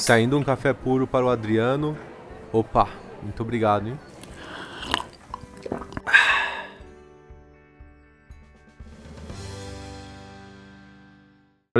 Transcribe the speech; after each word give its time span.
Saindo 0.00 0.38
um 0.38 0.42
café 0.42 0.72
puro 0.72 1.06
para 1.06 1.26
o 1.26 1.28
Adriano. 1.28 1.94
Opa, 2.50 2.88
muito 3.22 3.42
obrigado, 3.42 3.86
hein? 3.86 3.98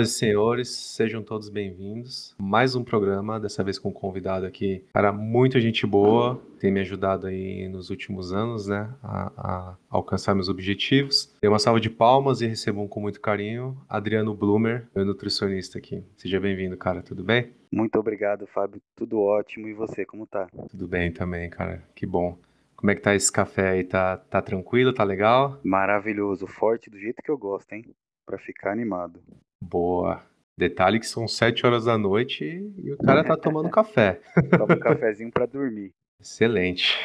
Senhoras 0.01 0.09
e 0.09 0.13
senhores, 0.13 0.69
sejam 0.69 1.23
todos 1.23 1.49
bem-vindos. 1.49 2.35
Mais 2.39 2.75
um 2.75 2.83
programa, 2.83 3.39
dessa 3.39 3.63
vez 3.63 3.79
com 3.79 3.91
um 3.91 3.93
convidado 3.93 4.47
aqui, 4.47 4.85
cara, 4.95 5.13
muita 5.13 5.61
gente 5.61 5.87
boa, 5.87 6.41
tem 6.59 6.71
me 6.71 6.81
ajudado 6.81 7.27
aí 7.27 7.69
nos 7.69 7.91
últimos 7.91 8.33
anos, 8.33 8.67
né, 8.67 8.89
a, 9.03 9.33
a 9.37 9.77
alcançar 9.91 10.35
meus 10.35 10.49
objetivos. 10.49 11.35
Dê 11.43 11.49
uma 11.49 11.59
salva 11.59 11.81
de 11.81 11.91
palmas 11.91 12.41
e 12.41 12.47
recebam 12.47 12.89
com 12.89 13.01
muito 13.01 13.21
carinho 13.21 13.77
Adriano 13.89 14.35
Blumer, 14.35 14.89
meu 14.95 15.05
nutricionista 15.05 15.79
aqui. 15.79 16.03
Seja 16.17 16.41
bem-vindo, 16.41 16.77
cara, 16.77 17.03
tudo 17.03 17.23
bem? 17.23 17.53
Muito 17.71 17.99
obrigado, 17.99 18.47
Fábio. 18.47 18.81
Tudo 18.97 19.21
ótimo. 19.21 19.69
E 19.69 19.75
você, 19.75 20.05
como 20.05 20.27
tá? 20.27 20.49
Tudo 20.71 20.89
bem 20.89 21.13
também, 21.13 21.51
cara. 21.51 21.83
Que 21.95 22.07
bom. 22.07 22.39
Como 22.75 22.91
é 22.91 22.95
que 22.95 23.03
tá 23.03 23.15
esse 23.15 23.31
café 23.31 23.71
aí? 23.71 23.85
Tá, 23.85 24.17
tá 24.17 24.41
tranquilo? 24.41 24.93
Tá 24.93 25.05
legal? 25.05 25.61
Maravilhoso, 25.63 26.47
forte 26.47 26.89
do 26.89 26.99
jeito 26.99 27.23
que 27.23 27.31
eu 27.31 27.37
gosto, 27.39 27.73
hein? 27.73 27.85
Pra 28.25 28.39
ficar 28.39 28.73
animado. 28.73 29.21
Boa. 29.61 30.23
Detalhe 30.57 30.99
que 30.99 31.07
são 31.07 31.27
sete 31.27 31.65
horas 31.65 31.85
da 31.85 31.97
noite 31.97 32.45
e 32.83 32.93
o 32.93 32.97
cara 32.99 33.25
tá 33.25 33.37
tomando 33.37 33.69
café. 33.71 34.21
Toma 34.51 34.75
um 34.75 34.79
cafezinho 34.79 35.31
pra 35.31 35.47
dormir. 35.47 35.93
Excelente. 36.21 36.99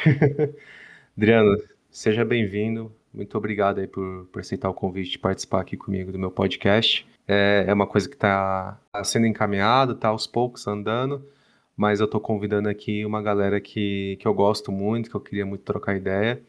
Adriano, 1.16 1.56
seja 1.90 2.24
bem-vindo. 2.24 2.92
Muito 3.12 3.36
obrigado 3.38 3.78
aí 3.78 3.86
por, 3.86 4.26
por 4.30 4.40
aceitar 4.40 4.68
o 4.68 4.74
convite 4.74 5.12
de 5.12 5.18
participar 5.18 5.62
aqui 5.62 5.76
comigo 5.76 6.12
do 6.12 6.18
meu 6.18 6.30
podcast. 6.30 7.06
É, 7.26 7.64
é 7.66 7.72
uma 7.72 7.86
coisa 7.86 8.08
que 8.08 8.14
está 8.14 8.78
sendo 9.04 9.26
encaminhada, 9.26 9.94
tá 9.94 10.08
aos 10.08 10.26
poucos 10.26 10.66
andando, 10.66 11.26
mas 11.74 11.98
eu 11.98 12.06
tô 12.06 12.20
convidando 12.20 12.68
aqui 12.68 13.04
uma 13.06 13.22
galera 13.22 13.58
que, 13.60 14.16
que 14.20 14.28
eu 14.28 14.34
gosto 14.34 14.70
muito, 14.70 15.08
que 15.08 15.16
eu 15.16 15.20
queria 15.20 15.46
muito 15.46 15.62
trocar 15.62 15.96
ideia. 15.96 16.42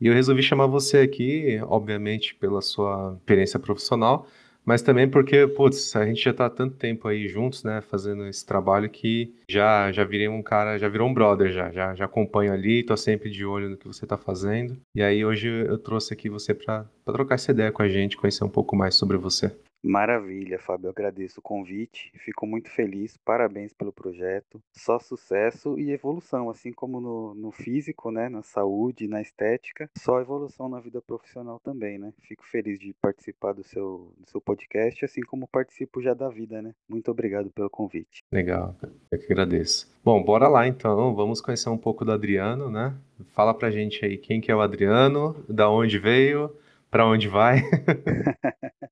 E 0.00 0.06
eu 0.06 0.14
resolvi 0.14 0.42
chamar 0.42 0.66
você 0.66 0.98
aqui, 0.98 1.58
obviamente, 1.64 2.34
pela 2.34 2.60
sua 2.60 3.14
experiência 3.18 3.58
profissional, 3.58 4.26
mas 4.64 4.82
também 4.82 5.08
porque, 5.08 5.46
putz, 5.46 5.94
a 5.96 6.04
gente 6.04 6.22
já 6.22 6.32
tá 6.32 6.46
há 6.46 6.50
tanto 6.50 6.76
tempo 6.76 7.08
aí 7.08 7.28
juntos, 7.28 7.64
né, 7.64 7.80
fazendo 7.80 8.26
esse 8.26 8.44
trabalho 8.44 8.88
que 8.88 9.34
já 9.48 9.90
já 9.92 10.04
virei 10.04 10.28
um 10.28 10.42
cara, 10.42 10.78
já 10.78 10.88
virou 10.88 11.08
um 11.08 11.14
brother 11.14 11.52
já, 11.52 11.70
já, 11.70 11.94
já 11.94 12.04
acompanho 12.04 12.52
ali, 12.52 12.82
tô 12.82 12.96
sempre 12.96 13.30
de 13.30 13.44
olho 13.44 13.70
no 13.70 13.76
que 13.76 13.86
você 13.86 14.06
tá 14.06 14.16
fazendo. 14.16 14.76
E 14.94 15.02
aí 15.02 15.24
hoje 15.24 15.48
eu 15.48 15.78
trouxe 15.78 16.12
aqui 16.12 16.28
você 16.28 16.54
para 16.54 16.86
trocar 17.04 17.36
essa 17.36 17.50
ideia 17.50 17.72
com 17.72 17.82
a 17.82 17.88
gente, 17.88 18.16
conhecer 18.16 18.44
um 18.44 18.48
pouco 18.48 18.76
mais 18.76 18.94
sobre 18.94 19.16
você. 19.16 19.52
Maravilha, 19.82 20.58
Fábio. 20.58 20.86
Eu 20.86 20.90
agradeço 20.90 21.40
o 21.40 21.42
convite. 21.42 22.12
Fico 22.16 22.46
muito 22.46 22.70
feliz. 22.70 23.16
Parabéns 23.16 23.72
pelo 23.72 23.92
projeto. 23.92 24.62
Só 24.72 24.98
sucesso 24.98 25.78
e 25.78 25.90
evolução, 25.90 26.50
assim 26.50 26.72
como 26.72 27.00
no, 27.00 27.34
no 27.34 27.50
físico, 27.50 28.10
né? 28.10 28.28
Na 28.28 28.42
saúde, 28.42 29.08
na 29.08 29.22
estética. 29.22 29.90
Só 29.96 30.20
evolução 30.20 30.68
na 30.68 30.80
vida 30.80 31.00
profissional 31.00 31.58
também, 31.60 31.98
né? 31.98 32.12
Fico 32.20 32.46
feliz 32.46 32.78
de 32.78 32.94
participar 33.00 33.52
do 33.52 33.64
seu, 33.64 34.12
do 34.18 34.28
seu 34.28 34.40
podcast, 34.40 35.04
assim 35.04 35.22
como 35.22 35.48
participo 35.48 36.02
já 36.02 36.14
da 36.14 36.28
vida, 36.28 36.60
né? 36.60 36.74
Muito 36.88 37.10
obrigado 37.10 37.50
pelo 37.50 37.70
convite. 37.70 38.22
Legal, 38.30 38.76
eu 39.10 39.18
que 39.18 39.32
agradeço. 39.32 39.90
Bom, 40.04 40.22
bora 40.22 40.48
lá 40.48 40.66
então. 40.66 41.14
Vamos 41.14 41.40
conhecer 41.40 41.70
um 41.70 41.78
pouco 41.78 42.04
do 42.04 42.12
Adriano, 42.12 42.70
né? 42.70 42.94
Fala 43.34 43.54
pra 43.54 43.70
gente 43.70 44.04
aí 44.04 44.16
quem 44.16 44.40
que 44.40 44.50
é 44.50 44.54
o 44.54 44.60
Adriano, 44.60 45.36
da 45.48 45.70
onde 45.70 45.98
veio, 45.98 46.54
para 46.90 47.06
onde 47.06 47.28
vai. 47.28 47.62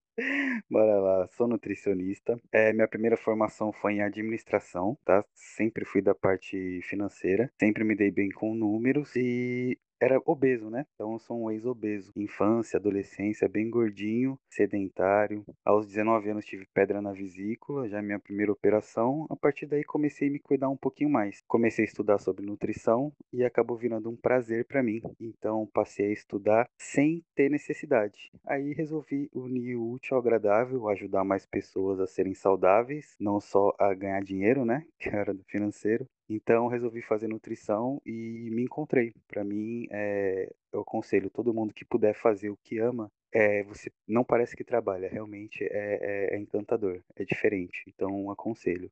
Bora 0.70 0.98
lá, 1.00 1.28
sou 1.28 1.46
nutricionista. 1.48 2.40
É, 2.52 2.72
minha 2.72 2.88
primeira 2.88 3.16
formação 3.16 3.72
foi 3.72 3.94
em 3.94 4.02
administração, 4.02 4.98
tá? 5.04 5.24
Sempre 5.34 5.84
fui 5.84 6.02
da 6.02 6.14
parte 6.14 6.80
financeira, 6.82 7.50
sempre 7.58 7.84
me 7.84 7.94
dei 7.94 8.10
bem 8.10 8.30
com 8.30 8.54
números 8.54 9.14
e 9.16 9.78
era 10.00 10.20
obeso, 10.24 10.70
né? 10.70 10.84
Então 10.94 11.12
eu 11.12 11.18
sou 11.18 11.42
um 11.42 11.50
ex-obeso. 11.50 12.12
Infância, 12.16 12.76
adolescência, 12.76 13.48
bem 13.48 13.68
gordinho, 13.68 14.38
sedentário. 14.48 15.44
Aos 15.64 15.86
19 15.86 16.30
anos 16.30 16.44
tive 16.44 16.66
pedra 16.72 17.00
na 17.02 17.12
vesícula, 17.12 17.88
já 17.88 18.00
minha 18.00 18.18
primeira 18.18 18.52
operação. 18.52 19.26
A 19.30 19.36
partir 19.36 19.66
daí 19.66 19.84
comecei 19.84 20.28
a 20.28 20.30
me 20.30 20.38
cuidar 20.38 20.68
um 20.68 20.76
pouquinho 20.76 21.10
mais. 21.10 21.42
Comecei 21.46 21.84
a 21.84 21.88
estudar 21.88 22.18
sobre 22.18 22.46
nutrição 22.46 23.12
e 23.32 23.44
acabou 23.44 23.76
virando 23.76 24.08
um 24.08 24.16
prazer 24.16 24.64
para 24.66 24.82
mim. 24.82 25.00
Então 25.20 25.68
passei 25.72 26.06
a 26.06 26.12
estudar 26.12 26.68
sem 26.78 27.24
ter 27.34 27.50
necessidade. 27.50 28.30
Aí 28.46 28.72
resolvi 28.72 29.28
unir 29.32 29.76
o 29.76 29.90
útil 29.92 30.16
ao 30.16 30.20
agradável, 30.20 30.88
ajudar 30.88 31.24
mais 31.24 31.44
pessoas 31.46 32.00
a 32.00 32.06
serem 32.06 32.34
saudáveis, 32.34 33.16
não 33.18 33.40
só 33.40 33.74
a 33.78 33.92
ganhar 33.94 34.22
dinheiro, 34.22 34.64
né? 34.64 34.84
Que 34.98 35.08
era 35.08 35.32
do 35.32 35.44
financeiro, 35.44 36.06
então 36.28 36.66
resolvi 36.66 37.00
fazer 37.00 37.28
nutrição 37.28 38.00
e 38.04 38.48
me 38.50 38.62
encontrei. 38.62 39.14
Para 39.26 39.42
mim, 39.42 39.86
é, 39.90 40.52
eu 40.72 40.80
aconselho 40.80 41.30
todo 41.30 41.54
mundo 41.54 41.72
que 41.72 41.84
puder 41.84 42.14
fazer 42.14 42.50
o 42.50 42.58
que 42.62 42.78
ama. 42.78 43.10
É, 43.32 43.62
você 43.62 43.90
não 44.06 44.24
parece 44.24 44.56
que 44.56 44.64
trabalha, 44.64 45.08
realmente 45.08 45.64
é, 45.64 46.30
é, 46.32 46.34
é 46.34 46.38
encantador, 46.38 47.00
é 47.16 47.24
diferente. 47.24 47.84
Então 47.88 48.30
aconselho. 48.30 48.90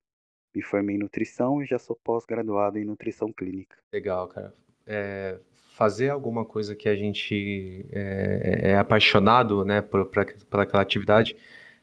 Me 0.54 0.62
formei 0.62 0.96
em 0.96 0.98
nutrição 0.98 1.62
e 1.62 1.66
já 1.66 1.78
sou 1.78 1.94
pós-graduado 2.02 2.78
em 2.78 2.84
nutrição 2.84 3.30
clínica. 3.30 3.76
Legal, 3.92 4.26
cara. 4.28 4.54
É, 4.86 5.38
fazer 5.76 6.08
alguma 6.08 6.46
coisa 6.46 6.75
que 6.75 6.88
a 6.88 6.96
gente 6.96 7.84
é, 7.92 8.70
é 8.70 8.78
apaixonado, 8.78 9.62
né, 9.62 9.82
por, 9.82 10.06
por, 10.06 10.25
por 10.48 10.60
aquela 10.60 10.82
atividade, 10.82 11.36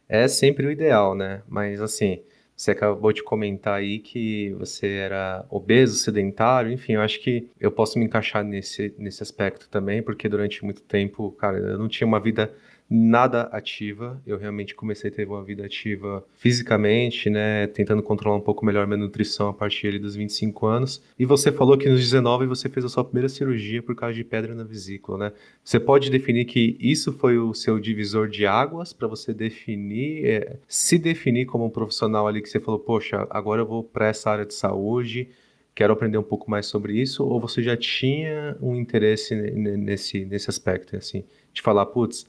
é 0.09 0.28
sempre 0.28 0.66
o 0.66 0.72
ideal, 0.72 1.13
né? 1.13 1.44
Mas 1.47 1.80
assim, 1.80 2.24
você 2.63 2.72
acabou 2.72 3.12
de 3.12 3.22
comentar 3.22 3.74
aí 3.74 4.00
que 4.00 4.53
você 4.53 4.88
era 4.88 5.46
obeso, 5.50 5.97
sedentário, 5.97 6.72
enfim, 6.72 6.94
eu 6.94 7.01
acho 7.01 7.19
que 7.19 7.50
eu 7.59 7.69
posso 7.69 8.00
me 8.00 8.06
encaixar 8.06 8.41
nesse, 8.41 8.94
nesse 8.97 9.22
aspecto 9.22 9.68
também, 9.69 10.01
porque 10.01 10.29
durante 10.29 10.63
muito 10.63 10.81
tempo, 10.81 11.31
cara, 11.34 11.57
eu 11.57 11.78
não 11.78 11.90
tinha 11.90 12.07
uma 12.07 12.22
vida 12.22 12.53
nada 12.96 13.50
ativa. 13.52 14.22
Eu 14.26 14.38
realmente 14.38 14.76
comecei 14.76 15.09
a 15.09 15.14
ter 15.14 15.28
uma 15.28 15.44
vida 15.44 15.66
ativa 15.66 16.24
fisicamente, 16.36 17.28
né? 17.28 17.66
Tentando 17.66 18.04
controlar 18.04 18.38
um 18.38 18.42
pouco 18.42 18.64
melhor 18.64 18.86
minha 18.86 18.98
nutrição 18.98 19.50
a 19.50 19.54
partir 19.54 19.98
dos 19.98 20.16
25 20.16 20.68
anos. 20.68 21.02
E 21.18 21.26
você 21.26 21.52
falou 21.52 21.76
que 21.76 21.90
nos 21.90 22.00
19 22.00 22.46
você 22.46 22.70
fez 22.70 22.86
a 22.86 22.90
sua 22.90 23.04
primeira 23.04 23.28
cirurgia 23.28 23.81
por 23.81 23.96
causa 23.96 24.14
de 24.14 24.24
pedra 24.24 24.54
na 24.54 24.64
vesícula, 24.64 25.18
né? 25.18 25.31
Você 25.64 25.80
pode 25.80 26.12
definir 26.12 26.46
que 26.46 26.78
isso 26.80 27.12
foi 27.14 27.40
o 27.40 27.52
seu 27.56 27.80
divisor 27.80 28.28
de 28.28 28.46
águas 28.46 28.94
para 28.94 29.08
você 29.08 29.34
definir, 29.34 30.25
é, 30.25 30.58
se 30.68 31.00
definir 31.00 31.48
como 31.48 31.66
um 31.66 31.72
profissional 31.72 32.28
ali 32.28 32.44
que 32.44 32.50
você 32.50 32.60
falou, 32.60 32.80
poxa, 32.80 33.25
agora 33.31 33.62
eu 33.62 33.66
vou 33.66 33.84
para 33.84 34.08
essa 34.08 34.30
área 34.30 34.46
de 34.46 34.54
saúde 34.54 35.30
quero 35.75 35.92
aprender 35.92 36.20
um 36.20 36.24
pouco 36.24 36.52
mais 36.52 36.68
sobre 36.68 37.02
isso, 37.02 37.25
ou 37.25 37.40
você 37.40 37.64
já 37.64 37.75
tinha 37.75 38.56
um 38.62 38.75
interesse 38.75 39.34
nesse, 39.34 40.24
nesse 40.24 40.48
aspecto, 40.48 40.96
assim, 40.96 41.24
de 41.52 41.64
falar, 41.64 41.88
putz, 41.88 42.28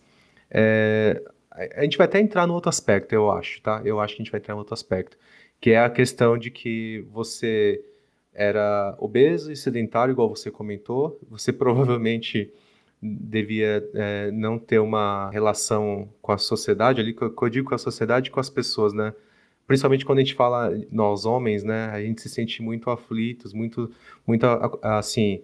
é, 0.50 1.22
a 1.50 1.82
gente 1.82 1.96
vai 1.96 2.06
até 2.06 2.20
entrar 2.20 2.46
no 2.46 2.54
outro 2.54 2.68
aspecto, 2.68 3.12
eu 3.12 3.30
acho, 3.30 3.60
tá? 3.62 3.80
Eu 3.84 4.00
acho 4.00 4.16
que 4.16 4.22
a 4.22 4.24
gente 4.24 4.32
vai 4.32 4.40
entrar 4.40 4.54
no 4.54 4.60
outro 4.60 4.74
aspecto, 4.74 5.16
que 5.60 5.70
é 5.70 5.78
a 5.78 5.90
questão 5.90 6.36
de 6.36 6.50
que 6.50 7.06
você 7.12 7.84
era 8.34 8.96
obeso 8.98 9.52
e 9.52 9.56
sedentário, 9.56 10.12
igual 10.12 10.28
você 10.28 10.50
comentou, 10.50 11.18
você 11.30 11.52
provavelmente 11.54 12.52
devia 13.00 13.88
é, 13.94 14.30
não 14.30 14.58
ter 14.58 14.78
uma 14.78 15.30
relação 15.30 16.08
com 16.22 16.32
a 16.32 16.38
sociedade 16.38 17.00
ali, 17.00 17.12
que 17.12 17.22
eu 17.22 17.48
digo 17.48 17.68
com 17.68 17.74
a 17.74 17.78
sociedade 17.78 18.30
com 18.30 18.40
as 18.40 18.50
pessoas, 18.50 18.92
né? 18.92 19.14
Principalmente 19.66 20.04
quando 20.04 20.18
a 20.18 20.22
gente 20.22 20.34
fala 20.34 20.70
nós 20.90 21.24
homens, 21.24 21.62
né? 21.62 21.86
A 21.86 22.00
gente 22.00 22.20
se 22.20 22.28
sente 22.28 22.62
muito 22.62 22.90
aflitos, 22.90 23.52
muito, 23.52 23.90
muito 24.26 24.46
assim, 24.82 25.42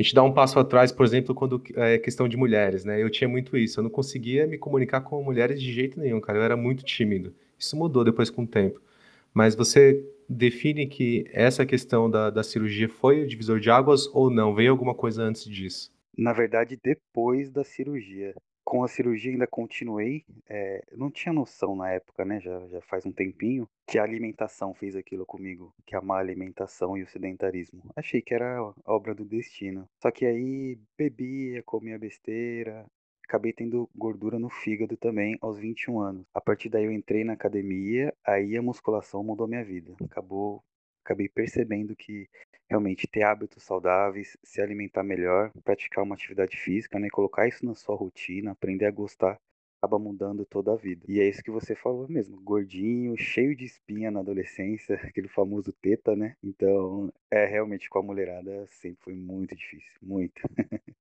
a 0.00 0.02
gente 0.02 0.14
dá 0.14 0.22
um 0.22 0.32
passo 0.32 0.58
atrás, 0.58 0.90
por 0.90 1.04
exemplo, 1.04 1.34
quando 1.34 1.62
é 1.76 1.98
questão 1.98 2.26
de 2.26 2.34
mulheres, 2.34 2.86
né? 2.86 3.02
Eu 3.02 3.10
tinha 3.10 3.28
muito 3.28 3.54
isso, 3.54 3.78
eu 3.78 3.84
não 3.84 3.90
conseguia 3.90 4.46
me 4.46 4.56
comunicar 4.56 5.02
com 5.02 5.22
mulheres 5.22 5.60
de 5.60 5.70
jeito 5.70 6.00
nenhum, 6.00 6.18
cara, 6.20 6.38
eu 6.38 6.42
era 6.42 6.56
muito 6.56 6.82
tímido. 6.82 7.34
Isso 7.58 7.76
mudou 7.76 8.02
depois 8.02 8.30
com 8.30 8.44
o 8.44 8.46
tempo. 8.46 8.80
Mas 9.34 9.54
você 9.54 10.02
define 10.26 10.86
que 10.86 11.26
essa 11.30 11.66
questão 11.66 12.10
da, 12.10 12.30
da 12.30 12.42
cirurgia 12.42 12.88
foi 12.88 13.22
o 13.22 13.26
divisor 13.26 13.60
de 13.60 13.70
águas 13.70 14.06
ou 14.14 14.30
não? 14.30 14.54
Veio 14.54 14.70
alguma 14.70 14.94
coisa 14.94 15.22
antes 15.22 15.44
disso? 15.44 15.92
Na 16.16 16.32
verdade, 16.32 16.78
depois 16.82 17.50
da 17.50 17.62
cirurgia 17.62 18.34
com 18.64 18.84
a 18.84 18.88
cirurgia 18.88 19.32
ainda 19.32 19.46
continuei. 19.46 20.24
É, 20.48 20.84
não 20.96 21.10
tinha 21.10 21.32
noção 21.32 21.74
na 21.74 21.90
época, 21.90 22.24
né? 22.24 22.40
Já, 22.40 22.66
já 22.68 22.80
faz 22.82 23.04
um 23.06 23.12
tempinho, 23.12 23.68
que 23.86 23.98
a 23.98 24.02
alimentação 24.02 24.74
fez 24.74 24.94
aquilo 24.96 25.26
comigo, 25.26 25.74
que 25.86 25.96
a 25.96 26.00
má 26.00 26.18
alimentação 26.18 26.96
e 26.96 27.02
o 27.02 27.06
sedentarismo. 27.06 27.82
Achei 27.96 28.22
que 28.22 28.34
era 28.34 28.72
obra 28.84 29.14
do 29.14 29.24
destino. 29.24 29.88
Só 30.00 30.10
que 30.10 30.24
aí 30.24 30.78
bebia, 30.96 31.62
comia 31.62 31.98
besteira. 31.98 32.86
Acabei 33.24 33.52
tendo 33.52 33.88
gordura 33.94 34.40
no 34.40 34.50
fígado 34.50 34.96
também 34.96 35.38
aos 35.40 35.56
21 35.56 36.00
anos. 36.00 36.26
A 36.34 36.40
partir 36.40 36.68
daí 36.68 36.84
eu 36.84 36.90
entrei 36.90 37.22
na 37.22 37.34
academia, 37.34 38.12
aí 38.26 38.56
a 38.56 38.62
musculação 38.62 39.22
mudou 39.22 39.46
minha 39.46 39.64
vida. 39.64 39.94
Acabou 40.04 40.64
acabei 41.04 41.28
percebendo 41.28 41.94
que 41.96 42.28
realmente 42.68 43.06
ter 43.08 43.22
hábitos 43.22 43.64
saudáveis, 43.64 44.36
se 44.42 44.60
alimentar 44.60 45.02
melhor, 45.02 45.50
praticar 45.64 46.04
uma 46.04 46.14
atividade 46.14 46.56
física, 46.56 46.98
né, 46.98 47.08
colocar 47.10 47.48
isso 47.48 47.64
na 47.66 47.74
sua 47.74 47.96
rotina, 47.96 48.52
aprender 48.52 48.86
a 48.86 48.90
gostar 48.90 49.38
acaba 49.80 49.98
mudando 49.98 50.44
toda 50.44 50.74
a 50.74 50.76
vida. 50.76 51.02
E 51.08 51.18
é 51.18 51.28
isso 51.28 51.42
que 51.42 51.50
você 51.50 51.74
falou 51.74 52.06
mesmo, 52.06 52.38
gordinho, 52.42 53.16
cheio 53.16 53.56
de 53.56 53.64
espinha 53.64 54.10
na 54.10 54.20
adolescência, 54.20 54.96
aquele 55.02 55.28
famoso 55.28 55.72
teta, 55.72 56.14
né? 56.14 56.36
Então, 56.44 57.10
é 57.30 57.46
realmente 57.46 57.88
com 57.88 57.98
a 57.98 58.02
mulherada 58.02 58.66
sempre 58.70 58.98
foi 59.02 59.14
muito 59.14 59.56
difícil, 59.56 59.90
muito. 60.02 60.42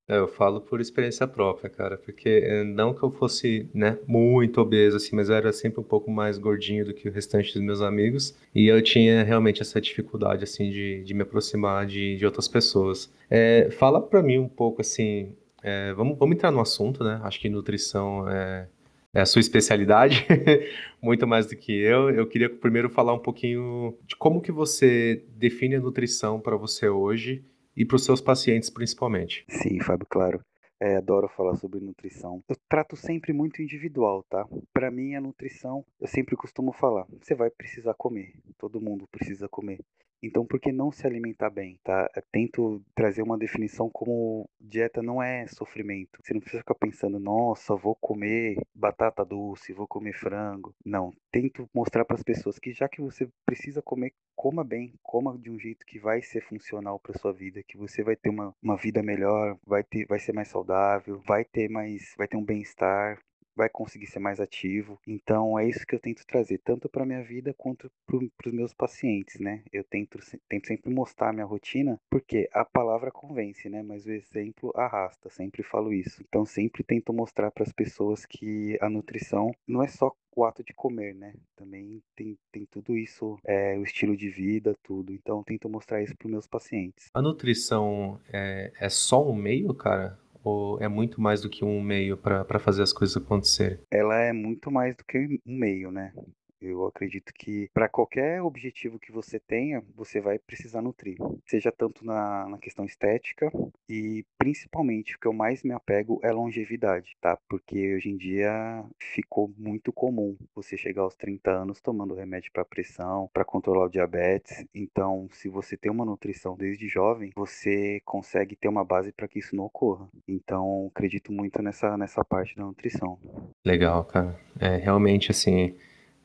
É, 0.07 0.17
eu 0.17 0.27
falo 0.27 0.61
por 0.61 0.79
experiência 0.79 1.27
própria, 1.27 1.69
cara, 1.69 1.97
porque 1.97 2.41
eh, 2.43 2.63
não 2.63 2.93
que 2.93 3.03
eu 3.03 3.11
fosse, 3.11 3.69
né, 3.73 3.99
muito 4.07 4.59
obeso, 4.59 4.97
assim, 4.97 5.15
mas 5.15 5.29
eu 5.29 5.35
era 5.35 5.53
sempre 5.53 5.79
um 5.79 5.83
pouco 5.83 6.09
mais 6.09 6.37
gordinho 6.37 6.85
do 6.85 6.93
que 6.93 7.07
o 7.07 7.11
restante 7.11 7.53
dos 7.53 7.61
meus 7.61 7.81
amigos, 7.81 8.35
e 8.55 8.67
eu 8.67 8.81
tinha 8.81 9.23
realmente 9.23 9.61
essa 9.61 9.79
dificuldade, 9.79 10.43
assim, 10.43 10.71
de, 10.71 11.03
de 11.03 11.13
me 11.13 11.21
aproximar 11.21 11.85
de, 11.85 12.17
de 12.17 12.25
outras 12.25 12.47
pessoas. 12.47 13.11
É, 13.29 13.69
fala 13.71 14.01
pra 14.01 14.23
mim 14.23 14.39
um 14.39 14.49
pouco, 14.49 14.81
assim, 14.81 15.35
é, 15.63 15.93
vamos, 15.93 16.17
vamos 16.17 16.35
entrar 16.35 16.51
no 16.51 16.59
assunto, 16.59 17.03
né? 17.03 17.19
Acho 17.23 17.39
que 17.39 17.49
nutrição 17.49 18.27
é, 18.29 18.67
é 19.13 19.21
a 19.21 19.25
sua 19.25 19.39
especialidade, 19.39 20.25
muito 21.01 21.27
mais 21.27 21.47
do 21.47 21.55
que 21.55 21.71
eu. 21.71 22.09
Eu 22.09 22.27
queria 22.27 22.49
primeiro 22.49 22.89
falar 22.89 23.13
um 23.13 23.19
pouquinho 23.19 23.97
de 24.05 24.15
como 24.15 24.41
que 24.41 24.51
você 24.51 25.23
define 25.29 25.75
a 25.75 25.79
nutrição 25.79 26.39
para 26.39 26.55
você 26.55 26.87
hoje 26.87 27.43
e 27.75 27.85
para 27.85 27.95
os 27.95 28.03
seus 28.03 28.21
pacientes 28.21 28.69
principalmente. 28.69 29.45
Sim, 29.49 29.79
Fábio, 29.79 30.05
claro. 30.09 30.41
É, 30.81 30.95
adoro 30.95 31.27
falar 31.27 31.57
sobre 31.57 31.81
nutrição. 31.81 32.41
Eu 32.47 32.55
trato 32.69 32.95
sempre 32.95 33.33
muito 33.33 33.61
individual, 33.61 34.23
tá? 34.29 34.47
Para 34.73 34.89
mim, 34.89 35.13
a 35.13 35.19
nutrição, 35.19 35.83
eu 35.99 36.07
sempre 36.07 36.37
costumo 36.37 36.71
falar: 36.71 37.05
você 37.21 37.35
vai 37.35 37.49
precisar 37.49 37.93
comer. 37.95 38.31
Todo 38.57 38.79
mundo 38.79 39.05
precisa 39.11 39.49
comer. 39.49 39.79
Então, 40.21 40.45
por 40.45 40.59
que 40.59 40.71
não 40.71 40.91
se 40.91 41.07
alimentar 41.07 41.49
bem, 41.49 41.79
tá? 41.83 42.09
Eu 42.15 42.23
tento 42.31 42.81
trazer 42.93 43.21
uma 43.21 43.37
definição 43.37 43.89
como 43.89 44.49
dieta 44.59 45.01
não 45.01 45.21
é 45.21 45.47
sofrimento. 45.47 46.19
Você 46.21 46.33
não 46.33 46.41
precisa 46.41 46.61
ficar 46.61 46.75
pensando, 46.75 47.19
nossa, 47.19 47.75
vou 47.75 47.95
comer 47.95 48.57
batata 48.73 49.23
doce, 49.23 49.73
vou 49.73 49.87
comer 49.87 50.13
frango. 50.13 50.73
Não, 50.85 51.13
tento 51.31 51.69
mostrar 51.73 52.05
para 52.05 52.15
as 52.15 52.23
pessoas 52.23 52.59
que 52.59 52.71
já 52.73 52.89
que 52.89 53.01
você 53.01 53.29
precisa 53.45 53.81
comer, 53.81 54.13
coma 54.35 54.63
bem, 54.63 54.93
coma 55.01 55.37
de 55.37 55.49
um 55.49 55.59
jeito 55.59 55.85
que 55.85 55.99
vai 55.99 56.21
ser 56.21 56.41
funcional 56.41 56.99
para 56.99 57.17
sua 57.17 57.33
vida, 57.33 57.63
que 57.67 57.77
você 57.77 58.03
vai 58.03 58.15
ter 58.15 58.29
uma, 58.29 58.53
uma 58.61 58.77
vida 58.77 59.01
melhor, 59.01 59.57
vai 59.65 59.83
ter, 59.83 60.05
vai 60.05 60.19
ser 60.19 60.33
mais 60.33 60.47
saudável, 60.47 61.19
vai 61.25 61.45
ter 61.45 61.69
mais, 61.69 62.13
vai 62.17 62.27
ter 62.27 62.37
um 62.37 62.43
bem-estar, 62.43 63.19
vai 63.59 63.69
conseguir 63.69 64.07
ser 64.07 64.19
mais 64.19 64.39
ativo. 64.39 64.97
Então 65.05 65.59
é 65.59 65.67
isso 65.67 65.85
que 65.85 65.93
eu 65.93 65.99
tento 65.99 66.25
trazer, 66.25 66.59
tanto 66.59 66.87
para 66.87 67.05
minha 67.05 67.21
vida 67.21 67.53
quanto 67.53 67.91
para 68.07 68.47
os 68.47 68.53
meus 68.53 68.73
pacientes, 68.73 69.37
né? 69.37 69.63
Eu 69.71 69.83
tento, 69.83 70.17
tento 70.47 70.67
sempre 70.67 70.89
mostrar 70.89 71.29
a 71.29 71.33
minha 71.33 71.45
rotina, 71.45 71.99
porque 72.09 72.49
a 72.53 72.63
palavra 72.63 73.11
convence, 73.11 73.67
né? 73.67 73.83
Mas 73.83 74.05
o 74.05 74.11
exemplo 74.11 74.71
arrasta, 74.75 75.29
sempre 75.29 75.61
falo 75.61 75.91
isso. 75.91 76.23
Então 76.27 76.45
sempre 76.45 76.83
tento 76.83 77.11
mostrar 77.11 77.51
para 77.51 77.63
as 77.63 77.73
pessoas 77.73 78.25
que 78.25 78.77
a 78.79 78.89
nutrição 78.89 79.51
não 79.67 79.83
é 79.83 79.89
só 79.89 80.15
o 80.33 80.45
ato 80.45 80.63
de 80.63 80.73
comer, 80.73 81.13
né? 81.13 81.33
Também 81.57 82.01
tem, 82.15 82.37
tem 82.51 82.65
tudo 82.65 82.97
isso, 82.97 83.37
é, 83.45 83.77
o 83.77 83.83
estilo 83.83 84.15
de 84.15 84.29
vida, 84.29 84.73
tudo. 84.81 85.11
Então 85.11 85.43
tento 85.43 85.67
mostrar 85.67 86.01
isso 86.01 86.15
para 86.17 86.29
meus 86.29 86.47
pacientes. 86.47 87.07
A 87.13 87.21
nutrição 87.21 88.21
é, 88.31 88.71
é 88.79 88.87
só 88.87 89.27
um 89.29 89.35
meio, 89.35 89.73
cara? 89.73 90.17
Ou 90.43 90.81
é 90.81 90.87
muito 90.87 91.21
mais 91.21 91.41
do 91.41 91.49
que 91.49 91.63
um 91.63 91.81
meio 91.81 92.17
para 92.17 92.59
fazer 92.59 92.83
as 92.83 92.93
coisas 92.93 93.17
acontecerem? 93.17 93.79
Ela 93.91 94.15
é 94.19 94.33
muito 94.33 94.71
mais 94.71 94.95
do 94.95 95.03
que 95.03 95.17
um 95.45 95.57
meio, 95.57 95.91
né? 95.91 96.13
Eu 96.61 96.85
acredito 96.85 97.33
que 97.33 97.69
para 97.73 97.87
qualquer 97.87 98.41
objetivo 98.41 98.99
que 98.99 99.11
você 99.11 99.39
tenha, 99.39 99.83
você 99.95 100.19
vai 100.19 100.37
precisar 100.37 100.81
nutrir, 100.81 101.17
seja 101.45 101.71
tanto 101.71 102.05
na, 102.05 102.47
na 102.49 102.57
questão 102.57 102.85
estética 102.85 103.51
e 103.87 104.25
principalmente 104.37 105.15
o 105.15 105.19
que 105.19 105.27
eu 105.27 105.33
mais 105.33 105.63
me 105.63 105.71
apego 105.71 106.19
é 106.21 106.31
longevidade, 106.31 107.15
tá? 107.21 107.37
Porque 107.47 107.95
hoje 107.95 108.09
em 108.09 108.17
dia 108.17 108.83
ficou 108.99 109.51
muito 109.57 109.93
comum 109.93 110.37
você 110.53 110.75
chegar 110.75 111.03
aos 111.03 111.15
30 111.15 111.49
anos 111.51 111.81
tomando 111.81 112.13
remédio 112.13 112.51
para 112.51 112.65
pressão, 112.65 113.29
para 113.33 113.45
controlar 113.45 113.85
o 113.85 113.89
diabetes. 113.89 114.65
Então, 114.73 115.27
se 115.31 115.47
você 115.47 115.77
tem 115.77 115.91
uma 115.91 116.05
nutrição 116.05 116.57
desde 116.57 116.87
jovem, 116.87 117.31
você 117.35 118.01
consegue 118.03 118.55
ter 118.55 118.67
uma 118.67 118.83
base 118.83 119.11
para 119.11 119.27
que 119.27 119.39
isso 119.39 119.55
não 119.55 119.65
ocorra. 119.65 120.09
Então, 120.27 120.91
acredito 120.93 121.31
muito 121.31 121.61
nessa, 121.61 121.97
nessa 121.97 122.23
parte 122.23 122.55
da 122.55 122.63
nutrição. 122.63 123.17
Legal, 123.65 124.03
cara. 124.05 124.39
É 124.59 124.75
realmente 124.75 125.31
assim 125.31 125.75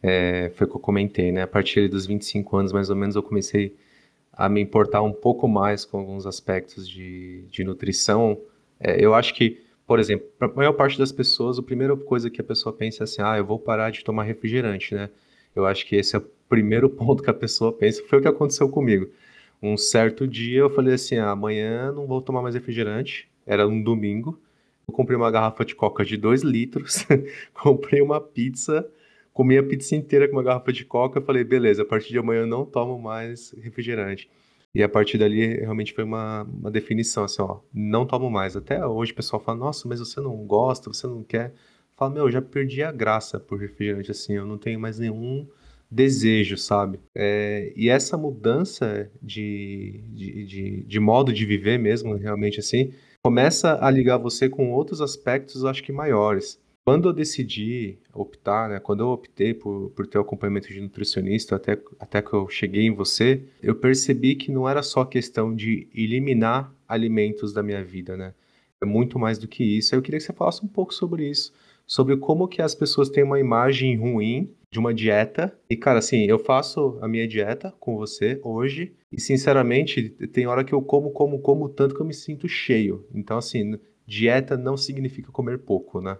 é, 0.06 0.50
foi 0.54 0.66
o 0.66 0.70
que 0.70 0.76
eu 0.76 0.80
comentei, 0.80 1.32
né? 1.32 1.40
A 1.40 1.46
partir 1.46 1.88
dos 1.88 2.04
25 2.04 2.58
anos, 2.58 2.72
mais 2.72 2.90
ou 2.90 2.96
menos, 2.96 3.16
eu 3.16 3.22
comecei 3.22 3.74
a 4.30 4.50
me 4.50 4.60
importar 4.60 5.00
um 5.00 5.12
pouco 5.12 5.48
mais 5.48 5.86
com 5.86 5.98
alguns 5.98 6.26
aspectos 6.26 6.86
de, 6.86 7.46
de 7.50 7.64
nutrição. 7.64 8.38
É, 8.78 9.02
eu 9.02 9.14
acho 9.14 9.32
que, 9.32 9.62
por 9.86 9.98
exemplo, 9.98 10.26
para 10.38 10.48
a 10.48 10.54
maior 10.54 10.74
parte 10.74 10.98
das 10.98 11.10
pessoas, 11.10 11.58
a 11.58 11.62
primeira 11.62 11.96
coisa 11.96 12.28
que 12.28 12.38
a 12.38 12.44
pessoa 12.44 12.70
pensa 12.70 13.02
é 13.02 13.04
assim, 13.04 13.22
ah, 13.22 13.38
eu 13.38 13.46
vou 13.46 13.58
parar 13.58 13.90
de 13.90 14.04
tomar 14.04 14.24
refrigerante, 14.24 14.94
né? 14.94 15.08
Eu 15.56 15.64
acho 15.64 15.86
que 15.86 15.96
esse 15.96 16.14
é 16.14 16.18
o 16.18 16.26
primeiro 16.50 16.90
ponto 16.90 17.22
que 17.22 17.30
a 17.30 17.34
pessoa 17.34 17.72
pensa. 17.72 18.02
Foi 18.06 18.18
o 18.18 18.22
que 18.22 18.28
aconteceu 18.28 18.68
comigo. 18.68 19.08
Um 19.62 19.78
certo 19.78 20.28
dia 20.28 20.60
eu 20.60 20.70
falei 20.70 20.94
assim, 20.94 21.16
ah, 21.16 21.30
amanhã 21.30 21.90
não 21.92 22.06
vou 22.06 22.20
tomar 22.20 22.42
mais 22.42 22.54
refrigerante. 22.54 23.26
Era 23.46 23.66
um 23.66 23.82
domingo. 23.82 24.38
Eu 24.86 24.92
comprei 24.92 25.16
uma 25.16 25.30
garrafa 25.30 25.64
de 25.64 25.74
coca 25.74 26.04
de 26.04 26.18
2 26.18 26.42
litros, 26.42 27.06
comprei 27.54 28.02
uma 28.02 28.20
pizza 28.20 28.86
comi 29.34 29.58
a 29.58 29.62
pizza 29.62 29.96
inteira 29.96 30.28
com 30.28 30.36
uma 30.36 30.42
garrafa 30.42 30.72
de 30.72 30.84
coca. 30.84 31.18
Eu 31.18 31.24
falei, 31.24 31.44
beleza, 31.44 31.82
a 31.82 31.84
partir 31.84 32.10
de 32.10 32.18
amanhã 32.18 32.42
eu 32.42 32.46
não 32.46 32.64
tomo 32.64 32.98
mais 32.98 33.52
refrigerante. 33.60 34.30
E 34.72 34.82
a 34.82 34.88
partir 34.88 35.18
dali 35.18 35.58
realmente 35.58 35.92
foi 35.92 36.04
uma, 36.04 36.44
uma 36.44 36.70
definição, 36.70 37.24
assim, 37.24 37.42
ó, 37.42 37.60
não 37.72 38.06
tomo 38.06 38.30
mais. 38.30 38.56
Até 38.56 38.84
hoje 38.86 39.12
o 39.12 39.14
pessoal 39.14 39.42
fala, 39.42 39.58
nossa, 39.58 39.88
mas 39.88 40.00
você 40.00 40.20
não 40.20 40.36
gosta, 40.46 40.92
você 40.92 41.06
não 41.06 41.22
quer. 41.22 41.52
Fala, 41.96 42.12
meu, 42.12 42.24
eu 42.24 42.30
já 42.30 42.42
perdi 42.42 42.82
a 42.82 42.90
graça 42.90 43.38
por 43.38 43.58
refrigerante, 43.58 44.10
assim, 44.10 44.34
eu 44.34 44.46
não 44.46 44.58
tenho 44.58 44.80
mais 44.80 44.98
nenhum 44.98 45.46
desejo, 45.90 46.56
sabe? 46.56 46.98
É, 47.14 47.72
e 47.76 47.88
essa 47.88 48.16
mudança 48.16 49.08
de, 49.22 50.02
de, 50.08 50.44
de, 50.44 50.82
de, 50.82 51.00
modo 51.00 51.32
de 51.32 51.44
viver 51.46 51.78
mesmo, 51.78 52.16
realmente 52.16 52.58
assim, 52.58 52.92
começa 53.22 53.78
a 53.80 53.90
ligar 53.90 54.18
você 54.18 54.48
com 54.48 54.72
outros 54.72 55.00
aspectos, 55.00 55.64
acho 55.64 55.84
que 55.84 55.92
maiores. 55.92 56.58
Quando 56.84 57.08
eu 57.08 57.14
decidi 57.14 57.96
optar, 58.12 58.68
né, 58.68 58.78
quando 58.78 59.00
eu 59.00 59.08
optei 59.08 59.54
por, 59.54 59.88
por 59.90 60.06
ter 60.06 60.18
o 60.18 60.20
acompanhamento 60.20 60.68
de 60.68 60.82
nutricionista, 60.82 61.56
até, 61.56 61.80
até 61.98 62.20
que 62.20 62.34
eu 62.34 62.46
cheguei 62.46 62.82
em 62.82 62.94
você, 62.94 63.42
eu 63.62 63.74
percebi 63.74 64.34
que 64.34 64.52
não 64.52 64.68
era 64.68 64.82
só 64.82 65.02
questão 65.02 65.54
de 65.54 65.88
eliminar 65.94 66.70
alimentos 66.86 67.54
da 67.54 67.62
minha 67.62 67.82
vida, 67.82 68.18
né? 68.18 68.34
É 68.82 68.84
muito 68.84 69.18
mais 69.18 69.38
do 69.38 69.48
que 69.48 69.64
isso. 69.64 69.94
Eu 69.94 70.02
queria 70.02 70.20
que 70.20 70.26
você 70.26 70.32
falasse 70.34 70.62
um 70.62 70.68
pouco 70.68 70.92
sobre 70.92 71.26
isso, 71.26 71.54
sobre 71.86 72.18
como 72.18 72.46
que 72.46 72.60
as 72.60 72.74
pessoas 72.74 73.08
têm 73.08 73.24
uma 73.24 73.40
imagem 73.40 73.96
ruim 73.96 74.50
de 74.70 74.78
uma 74.78 74.92
dieta. 74.92 75.58
E, 75.70 75.76
cara, 75.76 76.00
assim, 76.00 76.26
eu 76.26 76.38
faço 76.38 76.98
a 77.00 77.08
minha 77.08 77.26
dieta 77.26 77.72
com 77.80 77.96
você 77.96 78.38
hoje 78.42 78.92
e, 79.10 79.18
sinceramente, 79.18 80.10
tem 80.32 80.46
hora 80.46 80.62
que 80.62 80.74
eu 80.74 80.82
como, 80.82 81.10
como, 81.12 81.38
como 81.38 81.66
tanto 81.70 81.94
que 81.94 82.02
eu 82.02 82.06
me 82.06 82.12
sinto 82.12 82.46
cheio. 82.46 83.06
Então, 83.14 83.38
assim, 83.38 83.78
dieta 84.06 84.56
não 84.56 84.76
significa 84.76 85.32
comer 85.32 85.58
pouco, 85.58 86.00
né? 86.00 86.18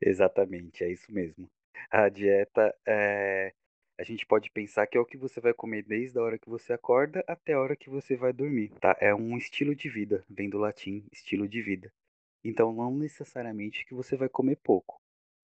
Exatamente, 0.00 0.84
é 0.84 0.90
isso 0.90 1.12
mesmo. 1.12 1.48
A 1.90 2.08
dieta 2.08 2.74
é. 2.86 3.52
A 3.98 4.04
gente 4.04 4.26
pode 4.26 4.50
pensar 4.50 4.86
que 4.86 4.96
é 4.96 5.00
o 5.00 5.04
que 5.04 5.16
você 5.16 5.40
vai 5.40 5.52
comer 5.54 5.84
desde 5.84 6.18
a 6.18 6.22
hora 6.22 6.38
que 6.38 6.48
você 6.48 6.72
acorda 6.72 7.22
até 7.26 7.52
a 7.52 7.60
hora 7.60 7.76
que 7.76 7.90
você 7.90 8.16
vai 8.16 8.32
dormir, 8.32 8.70
tá? 8.80 8.96
É 9.00 9.14
um 9.14 9.36
estilo 9.36 9.76
de 9.76 9.88
vida, 9.88 10.24
vem 10.28 10.48
do 10.48 10.58
latim 10.58 11.04
estilo 11.12 11.46
de 11.46 11.62
vida. 11.62 11.92
Então 12.44 12.72
não 12.72 12.96
necessariamente 12.96 13.84
que 13.86 13.94
você 13.94 14.16
vai 14.16 14.28
comer 14.28 14.56
pouco. 14.56 15.01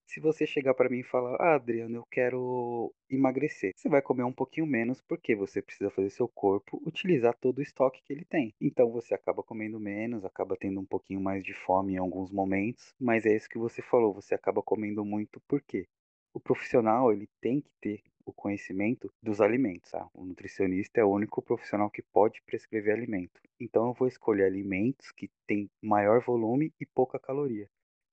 Se 0.08 0.20
você 0.20 0.46
chegar 0.46 0.72
para 0.72 0.88
mim 0.88 1.00
e 1.00 1.02
falar, 1.02 1.36
ah, 1.36 1.54
Adriano, 1.56 1.96
eu 1.96 2.06
quero 2.10 2.94
emagrecer, 3.10 3.72
você 3.76 3.90
vai 3.90 4.00
comer 4.00 4.24
um 4.24 4.32
pouquinho 4.32 4.66
menos 4.66 5.02
porque 5.02 5.36
você 5.36 5.60
precisa 5.60 5.90
fazer 5.90 6.08
seu 6.08 6.26
corpo 6.26 6.82
utilizar 6.86 7.36
todo 7.36 7.58
o 7.58 7.62
estoque 7.62 8.02
que 8.02 8.14
ele 8.14 8.24
tem. 8.24 8.54
Então 8.58 8.90
você 8.90 9.12
acaba 9.12 9.42
comendo 9.42 9.78
menos, 9.78 10.24
acaba 10.24 10.56
tendo 10.56 10.80
um 10.80 10.86
pouquinho 10.86 11.20
mais 11.20 11.44
de 11.44 11.52
fome 11.52 11.92
em 11.92 11.98
alguns 11.98 12.30
momentos, 12.30 12.94
mas 12.98 13.26
é 13.26 13.36
isso 13.36 13.50
que 13.50 13.58
você 13.58 13.82
falou, 13.82 14.14
você 14.14 14.34
acaba 14.34 14.62
comendo 14.62 15.04
muito 15.04 15.40
por 15.40 15.60
quê? 15.60 15.86
O 16.32 16.40
profissional, 16.40 17.12
ele 17.12 17.28
tem 17.38 17.60
que 17.60 17.70
ter 17.78 18.02
o 18.24 18.32
conhecimento 18.32 19.12
dos 19.22 19.42
alimentos. 19.42 19.90
Tá? 19.90 20.08
O 20.14 20.24
nutricionista 20.24 21.00
é 21.00 21.04
o 21.04 21.10
único 21.10 21.42
profissional 21.42 21.90
que 21.90 22.00
pode 22.00 22.40
prescrever 22.46 22.94
alimento. 22.94 23.42
Então 23.60 23.88
eu 23.88 23.92
vou 23.92 24.08
escolher 24.08 24.44
alimentos 24.44 25.12
que 25.12 25.30
têm 25.46 25.70
maior 25.82 26.22
volume 26.22 26.72
e 26.80 26.86
pouca 26.86 27.18
caloria. 27.18 27.68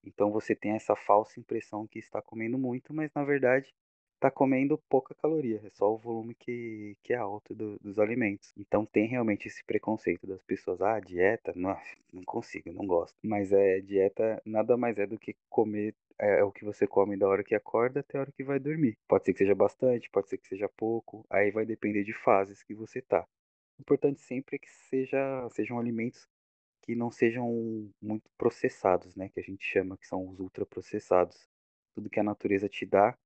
Então 0.05 0.31
você 0.31 0.55
tem 0.55 0.71
essa 0.71 0.95
falsa 0.95 1.39
impressão 1.39 1.88
que 1.88 2.00
está 2.00 2.21
comendo 2.21 2.57
muito, 2.57 2.93
mas 2.93 3.12
na 3.13 3.24
verdade 3.24 3.74
está 4.15 4.31
comendo 4.31 4.77
pouca 4.89 5.13
caloria, 5.13 5.62
é 5.63 5.69
só 5.71 5.93
o 5.93 5.97
volume 5.97 6.33
que, 6.33 6.97
que 7.03 7.13
é 7.13 7.17
alto 7.17 7.53
do, 7.53 7.77
dos 7.79 8.00
alimentos. 8.00 8.51
Então 8.57 8.85
tem 8.85 9.07
realmente 9.07 9.47
esse 9.47 9.63
preconceito 9.63 10.25
das 10.25 10.41
pessoas, 10.43 10.81
ah, 10.81 11.00
dieta, 11.00 11.53
não, 11.55 11.77
não 12.12 12.24
consigo, 12.24 12.71
não 12.71 12.85
gosto. 12.88 13.15
Mas 13.21 13.51
é 13.51 13.81
dieta 13.81 14.41
nada 14.45 14.77
mais 14.77 14.97
é 14.97 15.05
do 15.05 15.19
que 15.19 15.35
comer 15.50 15.93
é, 16.19 16.39
é 16.39 16.43
o 16.43 16.51
que 16.51 16.63
você 16.65 16.88
come 16.88 17.17
da 17.17 17.27
hora 17.27 17.43
que 17.43 17.53
acorda 17.55 18.00
até 18.00 18.17
a 18.17 18.21
hora 18.21 18.31
que 18.31 18.43
vai 18.43 18.59
dormir. 18.59 18.97
Pode 19.07 19.25
ser 19.25 19.33
que 19.33 19.39
seja 19.39 19.55
bastante, 19.55 20.09
pode 20.09 20.29
ser 20.29 20.38
que 20.38 20.47
seja 20.47 20.69
pouco, 20.69 21.25
aí 21.29 21.51
vai 21.51 21.65
depender 21.65 22.03
de 22.03 22.13
fases 22.13 22.63
que 22.63 22.74
você 22.74 23.01
tá. 23.01 23.25
O 23.77 23.81
importante 23.81 24.21
sempre 24.21 24.55
é 24.55 24.59
que 24.59 24.69
seja, 24.89 25.50
sejam 25.50 25.77
alimentos 25.77 26.27
que 26.86 26.96
não 26.96 27.10
sejam 27.10 27.89
muito 28.01 28.30
processados, 28.38 29.15
né, 29.15 29.30
que 29.30 29.39
a 29.39 29.44
gente 29.44 29.65
chama 29.65 29.98
que 29.98 30.08
são 30.08 30.30
os 30.30 30.39
ultraprocessados. 30.39 31.48
tudo 31.96 32.10
que 32.10 32.20
a 32.20 32.24
natureza 32.24 32.68
te 32.68 32.86
dá 32.86 33.18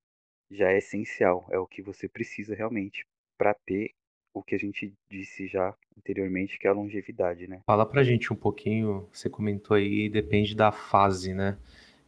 já 0.50 0.72
é 0.72 0.78
essencial, 0.78 1.48
é 1.52 1.60
o 1.60 1.68
que 1.68 1.82
você 1.82 2.08
precisa 2.08 2.56
realmente 2.56 3.06
para 3.38 3.54
ter 3.54 3.92
o 4.34 4.44
que 4.44 4.56
a 4.56 4.60
gente 4.60 4.94
disse 5.10 5.48
já 5.48 5.76
anteriormente, 5.98 6.58
que 6.58 6.68
é 6.68 6.70
a 6.70 6.74
longevidade, 6.74 7.48
né? 7.48 7.62
Fala 7.66 7.86
pra 7.86 8.04
gente 8.04 8.32
um 8.32 8.36
pouquinho, 8.36 9.08
você 9.12 9.30
comentou 9.30 9.76
aí, 9.76 10.08
depende 10.08 10.56
da 10.56 10.72
fase, 10.72 11.34
né? 11.34 11.58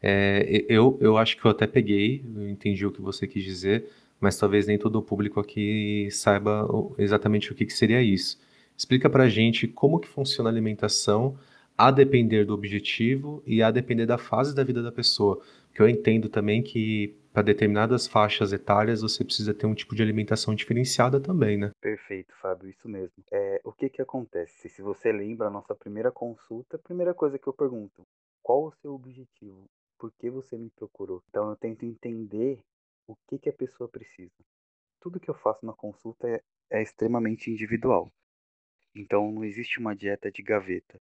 É, 0.02 0.66
eu, 0.68 0.98
eu 1.02 1.18
acho 1.18 1.38
que 1.38 1.46
eu 1.46 1.52
até 1.52 1.68
peguei, 1.68 2.24
eu 2.36 2.48
entendi 2.50 2.86
o 2.86 2.92
que 2.92 3.02
você 3.02 3.28
quis 3.28 3.44
dizer, 3.44 3.90
mas 4.20 4.38
talvez 4.38 4.68
nem 4.68 4.78
todo 4.78 4.98
o 4.98 5.02
público 5.02 5.40
aqui 5.40 6.08
saiba 6.12 6.68
exatamente 6.98 7.52
o 7.52 7.56
que, 7.56 7.66
que 7.66 7.74
seria 7.74 8.02
isso. 8.02 8.40
Explica 8.82 9.08
pra 9.08 9.30
gente 9.30 9.68
como 9.68 10.00
que 10.00 10.08
funciona 10.08 10.50
a 10.50 10.52
alimentação 10.52 11.38
a 11.78 11.92
depender 11.92 12.46
do 12.46 12.56
objetivo 12.56 13.44
e 13.46 13.62
a 13.62 13.70
depender 13.70 14.08
da 14.08 14.18
fase 14.18 14.56
da 14.56 14.64
vida 14.64 14.82
da 14.82 14.92
pessoa. 14.92 15.40
Porque 15.68 15.84
eu 15.84 15.88
entendo 15.88 16.28
também 16.28 16.64
que 16.64 17.16
para 17.32 17.44
determinadas 17.44 18.08
faixas 18.08 18.52
etárias 18.52 19.04
você 19.04 19.24
precisa 19.24 19.54
ter 19.54 19.68
um 19.68 19.76
tipo 19.76 19.94
de 19.94 20.02
alimentação 20.02 20.56
diferenciada 20.56 21.22
também, 21.22 21.60
né? 21.60 21.70
Perfeito, 21.80 22.34
Fábio, 22.42 22.72
isso 22.72 22.90
mesmo. 22.90 23.24
É, 23.32 23.62
o 23.64 23.72
que 23.72 23.88
que 23.88 24.02
acontece? 24.02 24.68
Se 24.68 24.82
você 24.82 25.12
lembra 25.12 25.46
a 25.46 25.52
nossa 25.52 25.76
primeira 25.76 26.12
consulta, 26.12 26.78
a 26.78 26.80
primeira 26.80 27.14
coisa 27.14 27.38
que 27.38 27.46
eu 27.46 27.54
pergunto, 27.54 28.02
qual 28.42 28.66
o 28.66 28.74
seu 28.82 28.96
objetivo? 28.96 29.70
Por 30.00 30.12
que 30.20 30.28
você 30.28 30.58
me 30.58 30.72
procurou? 30.72 31.22
Então 31.30 31.52
eu 31.52 31.56
tento 31.56 31.86
entender 31.86 32.60
o 33.08 33.16
que 33.28 33.38
que 33.38 33.50
a 33.50 33.54
pessoa 33.54 33.88
precisa. 33.88 34.34
Tudo 35.00 35.20
que 35.20 35.30
eu 35.30 35.36
faço 35.36 35.68
na 35.68 35.74
consulta 35.74 36.28
é, 36.28 36.42
é 36.72 36.82
extremamente 36.82 37.52
individual. 37.52 38.12
Então 38.94 39.32
não 39.32 39.44
existe 39.44 39.80
uma 39.80 39.96
dieta 39.96 40.32
de 40.32 40.42
gaveta. 40.42 41.00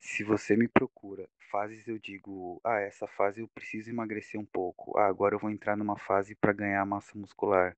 Se 0.00 0.22
você 0.22 0.56
me 0.56 0.68
procura, 0.68 1.28
fases 1.50 1.86
eu 1.88 1.98
digo, 1.98 2.60
ah, 2.64 2.80
essa 2.80 3.06
fase 3.06 3.40
eu 3.40 3.48
preciso 3.48 3.90
emagrecer 3.90 4.40
um 4.40 4.46
pouco. 4.46 4.96
Ah, 4.98 5.06
agora 5.06 5.34
eu 5.34 5.38
vou 5.38 5.50
entrar 5.50 5.76
numa 5.76 5.98
fase 5.98 6.34
para 6.34 6.52
ganhar 6.52 6.84
massa 6.84 7.16
muscular. 7.18 7.76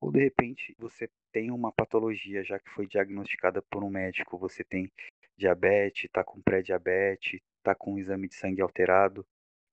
Ou 0.00 0.10
de 0.10 0.20
repente 0.20 0.74
você 0.78 1.08
tem 1.32 1.50
uma 1.50 1.72
patologia 1.72 2.42
já 2.42 2.58
que 2.58 2.70
foi 2.70 2.86
diagnosticada 2.86 3.62
por 3.62 3.84
um 3.84 3.90
médico, 3.90 4.38
você 4.38 4.64
tem 4.64 4.90
diabetes, 5.36 6.04
está 6.04 6.24
com 6.24 6.40
pré-diabetes, 6.40 7.40
está 7.58 7.74
com 7.74 7.94
um 7.94 7.98
exame 7.98 8.28
de 8.28 8.34
sangue 8.34 8.62
alterado. 8.62 9.24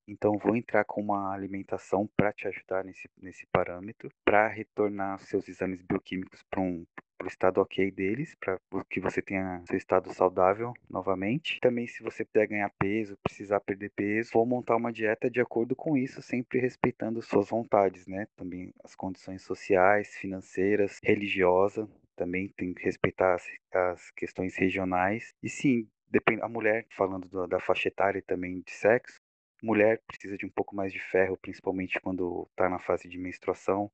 Então 0.07 0.37
vou 0.37 0.55
entrar 0.55 0.85
com 0.85 1.01
uma 1.01 1.33
alimentação 1.33 2.07
para 2.15 2.31
te 2.31 2.47
ajudar 2.47 2.83
nesse, 2.83 3.09
nesse 3.17 3.45
parâmetro, 3.47 4.09
para 4.23 4.47
retornar 4.47 5.19
seus 5.19 5.47
exames 5.49 5.81
bioquímicos 5.81 6.41
para 6.49 6.61
um 6.61 6.85
para 7.17 7.25
o 7.25 7.29
estado 7.29 7.59
ok 7.59 7.91
deles, 7.91 8.35
para 8.35 8.59
que 8.89 8.99
você 8.99 9.21
tenha 9.21 9.63
seu 9.67 9.77
estado 9.77 10.13
saudável 10.13 10.73
novamente. 10.89 11.59
Também, 11.59 11.87
se 11.87 12.03
você 12.03 12.23
puder 12.23 12.47
ganhar 12.47 12.69
peso, 12.77 13.17
precisar 13.23 13.59
perder 13.59 13.89
peso, 13.89 14.31
vou 14.33 14.45
montar 14.45 14.75
uma 14.75 14.91
dieta 14.91 15.29
de 15.29 15.41
acordo 15.41 15.75
com 15.75 15.97
isso, 15.97 16.21
sempre 16.21 16.59
respeitando 16.59 17.21
suas 17.21 17.49
vontades, 17.49 18.05
né? 18.07 18.27
Também 18.35 18.73
as 18.83 18.95
condições 18.95 19.41
sociais, 19.41 20.15
financeiras, 20.15 20.99
religiosas. 21.03 21.87
Também 22.15 22.47
tem 22.49 22.73
que 22.73 22.83
respeitar 22.83 23.35
as, 23.35 23.47
as 23.73 24.11
questões 24.11 24.55
regionais. 24.55 25.33
E 25.41 25.49
sim, 25.49 25.87
depende, 26.09 26.41
a 26.41 26.49
mulher, 26.49 26.85
falando 26.95 27.27
do, 27.27 27.47
da 27.47 27.59
faixa 27.59 27.87
etária 27.87 28.19
e 28.19 28.23
também 28.23 28.61
de 28.61 28.71
sexo, 28.71 29.19
mulher 29.61 30.01
precisa 30.07 30.37
de 30.37 30.45
um 30.45 30.49
pouco 30.49 30.75
mais 30.75 30.93
de 30.93 30.99
ferro, 30.99 31.37
principalmente 31.37 31.99
quando 31.99 32.47
está 32.51 32.69
na 32.69 32.79
fase 32.79 33.07
de 33.07 33.17
menstruação 33.17 33.91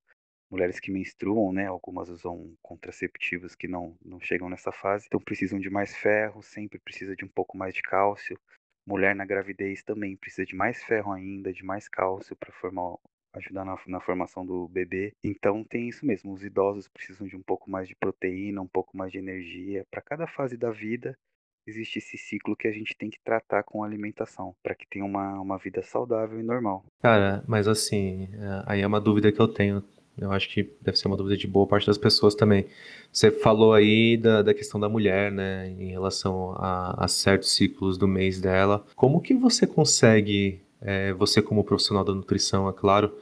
mulheres 0.54 0.80
que 0.80 0.92
menstruam, 0.92 1.52
né? 1.52 1.66
Algumas 1.66 2.10
usam 2.10 2.54
contraceptivos 2.62 3.56
que 3.56 3.68
não, 3.68 3.98
não 4.06 4.20
chegam 4.20 4.48
nessa 4.48 4.72
fase, 4.72 5.08
então 5.08 5.20
precisam 5.20 5.60
de 5.60 5.68
mais 5.68 5.96
ferro, 5.98 6.44
sempre 6.44 6.78
precisa 6.78 7.16
de 7.16 7.26
um 7.26 7.28
pouco 7.28 7.58
mais 7.58 7.74
de 7.74 7.82
cálcio. 7.82 8.40
Mulher 8.86 9.16
na 9.16 9.26
gravidez 9.26 9.82
também 9.82 10.16
precisa 10.16 10.46
de 10.46 10.56
mais 10.56 10.84
ferro 10.84 11.12
ainda, 11.12 11.52
de 11.52 11.66
mais 11.66 11.88
cálcio 11.90 12.36
para 12.36 12.52
formar 12.52 12.98
ajudar 13.36 13.66
na, 13.66 13.76
na, 13.88 14.00
formação 14.00 14.46
do 14.46 14.68
bebê. 14.68 15.12
Então 15.24 15.64
tem 15.64 15.90
isso 15.90 16.06
mesmo, 16.06 16.32
os 16.32 16.44
idosos 16.44 16.88
precisam 16.88 17.26
de 17.26 17.36
um 17.36 17.42
pouco 17.42 17.68
mais 17.68 17.88
de 17.88 17.96
proteína, 17.96 18.62
um 18.62 18.68
pouco 18.68 18.96
mais 18.96 19.12
de 19.12 19.18
energia. 19.18 19.84
Para 19.90 20.04
cada 20.04 20.28
fase 20.28 20.56
da 20.56 20.70
vida 20.70 21.18
existe 21.66 21.98
esse 21.98 22.16
ciclo 22.16 22.56
que 22.56 22.68
a 22.68 22.72
gente 22.72 22.96
tem 22.96 23.10
que 23.10 23.18
tratar 23.24 23.64
com 23.64 23.84
alimentação, 23.84 24.54
para 24.62 24.76
que 24.76 24.86
tenha 24.88 25.04
uma, 25.04 25.40
uma 25.40 25.58
vida 25.58 25.82
saudável 25.82 26.40
e 26.40 26.44
normal. 26.44 26.86
Cara, 27.02 27.44
mas 27.48 27.68
assim, 27.68 28.30
é, 28.34 28.64
aí 28.68 28.82
é 28.82 28.88
uma 28.88 29.02
dúvida 29.02 29.32
que 29.32 29.42
eu 29.42 29.48
tenho 29.48 29.84
eu 30.18 30.32
acho 30.32 30.50
que 30.50 30.70
deve 30.82 30.98
ser 30.98 31.08
uma 31.08 31.18
dúvida 31.18 31.36
de 31.36 31.48
boa 31.48 31.66
parte 31.66 31.88
das 31.88 31.98
pessoas 31.98 32.36
também. 32.36 32.66
Você 33.12 33.32
falou 33.32 33.74
aí 33.74 34.18
da, 34.18 34.42
da 34.42 34.54
questão 34.54 34.80
da 34.80 34.88
mulher, 34.88 35.32
né, 35.32 35.70
em 35.80 35.90
relação 35.90 36.54
a, 36.58 37.06
a 37.06 37.08
certos 37.08 37.52
ciclos 37.52 37.98
do 37.98 38.08
mês 38.08 38.40
dela. 38.40 38.86
Como 38.96 39.22
que 39.22 39.34
você 39.34 39.66
consegue, 39.66 40.62
é, 40.82 41.14
você 41.14 41.42
como 41.42 41.64
profissional 41.64 42.04
da 42.04 42.14
nutrição, 42.14 42.70
é 42.70 42.74
claro, 42.74 43.14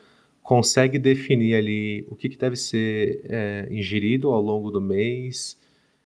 consegue 0.43 0.99
definir 0.99 1.55
ali 1.55 2.05
o 2.09 2.15
que, 2.15 2.27
que 2.27 2.37
deve 2.37 2.55
ser 2.55 3.21
é, 3.25 3.67
ingerido 3.71 4.29
ao 4.29 4.41
longo 4.41 4.69
do 4.69 4.81
mês? 4.81 5.57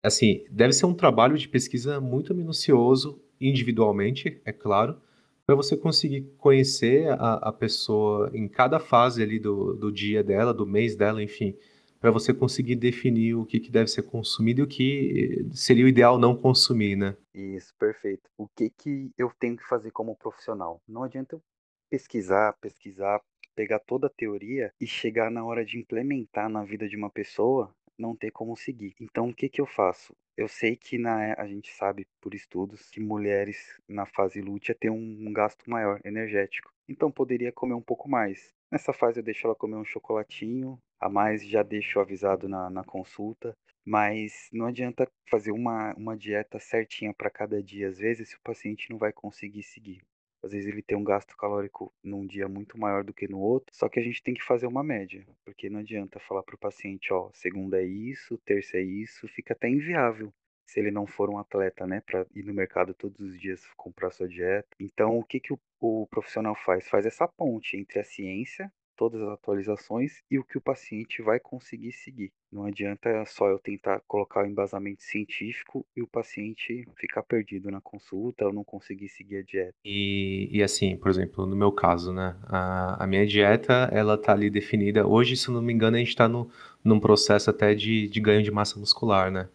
Assim, 0.01 0.43
deve 0.49 0.73
ser 0.73 0.85
um 0.85 0.93
trabalho 0.93 1.37
de 1.37 1.47
pesquisa 1.47 2.01
muito 2.01 2.33
minucioso, 2.33 3.19
individualmente, 3.39 4.41
é 4.43 4.51
claro, 4.51 4.97
para 5.45 5.55
você 5.55 5.75
conseguir 5.75 6.21
conhecer 6.37 7.09
a, 7.09 7.49
a 7.49 7.53
pessoa 7.53 8.31
em 8.33 8.47
cada 8.47 8.79
fase 8.79 9.21
ali 9.21 9.39
do, 9.39 9.73
do 9.73 9.91
dia 9.91 10.23
dela, 10.23 10.53
do 10.53 10.65
mês 10.65 10.95
dela, 10.95 11.21
enfim, 11.21 11.57
para 11.99 12.11
você 12.11 12.33
conseguir 12.33 12.75
definir 12.75 13.35
o 13.35 13.45
que, 13.45 13.59
que 13.59 13.71
deve 13.71 13.89
ser 13.89 14.03
consumido 14.03 14.61
e 14.61 14.63
o 14.63 14.67
que 14.67 15.45
seria 15.53 15.85
o 15.85 15.87
ideal 15.87 16.17
não 16.17 16.35
consumir, 16.35 16.95
né? 16.95 17.15
Isso, 17.33 17.73
perfeito. 17.77 18.29
O 18.37 18.47
que, 18.47 18.69
que 18.69 19.11
eu 19.17 19.31
tenho 19.39 19.57
que 19.57 19.67
fazer 19.67 19.91
como 19.91 20.15
profissional? 20.15 20.81
Não 20.87 21.03
adianta 21.03 21.35
eu 21.35 21.41
pesquisar, 21.89 22.53
pesquisar, 22.59 23.21
pegar 23.55 23.79
toda 23.79 24.07
a 24.07 24.09
teoria 24.09 24.73
e 24.79 24.87
chegar 24.87 25.29
na 25.29 25.45
hora 25.45 25.63
de 25.63 25.77
implementar 25.77 26.49
na 26.49 26.63
vida 26.63 26.87
de 26.87 26.97
uma 26.97 27.09
pessoa 27.09 27.73
não 27.97 28.15
ter 28.15 28.31
como 28.31 28.55
seguir. 28.55 28.95
Então, 28.99 29.29
o 29.29 29.33
que, 29.33 29.49
que 29.49 29.61
eu 29.61 29.65
faço? 29.65 30.15
Eu 30.35 30.47
sei 30.47 30.75
que 30.75 30.97
na, 30.97 31.33
a 31.37 31.47
gente 31.47 31.71
sabe 31.71 32.07
por 32.19 32.33
estudos 32.33 32.89
que 32.89 32.99
mulheres 32.99 33.79
na 33.87 34.05
fase 34.05 34.41
lútea 34.41 34.75
têm 34.75 34.89
um, 34.89 35.27
um 35.27 35.33
gasto 35.33 35.69
maior 35.69 35.99
energético. 36.03 36.71
Então, 36.87 37.11
poderia 37.11 37.51
comer 37.51 37.75
um 37.75 37.81
pouco 37.81 38.09
mais. 38.09 38.53
Nessa 38.71 38.91
fase, 38.93 39.19
eu 39.19 39.23
deixo 39.23 39.45
ela 39.47 39.55
comer 39.55 39.75
um 39.75 39.85
chocolatinho, 39.85 40.79
a 40.99 41.07
mais 41.09 41.47
já 41.47 41.61
deixo 41.61 41.99
avisado 41.99 42.49
na, 42.49 42.69
na 42.69 42.83
consulta. 42.83 43.55
Mas 43.85 44.49
não 44.51 44.65
adianta 44.65 45.09
fazer 45.29 45.51
uma, 45.51 45.93
uma 45.95 46.15
dieta 46.17 46.59
certinha 46.59 47.13
para 47.13 47.29
cada 47.29 47.61
dia, 47.61 47.89
às 47.89 47.97
vezes, 47.99 48.29
se 48.29 48.35
o 48.35 48.41
paciente 48.41 48.89
não 48.89 48.97
vai 48.97 49.11
conseguir 49.11 49.63
seguir. 49.63 50.01
Às 50.43 50.51
vezes 50.51 50.67
ele 50.67 50.81
tem 50.81 50.97
um 50.97 51.03
gasto 51.03 51.35
calórico 51.37 51.93
num 52.03 52.25
dia 52.25 52.47
muito 52.47 52.77
maior 52.77 53.03
do 53.03 53.13
que 53.13 53.27
no 53.27 53.39
outro, 53.39 53.73
só 53.73 53.87
que 53.87 53.99
a 53.99 54.03
gente 54.03 54.21
tem 54.21 54.33
que 54.33 54.43
fazer 54.43 54.67
uma 54.67 54.83
média, 54.83 55.25
porque 55.45 55.69
não 55.69 55.79
adianta 55.79 56.19
falar 56.19 56.43
para 56.43 56.55
o 56.55 56.59
paciente, 56.59 57.13
ó, 57.13 57.29
segunda 57.33 57.81
é 57.81 57.85
isso, 57.85 58.37
terça 58.39 58.77
é 58.77 58.81
isso, 58.81 59.27
fica 59.27 59.53
até 59.53 59.69
inviável 59.69 60.33
se 60.65 60.79
ele 60.79 60.91
não 60.91 61.05
for 61.05 61.29
um 61.29 61.37
atleta, 61.37 61.85
né, 61.85 62.01
para 62.01 62.25
ir 62.33 62.43
no 62.43 62.53
mercado 62.53 62.93
todos 62.93 63.19
os 63.19 63.39
dias 63.39 63.65
comprar 63.77 64.11
sua 64.11 64.27
dieta. 64.27 64.67
Então, 64.79 65.17
o 65.17 65.23
que 65.23 65.39
que 65.39 65.53
o, 65.53 65.59
o 65.79 66.07
profissional 66.07 66.55
faz? 66.55 66.87
Faz 66.87 67.05
essa 67.05 67.27
ponte 67.27 67.77
entre 67.77 67.99
a 67.99 68.03
ciência 68.03 68.71
todas 68.95 69.21
as 69.21 69.29
atualizações 69.29 70.21
e 70.29 70.37
o 70.37 70.43
que 70.43 70.57
o 70.57 70.61
paciente 70.61 71.21
vai 71.21 71.39
conseguir 71.39 71.91
seguir. 71.91 72.31
Não 72.51 72.65
adianta 72.65 73.25
só 73.25 73.47
eu 73.49 73.57
tentar 73.57 74.01
colocar 74.07 74.43
o 74.43 74.47
embasamento 74.47 75.01
científico 75.01 75.85
e 75.95 76.01
o 76.01 76.07
paciente 76.07 76.87
ficar 76.95 77.23
perdido 77.23 77.71
na 77.71 77.81
consulta 77.81 78.45
ou 78.45 78.53
não 78.53 78.63
conseguir 78.63 79.09
seguir 79.09 79.37
a 79.37 79.41
dieta. 79.41 79.73
E, 79.83 80.49
e 80.51 80.61
assim, 80.61 80.95
por 80.95 81.09
exemplo, 81.09 81.45
no 81.45 81.55
meu 81.55 81.71
caso, 81.71 82.13
né? 82.13 82.35
A, 82.43 83.03
a 83.03 83.07
minha 83.07 83.25
dieta, 83.25 83.89
ela 83.91 84.17
tá 84.17 84.33
ali 84.33 84.49
definida. 84.49 85.07
Hoje, 85.07 85.35
se 85.35 85.49
não 85.49 85.61
me 85.61 85.73
engano, 85.73 85.95
a 85.95 85.99
gente 85.99 86.09
está 86.09 86.29
num 86.29 86.99
processo 86.99 87.49
até 87.49 87.73
de, 87.73 88.07
de 88.07 88.19
ganho 88.19 88.43
de 88.43 88.51
massa 88.51 88.79
muscular, 88.79 89.31
né? 89.31 89.49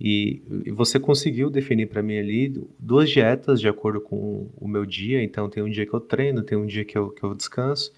E, 0.00 0.40
e 0.64 0.70
você 0.70 1.00
conseguiu 1.00 1.50
definir 1.50 1.86
para 1.86 2.04
mim 2.04 2.18
ali 2.18 2.54
duas 2.78 3.10
dietas 3.10 3.60
de 3.60 3.66
acordo 3.66 4.00
com 4.00 4.48
o 4.56 4.68
meu 4.68 4.86
dia. 4.86 5.20
Então, 5.24 5.50
tem 5.50 5.60
um 5.60 5.68
dia 5.68 5.84
que 5.84 5.92
eu 5.92 6.00
treino, 6.00 6.44
tem 6.44 6.56
um 6.56 6.66
dia 6.66 6.84
que 6.84 6.96
eu, 6.96 7.10
que 7.10 7.24
eu 7.24 7.34
descanso 7.34 7.92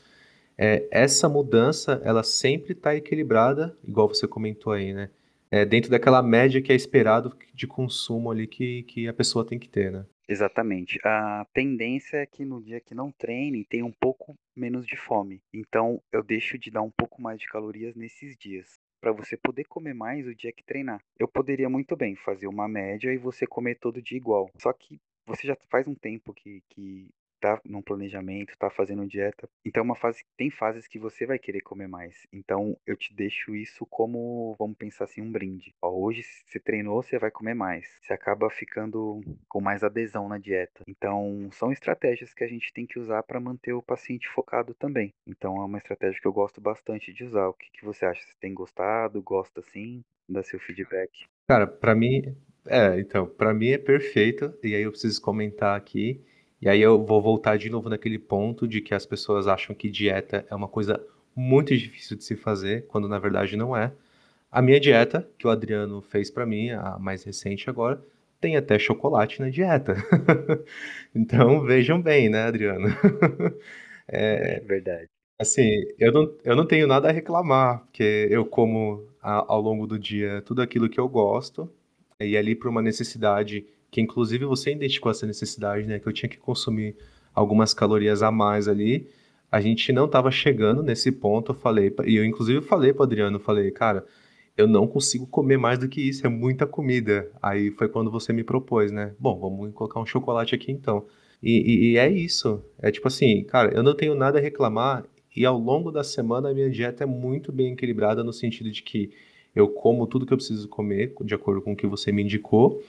é, 0.63 0.87
essa 0.91 1.27
mudança 1.27 2.03
ela 2.05 2.23
sempre 2.23 2.73
está 2.73 2.95
equilibrada, 2.95 3.75
igual 3.83 4.07
você 4.07 4.29
comentou 4.29 4.75
aí, 4.75 4.93
né? 4.93 5.09
É, 5.51 5.65
dentro 5.65 5.91
daquela 5.91 6.23
média 6.23 6.61
que 6.61 6.71
é 6.71 6.77
esperado 6.77 7.35
de 7.55 7.67
consumo 7.67 8.31
ali 8.31 8.47
que, 8.47 8.83
que 8.83 9.09
a 9.09 9.15
pessoa 9.15 9.45
tem 9.45 9.59
que 9.59 9.69
ter, 9.69 9.91
né? 9.91 10.05
Exatamente. 10.29 11.01
A 11.03 11.47
tendência 11.55 12.19
é 12.19 12.27
que 12.27 12.45
no 12.45 12.63
dia 12.63 12.79
que 12.79 12.95
não 12.95 13.11
treine 13.11 13.65
tenha 13.65 13.87
um 13.87 13.91
pouco 13.91 14.37
menos 14.55 14.87
de 14.87 14.97
fome. 14.97 15.41
Então 15.51 16.01
eu 16.13 16.23
deixo 16.23 16.59
de 16.59 16.71
dar 16.71 16.83
um 16.83 16.91
pouco 16.91 17.23
mais 17.23 17.41
de 17.41 17.49
calorias 17.49 17.97
nesses 17.97 18.37
dias. 18.37 18.79
Para 19.01 19.13
você 19.13 19.39
poder 19.39 19.65
comer 19.65 19.95
mais 19.95 20.27
o 20.27 20.35
dia 20.35 20.53
que 20.53 20.63
treinar. 20.63 21.01
Eu 21.19 21.27
poderia 21.27 21.71
muito 21.71 21.97
bem 21.97 22.15
fazer 22.17 22.47
uma 22.47 22.69
média 22.69 23.11
e 23.11 23.17
você 23.17 23.47
comer 23.47 23.77
todo 23.77 24.03
dia 24.03 24.19
igual. 24.19 24.51
Só 24.59 24.75
que 24.75 25.01
você 25.27 25.47
já 25.47 25.57
faz 25.71 25.89
um 25.89 25.95
tempo 25.95 26.35
que, 26.35 26.63
que 26.69 27.09
tá 27.41 27.61
num 27.65 27.83
planejamento, 27.83 28.57
tá 28.59 28.71
fazendo 28.71 29.07
dieta. 29.07 29.49
Então 29.65 29.81
é 29.81 29.85
uma 29.85 29.97
fase 29.97 30.23
tem 30.37 30.51
fases 30.51 30.87
que 30.87 30.99
você 30.99 31.27
vai 31.27 31.39
querer 31.39 31.61
comer 31.61 31.89
mais. 31.89 32.27
Então 32.33 32.77
eu 32.87 32.97
te 32.97 33.15
deixo 33.15 33.55
isso 33.55 33.87
como, 33.87 34.55
vamos 34.59 34.77
pensar 34.77 35.05
assim, 35.05 35.23
um 35.23 35.31
brinde. 35.31 35.75
Ó, 35.83 35.91
hoje 35.91 36.23
você 36.23 36.59
treinou, 36.61 37.03
você 37.03 37.19
vai 37.19 37.31
comer 37.31 37.55
mais. 37.55 37.87
Você 38.03 38.13
acaba 38.13 38.51
ficando 38.51 39.21
com 39.49 39.61
mais 39.61 39.83
adesão 39.83 40.29
na 40.29 40.39
dieta. 40.39 40.85
Então 40.87 41.49
são 41.53 41.73
estratégias 41.73 42.35
que 42.35 42.45
a 42.45 42.49
gente 42.49 42.73
tem 42.73 42.87
que 42.87 42.99
usar 42.99 43.23
para 43.23 43.41
manter 43.41 43.73
o 43.73 43.83
paciente 43.83 44.29
focado 44.29 44.75
também. 44.75 45.13
Então 45.27 45.57
é 45.57 45.65
uma 45.65 45.79
estratégia 45.79 46.21
que 46.21 46.27
eu 46.27 46.33
gosto 46.33 46.61
bastante 46.61 47.13
de 47.13 47.25
usar. 47.25 47.49
O 47.49 47.55
que, 47.55 47.71
que 47.73 47.85
você 47.85 48.05
acha? 48.05 48.21
Você 48.21 48.35
tem 48.41 48.53
gostado? 48.53 49.23
Gosta 49.23 49.63
sim? 49.63 50.05
Dá 50.29 50.43
seu 50.43 50.61
feedback. 50.61 51.11
Cara, 51.49 51.67
pra 51.67 51.95
mim, 51.95 52.37
é, 52.67 53.01
então, 53.01 53.27
pra 53.27 53.53
mim 53.53 53.71
é 53.71 53.79
perfeito, 53.79 54.55
e 54.63 54.75
aí 54.75 54.83
eu 54.83 54.91
preciso 54.91 55.21
comentar 55.21 55.77
aqui, 55.77 56.25
e 56.61 56.69
aí 56.69 56.81
eu 56.81 57.05
vou 57.05 57.21
voltar 57.23 57.57
de 57.59 57.71
novo 57.71 57.89
naquele 57.89 58.19
ponto 58.19 58.67
de 58.69 58.81
que 58.81 58.95
as 58.95 59.07
pessoas 59.07 59.47
acham 59.47 59.75
que 59.75 59.91
dieta 59.91 60.45
é 60.51 60.55
uma 60.55 60.69
coisa 60.69 61.01
muito 61.35 61.77
difícil 61.77 62.17
de 62.17 62.25
se 62.25 62.37
fazer, 62.37 62.87
quando 62.89 63.09
na 63.09 63.19
verdade 63.19 63.57
não 63.57 63.77
é. 63.77 63.93
A 64.51 64.63
minha 64.63 64.81
dieta, 64.81 65.29
que 65.39 65.47
o 65.47 65.51
Adriano 65.51 66.03
fez 66.03 66.31
pra 66.31 66.47
mim, 66.47 66.71
a 66.71 66.99
mais 66.99 67.25
recente 67.25 67.71
agora, 67.71 68.03
tem 68.41 68.57
até 68.57 68.79
chocolate 68.79 69.41
na 69.41 69.51
dieta. 69.51 69.95
Então 71.15 71.63
vejam 71.63 72.01
bem, 72.01 72.29
né, 72.29 72.43
Adriano? 72.45 72.89
É 74.09 74.61
verdade. 74.61 75.09
Assim, 75.39 75.69
eu 75.99 76.13
não, 76.13 76.35
eu 76.45 76.57
não 76.57 76.67
tenho 76.67 76.87
nada 76.87 77.09
a 77.09 77.13
reclamar, 77.13 77.81
porque 77.85 78.29
eu 78.31 78.45
como 78.45 79.07
a- 79.23 79.45
ao 79.53 79.61
longo 79.61 79.87
do 79.87 79.99
dia 79.99 80.43
tudo 80.43 80.61
aquilo 80.63 80.89
que 80.89 80.99
eu 81.01 81.09
gosto, 81.09 81.71
e 82.21 82.37
ali 82.37 82.55
por 82.55 82.69
uma 82.69 82.83
necessidade, 82.83 83.65
que 83.91 84.01
inclusive 84.01 84.45
você 84.45 84.73
identificou 84.73 85.11
essa 85.11 85.27
necessidade, 85.27 85.87
né? 85.87 85.99
Que 85.99 86.07
eu 86.07 86.13
tinha 86.13 86.29
que 86.29 86.39
consumir 86.39 86.97
algumas 87.35 87.75
calorias 87.75 88.23
a 88.23 88.31
mais 88.31 88.69
ali. 88.69 89.07
A 89.51 89.61
gente 89.61 89.93
não 89.93 90.07
estava 90.07 90.31
chegando 90.31 90.83
nesse 90.83 91.11
ponto, 91.11 91.53
eu 91.53 91.57
falei, 91.57 91.95
e 92.07 92.17
eu 92.17 92.25
inclusive 92.25 92.61
falei 92.63 92.93
para 92.93 93.05
Adriano, 93.05 93.41
falei, 93.41 93.71
cara, 93.71 94.07
eu 94.57 94.67
não 94.67 94.87
consigo 94.87 95.27
comer 95.27 95.57
mais 95.57 95.79
do 95.79 95.89
que 95.89 96.01
isso, 96.01 96.27
é 96.27 96.31
muita 96.31 96.67
comida. 96.67 97.31
Aí 97.43 97.71
foi 97.71 97.89
quando 97.89 98.11
você 98.11 98.33
me 98.33 98.45
propôs, 98.45 98.93
né? 98.93 99.13
Bom, 99.19 99.39
vamos 99.39 99.73
colocar 99.75 100.01
um 100.01 100.07
chocolate 100.07 100.55
aqui 100.55 100.71
então. 100.71 101.05
E, 101.43 101.51
e- 101.59 101.93
e 101.93 101.97
é 101.97 102.09
isso. 102.11 102.63
É 102.81 102.91
tipo 102.91 103.09
assim, 103.09 103.43
cara, 103.45 103.73
eu 103.75 103.83
não 103.83 103.95
tenho 103.95 104.15
nada 104.15 104.39
a 104.39 104.43
reclamar 104.43 105.05
e 105.35 105.47
ao 105.47 105.59
longo 105.59 105.91
da 105.91 106.05
semana 106.05 106.51
a 106.51 106.55
minha 106.55 106.69
dieta 106.71 107.05
é 107.05 107.07
muito 107.07 107.51
bem 107.53 107.73
equilibrada 107.73 108.23
no 108.23 108.33
sentido 108.33 108.71
de 108.71 108.83
que 108.83 109.11
eu 109.55 109.69
como 109.69 110.07
tudo 110.07 110.27
que 110.27 110.33
eu 110.33 110.37
preciso 110.37 110.69
comer, 110.69 111.15
de 111.23 111.35
acordo 111.35 111.61
com 111.63 111.73
o 111.73 111.77
que 111.77 111.87
você 111.87 112.13
me 112.13 112.23
indicou, 112.23 112.83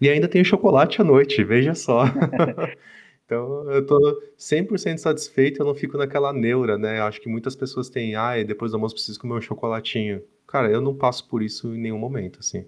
e 0.00 0.08
ainda 0.08 0.28
tenho 0.28 0.44
chocolate 0.44 1.00
à 1.00 1.04
noite, 1.04 1.42
veja 1.44 1.74
só. 1.74 2.04
Então 3.28 3.70
eu 3.70 3.84
tô 3.86 4.22
100% 4.38 4.96
satisfeito, 4.98 5.60
eu 5.60 5.66
não 5.66 5.74
fico 5.74 5.98
naquela 5.98 6.32
neura, 6.32 6.78
né? 6.78 6.98
Acho 7.02 7.20
que 7.20 7.28
muitas 7.28 7.54
pessoas 7.54 7.90
têm, 7.90 8.14
ai, 8.14 8.42
depois 8.42 8.70
do 8.72 8.76
almoço 8.76 8.94
preciso 8.94 9.20
comer 9.20 9.34
um 9.34 9.40
chocolatinho. 9.42 10.22
Cara, 10.46 10.70
eu 10.70 10.80
não 10.80 10.96
passo 10.96 11.28
por 11.28 11.42
isso 11.42 11.74
em 11.74 11.78
nenhum 11.78 11.98
momento, 11.98 12.38
assim. 12.40 12.64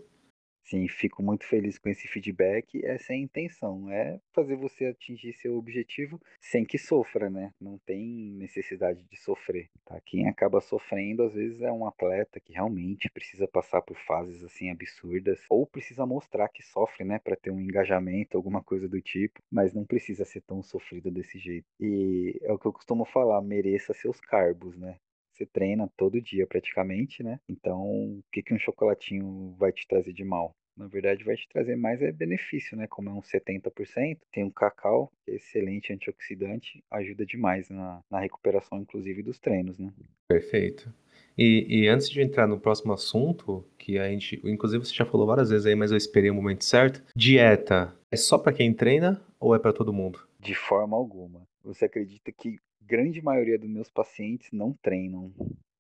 Sim, 0.71 0.87
fico 0.87 1.21
muito 1.21 1.45
feliz 1.45 1.79
com 1.79 1.89
esse 1.89 2.07
feedback. 2.07 2.81
Essa 2.85 3.13
é 3.13 3.17
a 3.17 3.19
intenção, 3.19 3.91
é 3.91 4.21
fazer 4.33 4.55
você 4.55 4.87
atingir 4.87 5.33
seu 5.33 5.57
objetivo 5.57 6.21
sem 6.41 6.65
que 6.65 6.79
sofra, 6.79 7.29
né? 7.29 7.51
Não 7.61 7.77
tem 7.85 8.31
necessidade 8.35 9.03
de 9.05 9.17
sofrer, 9.17 9.69
tá? 9.85 10.01
Quem 10.07 10.29
acaba 10.29 10.61
sofrendo, 10.61 11.25
às 11.25 11.35
vezes, 11.35 11.61
é 11.61 11.73
um 11.73 11.85
atleta 11.87 12.39
que 12.39 12.53
realmente 12.53 13.11
precisa 13.11 13.49
passar 13.49 13.83
por 13.83 13.97
fases 13.99 14.45
assim 14.45 14.71
absurdas, 14.71 15.41
ou 15.51 15.67
precisa 15.67 16.07
mostrar 16.07 16.49
que 16.49 16.63
sofre, 16.63 17.05
né, 17.05 17.19
para 17.19 17.35
ter 17.37 17.51
um 17.51 17.61
engajamento, 17.61 18.37
alguma 18.37 18.63
coisa 18.63 18.89
do 18.89 19.01
tipo, 19.01 19.41
mas 19.51 19.75
não 19.75 19.85
precisa 19.85 20.25
ser 20.25 20.43
tão 20.43 20.63
sofrido 20.63 21.11
desse 21.11 21.37
jeito. 21.39 21.67
E 21.81 22.39
é 22.43 22.53
o 22.53 22.59
que 22.59 22.67
eu 22.67 22.73
costumo 22.73 23.05
falar, 23.05 23.43
mereça 23.43 23.93
seus 23.93 24.21
carbos, 24.21 24.77
né? 24.79 24.97
Você 25.33 25.47
treina 25.47 25.91
todo 25.97 26.21
dia 26.21 26.47
praticamente, 26.47 27.23
né? 27.25 27.41
Então, 27.49 27.81
o 28.19 28.23
que 28.31 28.43
que 28.43 28.55
um 28.55 28.59
chocolatinho 28.59 29.57
vai 29.59 29.73
te 29.73 29.87
trazer 29.89 30.13
de 30.13 30.23
mal? 30.25 30.55
Na 30.81 30.87
verdade, 30.87 31.23
vai 31.23 31.37
te 31.37 31.47
trazer 31.47 31.77
mais 31.77 32.01
é 32.01 32.11
benefício, 32.11 32.75
né? 32.75 32.87
Como 32.87 33.11
é 33.11 33.13
uns 33.13 33.27
70%, 33.27 34.17
tem 34.33 34.43
um 34.43 34.51
cacau, 34.51 35.13
que 35.27 35.33
é 35.33 35.35
excelente 35.35 35.93
antioxidante, 35.93 36.83
ajuda 36.91 37.27
demais 37.27 37.69
na, 37.69 38.01
na 38.11 38.19
recuperação, 38.19 38.79
inclusive, 38.81 39.23
dos 39.23 39.39
treinos, 39.39 39.79
né? 39.79 39.93
Perfeito. 40.27 40.91
E, 41.37 41.67
e 41.69 41.87
antes 41.87 42.09
de 42.09 42.23
entrar 42.23 42.47
no 42.47 42.59
próximo 42.59 42.95
assunto, 42.95 43.63
que 43.77 43.99
a 43.99 44.09
gente, 44.09 44.41
inclusive 44.43 44.83
você 44.83 44.95
já 44.95 45.05
falou 45.05 45.27
várias 45.27 45.51
vezes 45.51 45.67
aí, 45.67 45.75
mas 45.75 45.91
eu 45.91 45.99
esperei 45.99 46.31
o 46.31 46.35
momento 46.35 46.65
certo. 46.65 47.03
Dieta 47.15 47.95
é 48.11 48.17
só 48.17 48.39
pra 48.39 48.51
quem 48.51 48.73
treina 48.73 49.23
ou 49.39 49.55
é 49.55 49.59
pra 49.59 49.75
todo 49.75 49.93
mundo? 49.93 50.27
De 50.39 50.55
forma 50.55 50.97
alguma. 50.97 51.47
Você 51.63 51.85
acredita 51.85 52.33
que 52.33 52.57
grande 52.81 53.21
maioria 53.21 53.59
dos 53.59 53.69
meus 53.69 53.91
pacientes 53.91 54.49
não 54.51 54.73
treinam? 54.81 55.31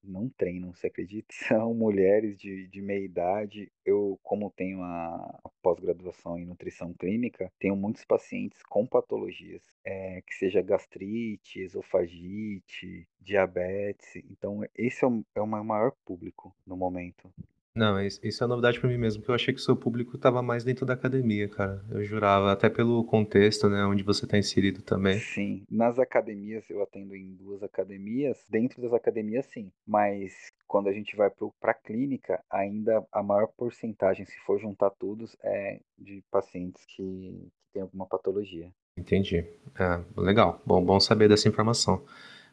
Não 0.02 0.28
treinam, 0.30 0.72
você 0.72 0.86
acredita? 0.86 1.28
São 1.48 1.74
mulheres 1.74 2.38
de, 2.38 2.66
de 2.68 2.80
meia 2.80 3.04
idade. 3.04 3.70
Eu, 3.84 4.18
como 4.22 4.50
tenho 4.50 4.82
a 4.82 5.50
pós-graduação 5.62 6.38
em 6.38 6.46
nutrição 6.46 6.92
clínica, 6.94 7.52
tenho 7.58 7.76
muitos 7.76 8.04
pacientes 8.04 8.62
com 8.62 8.86
patologias, 8.86 9.62
é, 9.84 10.22
que 10.22 10.34
seja 10.34 10.62
gastrite, 10.62 11.60
esofagite, 11.60 13.06
diabetes. 13.20 14.16
Então, 14.30 14.62
esse 14.74 15.04
é 15.04 15.08
o, 15.08 15.24
é 15.34 15.40
o 15.40 15.46
meu 15.46 15.64
maior 15.64 15.92
público 16.04 16.54
no 16.66 16.76
momento. 16.76 17.32
Não, 17.74 18.00
isso, 18.00 18.20
isso 18.24 18.42
é 18.42 18.46
novidade 18.46 18.80
pra 18.80 18.88
mim 18.88 18.98
mesmo, 18.98 19.20
porque 19.20 19.30
eu 19.30 19.34
achei 19.34 19.54
que 19.54 19.60
o 19.60 19.62
seu 19.62 19.76
público 19.76 20.18
tava 20.18 20.42
mais 20.42 20.64
dentro 20.64 20.84
da 20.84 20.94
academia, 20.94 21.48
cara. 21.48 21.84
Eu 21.90 22.02
jurava, 22.02 22.50
até 22.50 22.68
pelo 22.68 23.04
contexto, 23.04 23.68
né, 23.68 23.84
onde 23.84 24.02
você 24.02 24.26
tá 24.26 24.36
inserido 24.36 24.82
também. 24.82 25.18
Sim, 25.18 25.62
nas 25.70 25.98
academias, 25.98 26.68
eu 26.68 26.82
atendo 26.82 27.14
em 27.14 27.32
duas 27.34 27.62
academias. 27.62 28.44
Dentro 28.50 28.82
das 28.82 28.92
academias, 28.92 29.46
sim. 29.46 29.70
Mas 29.86 30.52
quando 30.66 30.88
a 30.88 30.92
gente 30.92 31.14
vai 31.14 31.30
para 31.60 31.70
a 31.70 31.74
clínica, 31.74 32.42
ainda 32.50 33.06
a 33.12 33.22
maior 33.22 33.46
porcentagem, 33.46 34.26
se 34.26 34.38
for 34.40 34.58
juntar 34.58 34.90
todos, 34.90 35.36
é 35.42 35.78
de 35.96 36.24
pacientes 36.30 36.84
que, 36.86 37.02
que 37.02 37.72
têm 37.72 37.82
alguma 37.82 38.06
patologia. 38.06 38.68
Entendi. 38.96 39.44
Ah, 39.78 40.02
legal. 40.16 40.60
Bom, 40.66 40.84
bom 40.84 40.98
saber 40.98 41.28
dessa 41.28 41.48
informação. 41.48 42.04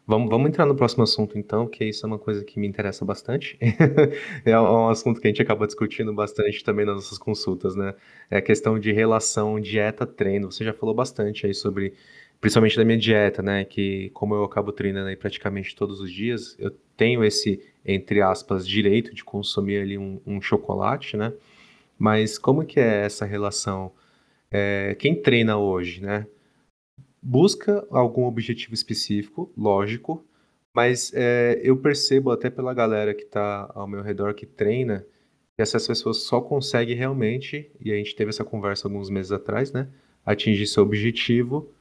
Vamos, 0.09 0.29
vamos 0.29 0.47
entrar 0.47 0.65
no 0.65 0.73
próximo 0.73 1.03
assunto, 1.03 1.37
então, 1.37 1.67
que 1.67 1.83
isso 1.83 2.05
é 2.05 2.07
uma 2.07 2.17
coisa 2.17 2.41
que 2.45 2.57
me 2.59 2.65
interessa 2.67 3.03
bastante. 3.03 3.59
É 4.45 4.57
um 4.57 4.87
assunto 4.87 5.19
que 5.19 5.27
a 5.27 5.29
gente 5.29 5.41
acaba 5.41 5.67
discutindo 5.67 6.13
bastante 6.13 6.63
também 6.63 6.85
nas 6.85 6.95
nossas 6.95 7.17
consultas, 7.17 7.75
né? 7.75 7.93
É 8.31 8.37
a 8.37 8.41
questão 8.41 8.79
de 8.79 8.91
relação 8.93 9.59
dieta-treino. 9.59 10.49
Você 10.49 10.63
já 10.63 10.71
falou 10.73 10.95
bastante 10.95 11.45
aí 11.45 11.53
sobre, 11.53 11.93
principalmente 12.39 12.77
da 12.77 12.85
minha 12.85 12.97
dieta, 12.97 13.41
né? 13.41 13.65
Que 13.65 14.09
como 14.13 14.33
eu 14.33 14.45
acabo 14.45 14.71
treinando 14.71 15.09
aí 15.09 15.17
praticamente 15.17 15.75
todos 15.75 15.99
os 15.99 16.09
dias, 16.09 16.55
eu 16.57 16.71
tenho 16.95 17.21
esse, 17.23 17.61
entre 17.85 18.21
aspas, 18.21 18.65
direito 18.65 19.13
de 19.13 19.25
consumir 19.25 19.81
ali 19.81 19.97
um, 19.97 20.21
um 20.25 20.39
chocolate, 20.39 21.17
né? 21.17 21.33
Mas 21.99 22.37
como 22.37 22.65
que 22.65 22.79
é 22.79 23.05
essa 23.05 23.25
relação? 23.25 23.91
É, 24.51 24.95
quem 24.99 25.21
treina 25.21 25.57
hoje, 25.57 26.01
né? 26.01 26.25
Busca 27.21 27.86
algum 27.89 28.25
objetivo 28.25 28.73
específico, 28.73 29.51
lógico, 29.58 30.25
mas 30.73 31.12
é, 31.13 31.60
eu 31.63 31.77
percebo 31.77 32.32
até 32.32 32.49
pela 32.49 32.73
galera 32.73 33.13
que 33.13 33.23
está 33.23 33.71
ao 33.73 33.88
meu 33.88 34.01
redor 34.01 34.34
que 34.34 34.45
treina, 34.45 35.06
que 35.56 35.62
essas 35.62 35.88
pessoas 35.88 36.17
só 36.23 36.39
conseguem 36.39 36.95
realmente, 36.95 37.71
e 37.80 37.91
a 37.91 37.95
gente 37.95 38.15
teve 38.15 38.30
essa 38.30 38.45
conversa 38.45 38.88
alguns 38.88 39.10
meses 39.10 39.32
atrás, 39.32 39.71
né? 39.71 39.89
Atingir 40.23 40.67
seu 40.67 40.84
objetivo 40.84 41.71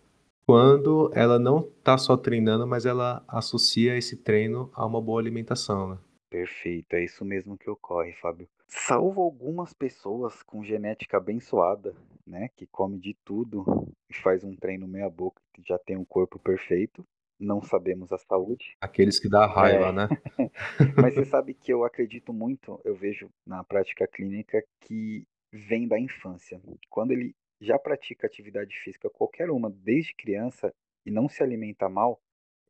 quando 0.46 1.10
ela 1.12 1.38
não 1.38 1.58
está 1.58 1.98
só 1.98 2.16
treinando, 2.16 2.66
mas 2.66 2.86
ela 2.86 3.22
associa 3.26 3.98
esse 3.98 4.16
treino 4.16 4.70
a 4.72 4.86
uma 4.86 5.02
boa 5.02 5.20
alimentação, 5.20 5.90
né? 5.90 5.98
Perfeito, 6.30 6.94
é 6.94 7.04
isso 7.04 7.24
mesmo 7.24 7.58
que 7.58 7.68
ocorre, 7.68 8.12
Fábio. 8.12 8.48
Salvo 8.68 9.20
algumas 9.20 9.72
pessoas 9.72 10.42
com 10.42 10.64
genética 10.64 11.16
abençoada, 11.16 11.94
né, 12.26 12.48
que 12.56 12.66
come 12.66 12.98
de 12.98 13.14
tudo 13.24 13.64
e 14.10 14.14
faz 14.14 14.44
um 14.44 14.54
treino 14.56 14.86
meia 14.88 15.08
boca, 15.08 15.40
que 15.54 15.62
já 15.66 15.78
tem 15.78 15.96
um 15.96 16.04
corpo 16.04 16.38
perfeito, 16.38 17.04
não 17.38 17.62
sabemos 17.62 18.12
a 18.12 18.18
saúde. 18.18 18.76
Aqueles 18.80 19.18
que 19.18 19.28
dá 19.28 19.46
raiva, 19.46 19.88
É, 19.88 19.92
né? 19.92 20.08
mas 20.96 21.14
você 21.14 21.24
sabe 21.24 21.54
que 21.54 21.72
eu 21.72 21.84
acredito 21.84 22.32
muito, 22.32 22.80
eu 22.84 22.94
vejo 22.94 23.28
na 23.46 23.62
prática 23.62 24.06
clínica 24.06 24.62
que 24.80 25.24
vem 25.52 25.86
da 25.86 25.98
infância. 25.98 26.60
Quando 26.90 27.12
ele 27.12 27.34
já 27.60 27.78
pratica 27.78 28.26
atividade 28.26 28.76
física, 28.78 29.10
qualquer 29.10 29.50
uma, 29.50 29.70
desde 29.70 30.14
criança, 30.14 30.72
e 31.04 31.10
não 31.10 31.28
se 31.28 31.42
alimenta 31.42 31.88
mal, 31.88 32.18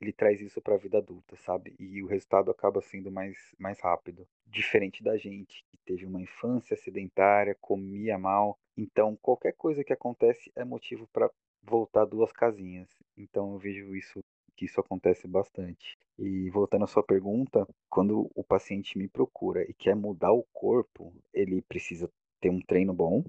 ele 0.00 0.12
traz 0.12 0.40
isso 0.40 0.60
para 0.60 0.74
a 0.74 0.78
vida 0.78 0.98
adulta, 0.98 1.36
sabe? 1.36 1.74
E 1.78 2.02
o 2.02 2.06
resultado 2.06 2.50
acaba 2.50 2.80
sendo 2.82 3.10
mais, 3.10 3.36
mais 3.58 3.80
rápido. 3.80 4.26
Diferente 4.46 5.02
da 5.02 5.16
gente, 5.16 5.64
que 5.70 5.78
teve 5.84 6.04
uma 6.04 6.20
infância 6.20 6.76
sedentária, 6.76 7.56
comia 7.60 8.18
mal. 8.18 8.58
Então, 8.76 9.16
qualquer 9.16 9.52
coisa 9.52 9.82
que 9.82 9.92
acontece 9.92 10.52
é 10.54 10.64
motivo 10.64 11.08
para 11.12 11.30
voltar 11.62 12.04
duas 12.04 12.30
casinhas. 12.30 12.88
Então, 13.16 13.52
eu 13.52 13.58
vejo 13.58 13.96
isso 13.96 14.22
que 14.56 14.64
isso 14.64 14.80
acontece 14.80 15.26
bastante. 15.28 15.96
E 16.18 16.48
voltando 16.50 16.84
à 16.84 16.86
sua 16.86 17.02
pergunta, 17.02 17.66
quando 17.90 18.30
o 18.34 18.42
paciente 18.42 18.96
me 18.96 19.06
procura 19.06 19.62
e 19.68 19.74
quer 19.74 19.94
mudar 19.94 20.32
o 20.32 20.46
corpo, 20.52 21.12
ele 21.32 21.60
precisa 21.62 22.10
ter 22.40 22.50
um 22.50 22.60
treino 22.60 22.94
bom. 22.94 23.22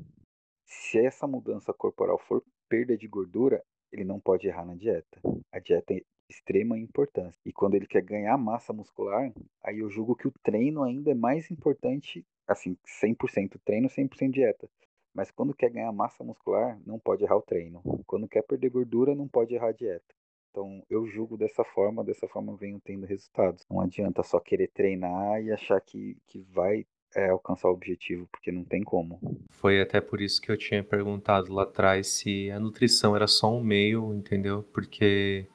Se 0.65 0.99
essa 0.99 1.27
mudança 1.27 1.73
corporal 1.73 2.17
for 2.17 2.43
perda 2.69 2.97
de 2.97 3.07
gordura, 3.07 3.61
ele 3.91 4.03
não 4.03 4.19
pode 4.19 4.47
errar 4.47 4.65
na 4.65 4.75
dieta. 4.75 5.19
A 5.51 5.59
dieta 5.59 5.93
extrema 6.29 6.77
importância. 6.77 7.39
E 7.45 7.51
quando 7.51 7.75
ele 7.75 7.87
quer 7.87 8.01
ganhar 8.01 8.37
massa 8.37 8.73
muscular, 8.73 9.31
aí 9.63 9.79
eu 9.79 9.89
julgo 9.89 10.15
que 10.15 10.27
o 10.27 10.33
treino 10.43 10.83
ainda 10.83 11.11
é 11.11 11.15
mais 11.15 11.49
importante, 11.51 12.25
assim, 12.47 12.77
100% 13.01 13.59
treino, 13.63 13.87
100% 13.87 14.31
dieta. 14.31 14.69
Mas 15.13 15.31
quando 15.31 15.53
quer 15.53 15.71
ganhar 15.71 15.91
massa 15.91 16.23
muscular, 16.23 16.79
não 16.85 16.99
pode 16.99 17.23
errar 17.23 17.37
o 17.37 17.41
treino. 17.41 17.81
Quando 18.05 18.27
quer 18.27 18.43
perder 18.43 18.69
gordura, 18.69 19.15
não 19.15 19.27
pode 19.27 19.55
errar 19.55 19.69
a 19.69 19.71
dieta. 19.71 20.13
Então 20.51 20.83
eu 20.89 21.07
julgo 21.07 21.37
dessa 21.37 21.63
forma, 21.63 22.03
dessa 22.03 22.27
forma 22.27 22.55
venho 22.55 22.79
tendo 22.83 23.05
resultados. 23.05 23.65
Não 23.69 23.81
adianta 23.81 24.23
só 24.23 24.39
querer 24.39 24.67
treinar 24.67 25.41
e 25.41 25.51
achar 25.51 25.79
que, 25.81 26.17
que 26.27 26.39
vai 26.51 26.85
é, 27.15 27.29
alcançar 27.29 27.69
o 27.69 27.73
objetivo, 27.73 28.27
porque 28.31 28.51
não 28.51 28.63
tem 28.63 28.83
como. 28.83 29.19
Foi 29.49 29.81
até 29.81 30.01
por 30.01 30.21
isso 30.21 30.41
que 30.41 30.51
eu 30.51 30.57
tinha 30.57 30.83
perguntado 30.83 31.53
lá 31.53 31.63
atrás 31.63 32.07
se 32.07 32.51
a 32.51 32.59
nutrição 32.59 33.15
era 33.15 33.27
só 33.27 33.51
um 33.51 33.63
meio, 33.63 34.13
entendeu? 34.13 34.63
Porque 34.73 35.47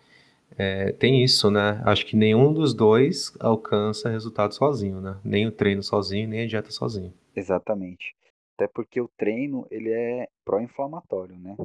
é, 0.58 0.92
tem 0.92 1.22
isso, 1.22 1.50
né? 1.50 1.82
Acho 1.84 2.06
que 2.06 2.16
nenhum 2.16 2.52
dos 2.52 2.74
dois 2.74 3.32
alcança 3.40 4.08
resultado 4.08 4.54
sozinho, 4.54 5.00
né? 5.00 5.20
Nem 5.24 5.46
o 5.46 5.52
treino 5.52 5.82
sozinho, 5.82 6.28
nem 6.28 6.42
a 6.42 6.46
dieta 6.46 6.70
sozinho. 6.70 7.12
Exatamente. 7.34 8.14
Até 8.56 8.68
porque 8.68 9.00
o 9.00 9.10
treino, 9.16 9.66
ele 9.70 9.90
é 9.90 10.28
pró-inflamatório, 10.44 11.36
né? 11.38 11.56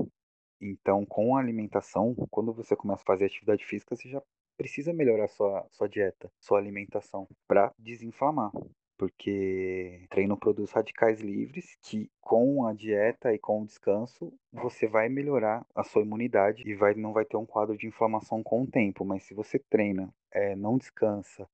Então, 0.59 1.05
com 1.05 1.35
a 1.35 1.39
alimentação, 1.39 2.15
quando 2.31 2.53
você 2.53 2.75
começa 2.75 3.03
a 3.03 3.05
fazer 3.05 3.25
atividade 3.25 3.65
física, 3.65 3.95
você 3.95 4.09
já 4.09 4.21
precisa 4.57 4.91
melhorar 4.91 5.27
sua, 5.27 5.65
sua 5.71 5.87
dieta, 5.87 6.31
sua 6.39 6.57
alimentação, 6.57 7.27
para 7.47 7.71
desinflamar. 7.77 8.51
Porque 8.97 10.05
treino 10.09 10.35
produz 10.35 10.71
radicais 10.71 11.21
livres 11.21 11.77
que, 11.81 12.09
com 12.19 12.65
a 12.65 12.73
dieta 12.73 13.33
e 13.33 13.37
com 13.37 13.61
o 13.61 13.65
descanso, 13.65 14.33
você 14.51 14.87
vai 14.87 15.07
melhorar 15.07 15.65
a 15.75 15.83
sua 15.83 16.01
imunidade 16.01 16.63
e 16.65 16.73
vai, 16.73 16.95
não 16.95 17.13
vai 17.13 17.23
ter 17.23 17.37
um 17.37 17.45
quadro 17.45 17.77
de 17.77 17.85
inflamação 17.85 18.41
com 18.41 18.63
o 18.63 18.67
tempo. 18.67 19.05
Mas 19.05 19.23
se 19.23 19.33
você 19.33 19.59
treina, 19.59 20.09
é, 20.31 20.55
não 20.55 20.77
descansa 20.77 21.47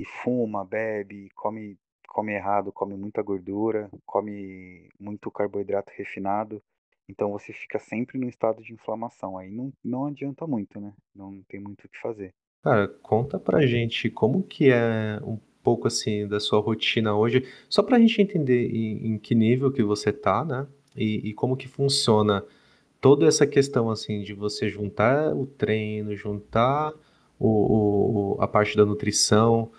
e 0.00 0.04
fuma, 0.04 0.64
bebe, 0.64 1.30
come, 1.34 1.78
come 2.08 2.32
errado, 2.32 2.72
come 2.72 2.96
muita 2.96 3.22
gordura, 3.22 3.88
come 4.04 4.88
muito 4.98 5.30
carboidrato 5.30 5.92
refinado, 5.94 6.62
então 7.08 7.30
você 7.30 7.52
fica 7.52 7.78
sempre 7.78 8.18
no 8.18 8.28
estado 8.28 8.62
de 8.62 8.72
inflamação. 8.72 9.38
Aí 9.38 9.50
não, 9.50 9.72
não 9.82 10.06
adianta 10.06 10.46
muito, 10.46 10.80
né? 10.80 10.92
Não 11.14 11.42
tem 11.48 11.58
muito 11.58 11.84
o 11.84 11.88
que 11.88 11.98
fazer. 11.98 12.34
Cara, 12.62 12.88
conta 13.02 13.38
pra 13.38 13.64
gente 13.66 14.10
como 14.10 14.42
que 14.42 14.70
é 14.70 15.18
um 15.22 15.38
pouco 15.68 15.86
assim 15.86 16.26
da 16.26 16.40
sua 16.40 16.60
rotina 16.60 17.14
hoje, 17.14 17.44
só 17.68 17.82
pra 17.82 17.98
gente 17.98 18.22
entender 18.22 18.70
em, 18.70 19.08
em 19.08 19.18
que 19.18 19.34
nível 19.34 19.70
que 19.70 19.82
você 19.82 20.10
tá, 20.10 20.42
né? 20.42 20.66
E, 20.96 21.28
e 21.28 21.34
como 21.34 21.58
que 21.58 21.68
funciona 21.68 22.42
toda 23.02 23.26
essa 23.26 23.46
questão 23.46 23.90
assim 23.90 24.22
de 24.22 24.32
você 24.32 24.70
juntar 24.70 25.34
o 25.36 25.44
treino, 25.44 26.16
juntar 26.16 26.94
o, 27.38 28.36
o, 28.36 28.42
a 28.42 28.48
parte 28.48 28.78
da 28.78 28.86
nutrição, 28.86 29.70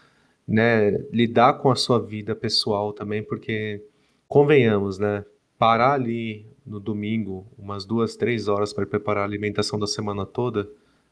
né? 0.48 0.92
Lidar 1.12 1.54
com 1.54 1.72
a 1.72 1.76
sua 1.76 2.00
vida 2.00 2.36
pessoal 2.36 2.94
também, 2.94 3.24
porque 3.24 3.84
convenhamos, 4.28 5.00
né? 5.00 5.26
Parar 5.58 5.94
ali 5.94 6.46
no 6.64 6.80
domingo 6.80 7.48
umas 7.58 7.84
duas, 7.84 8.16
três 8.16 8.48
horas 8.48 8.72
para 8.72 8.86
preparar 8.86 9.24
a 9.24 9.26
alimentação 9.26 9.80
da 9.80 9.88
semana 9.88 10.24
toda, 10.24 10.70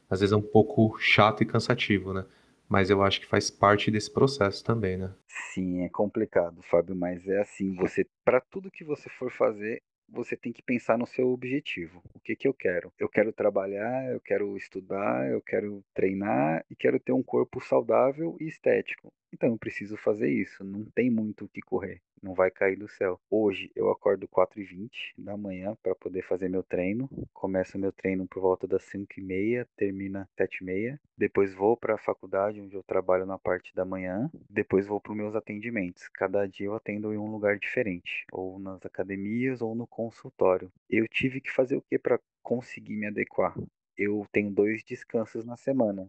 às 0.08 0.20
vezes 0.20 0.32
é 0.32 0.36
um 0.36 0.40
pouco 0.40 0.96
chato 1.00 1.42
e 1.42 1.46
cansativo, 1.46 2.14
né? 2.14 2.24
Mas 2.68 2.90
eu 2.90 3.02
acho 3.02 3.20
que 3.20 3.26
faz 3.26 3.50
parte 3.50 3.90
desse 3.90 4.12
processo 4.12 4.62
também, 4.64 4.96
né? 4.96 5.14
Sim, 5.26 5.84
é 5.84 5.88
complicado, 5.88 6.62
Fábio, 6.62 6.94
mas 6.94 7.26
é 7.26 7.40
assim, 7.40 7.74
você 7.74 8.06
para 8.24 8.40
tudo 8.40 8.70
que 8.70 8.84
você 8.84 9.08
for 9.08 9.30
fazer, 9.30 9.82
você 10.08 10.36
tem 10.36 10.52
que 10.52 10.62
pensar 10.62 10.96
no 10.98 11.06
seu 11.06 11.28
objetivo. 11.28 12.02
O 12.14 12.20
que, 12.20 12.34
que 12.34 12.48
eu 12.48 12.54
quero? 12.54 12.92
Eu 12.98 13.08
quero 13.08 13.32
trabalhar, 13.32 14.10
eu 14.10 14.20
quero 14.20 14.56
estudar, 14.56 15.30
eu 15.30 15.40
quero 15.42 15.84
treinar 15.94 16.64
e 16.70 16.76
quero 16.76 16.98
ter 16.98 17.12
um 17.12 17.22
corpo 17.22 17.60
saudável 17.60 18.36
e 18.40 18.48
estético. 18.48 19.12
Então 19.32 19.50
eu 19.50 19.58
preciso 19.58 19.96
fazer 19.96 20.30
isso, 20.30 20.64
não 20.64 20.84
tem 20.86 21.10
muito 21.10 21.44
o 21.44 21.48
que 21.48 21.60
correr, 21.60 22.00
não 22.22 22.34
vai 22.34 22.50
cair 22.50 22.76
do 22.76 22.88
céu. 22.88 23.20
Hoje 23.30 23.70
eu 23.76 23.90
acordo 23.90 24.26
4h20 24.26 25.12
da 25.18 25.36
manhã 25.36 25.76
para 25.82 25.94
poder 25.94 26.22
fazer 26.22 26.48
meu 26.48 26.62
treino. 26.62 27.08
Começo 27.32 27.78
meu 27.78 27.92
treino 27.92 28.26
por 28.26 28.40
volta 28.40 28.66
das 28.66 28.82
5h30, 28.84 29.66
termina 29.76 30.28
7h30. 30.38 30.98
Depois 31.16 31.52
vou 31.54 31.76
para 31.76 31.94
a 31.94 31.98
faculdade, 31.98 32.60
onde 32.60 32.74
eu 32.74 32.82
trabalho 32.82 33.26
na 33.26 33.38
parte 33.38 33.74
da 33.74 33.84
manhã. 33.84 34.30
Depois 34.48 34.86
vou 34.86 35.00
para 35.00 35.12
os 35.12 35.18
meus 35.18 35.34
atendimentos. 35.34 36.08
Cada 36.08 36.46
dia 36.46 36.66
eu 36.66 36.74
atendo 36.74 37.12
em 37.12 37.18
um 37.18 37.30
lugar 37.30 37.58
diferente, 37.58 38.24
ou 38.32 38.58
nas 38.58 38.84
academias 38.84 39.60
ou 39.60 39.74
no 39.74 39.86
consultório. 39.86 40.72
Eu 40.88 41.06
tive 41.06 41.40
que 41.40 41.52
fazer 41.52 41.76
o 41.76 41.82
que 41.82 41.98
para 41.98 42.20
conseguir 42.42 42.96
me 42.96 43.06
adequar? 43.06 43.54
Eu 43.96 44.26
tenho 44.32 44.50
dois 44.50 44.82
descansos 44.84 45.44
na 45.44 45.56
semana. 45.56 46.08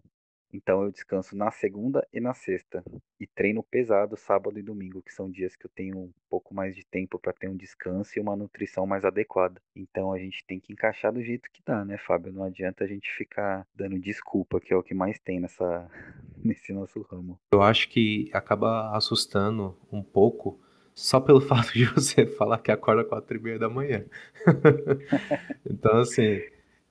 Então 0.52 0.84
eu 0.84 0.92
descanso 0.92 1.36
na 1.36 1.52
segunda 1.52 2.08
e 2.12 2.20
na 2.20 2.34
sexta. 2.34 2.84
E 3.20 3.28
treino 3.28 3.62
pesado 3.62 4.18
sábado 4.18 4.58
e 4.58 4.64
domingo, 4.64 5.02
que 5.02 5.14
são 5.14 5.30
dias 5.30 5.56
que 5.56 5.66
eu 5.66 5.72
tenho 5.74 5.98
um 5.98 6.14
pouco 6.30 6.54
mais 6.54 6.76
de 6.76 6.86
tempo 6.86 7.20
para 7.20 7.34
ter 7.34 7.48
um 7.48 7.56
descanso 7.56 8.18
e 8.18 8.22
uma 8.22 8.36
nutrição 8.36 8.86
mais 8.86 9.06
adequada. 9.06 9.62
Então 9.76 10.12
a 10.12 10.20
gente 10.20 10.44
tem 10.46 10.60
que 10.60 10.74
encaixar 10.74 11.14
do 11.14 11.22
jeito 11.22 11.50
que 11.52 11.62
dá, 11.66 11.86
né, 11.86 11.98
Fábio? 11.98 12.32
Não 12.32 12.44
adianta 12.44 12.84
a 12.84 12.88
gente 12.88 13.12
ficar 13.12 13.68
dando 13.76 14.00
desculpa, 14.00 14.60
que 14.60 14.74
é 14.74 14.76
o 14.76 14.84
que 14.84 14.94
mais 14.94 15.20
tem 15.20 15.40
nessa 15.40 15.90
nesse 16.44 16.74
nosso 16.74 17.02
ramo. 17.04 17.40
Eu 17.52 17.62
acho 17.62 17.90
que 17.90 18.30
acaba 18.34 18.96
assustando 18.96 19.78
um 19.92 20.02
pouco 20.02 20.60
só 20.96 21.20
pelo 21.20 21.42
fato 21.42 21.74
de 21.74 21.86
você 21.86 22.26
falar 22.26 22.60
que 22.60 22.72
acorda 22.72 23.04
quatro 23.04 23.38
e 23.38 23.40
meia 23.42 23.60
da 23.60 23.70
manhã. 23.70 24.06
então 25.66 26.00
assim, 26.00 26.42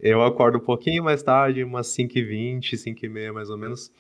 eu 0.01 0.23
acordo 0.23 0.59
um 0.59 0.61
pouquinho 0.61 1.03
mais 1.05 1.23
tarde, 1.23 1.65
umas 1.65 1.89
5h20, 1.89 2.75
5h30 2.75 3.33
mais 3.33 3.51
ou 3.51 3.59
menos. 3.59 3.93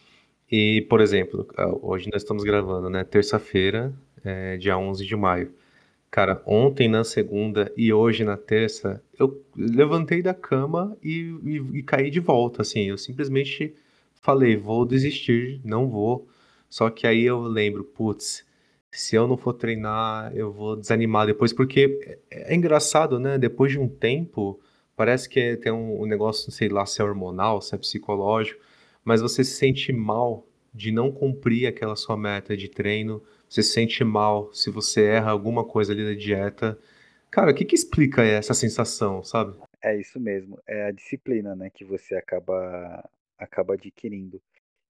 E, 0.51 0.83
por 0.89 1.01
exemplo, 1.01 1.47
hoje 1.83 2.09
nós 2.13 2.23
estamos 2.23 2.43
gravando, 2.45 2.89
né? 2.89 3.05
Terça-feira, 3.05 3.93
é, 4.25 4.57
dia 4.57 4.79
11 4.79 5.05
de 5.05 5.17
maio. 5.17 5.53
Cara, 6.11 6.43
ontem 6.47 6.89
na 6.89 7.05
segunda 7.05 7.71
e 7.77 7.93
hoje 7.93 8.25
na 8.25 8.37
terça, 8.37 9.03
eu 9.19 9.45
levantei 9.55 10.23
da 10.23 10.33
cama 10.33 10.97
e, 11.03 11.37
e, 11.45 11.79
e 11.79 11.83
caí 11.83 12.11
de 12.11 12.21
volta, 12.21 12.63
assim. 12.63 12.85
Eu 12.89 12.97
simplesmente 12.97 13.75
falei, 14.23 14.57
vou 14.57 14.87
desistir, 14.87 15.61
não 15.65 15.89
vou. 15.89 16.27
Só 16.69 16.89
que 16.91 17.07
aí 17.07 17.25
eu 17.25 17.41
lembro, 17.43 17.85
putz, 17.85 18.47
se 18.91 19.17
eu 19.17 19.29
não 19.29 19.37
for 19.37 19.53
treinar, 19.53 20.35
eu 20.35 20.51
vou 20.53 20.77
desanimar 20.77 21.27
depois, 21.27 21.53
porque 21.53 22.19
é, 22.31 22.53
é 22.53 22.55
engraçado, 22.55 23.19
né? 23.19 23.39
Depois 23.39 23.73
de 23.73 23.79
um 23.79 23.89
tempo, 23.89 24.59
Parece 24.99 25.29
que 25.29 25.57
tem 25.59 25.71
um, 25.71 26.03
um 26.03 26.07
negócio, 26.07 26.51
sei 26.51 26.69
lá, 26.69 26.85
se 26.85 27.01
é 27.01 27.05
hormonal, 27.05 27.63
se 27.63 27.73
é 27.73 27.79
psicológico, 27.79 28.61
mas 29.05 29.23
você 29.23 29.45
se 29.45 29.53
sente 29.53 29.93
mal 29.93 30.45
de 30.75 30.91
não 30.91 31.13
cumprir 31.13 31.69
aquela 31.69 31.95
sua 31.95 32.17
meta 32.17 32.57
de 32.57 32.69
treino, 32.69 33.23
você 33.49 33.63
se 33.63 33.75
sente 33.75 34.03
mal 34.03 34.53
se 34.53 34.71
você 34.71 35.05
erra 35.05 35.31
alguma 35.31 35.65
coisa 35.65 35.93
ali 35.93 36.05
da 36.05 36.21
dieta. 36.21 36.77
Cara, 37.31 37.53
o 37.53 37.55
que 37.55 37.65
que 37.65 37.77
explica 37.77 38.25
essa 38.25 38.53
sensação, 38.53 39.23
sabe? 39.23 39.57
É 39.81 39.97
isso 39.97 40.19
mesmo, 40.19 40.59
é 40.67 40.87
a 40.87 40.91
disciplina, 40.91 41.55
né, 41.55 41.71
que 41.71 41.85
você 41.85 42.17
acaba 42.17 43.09
acaba 43.39 43.75
adquirindo. 43.75 44.43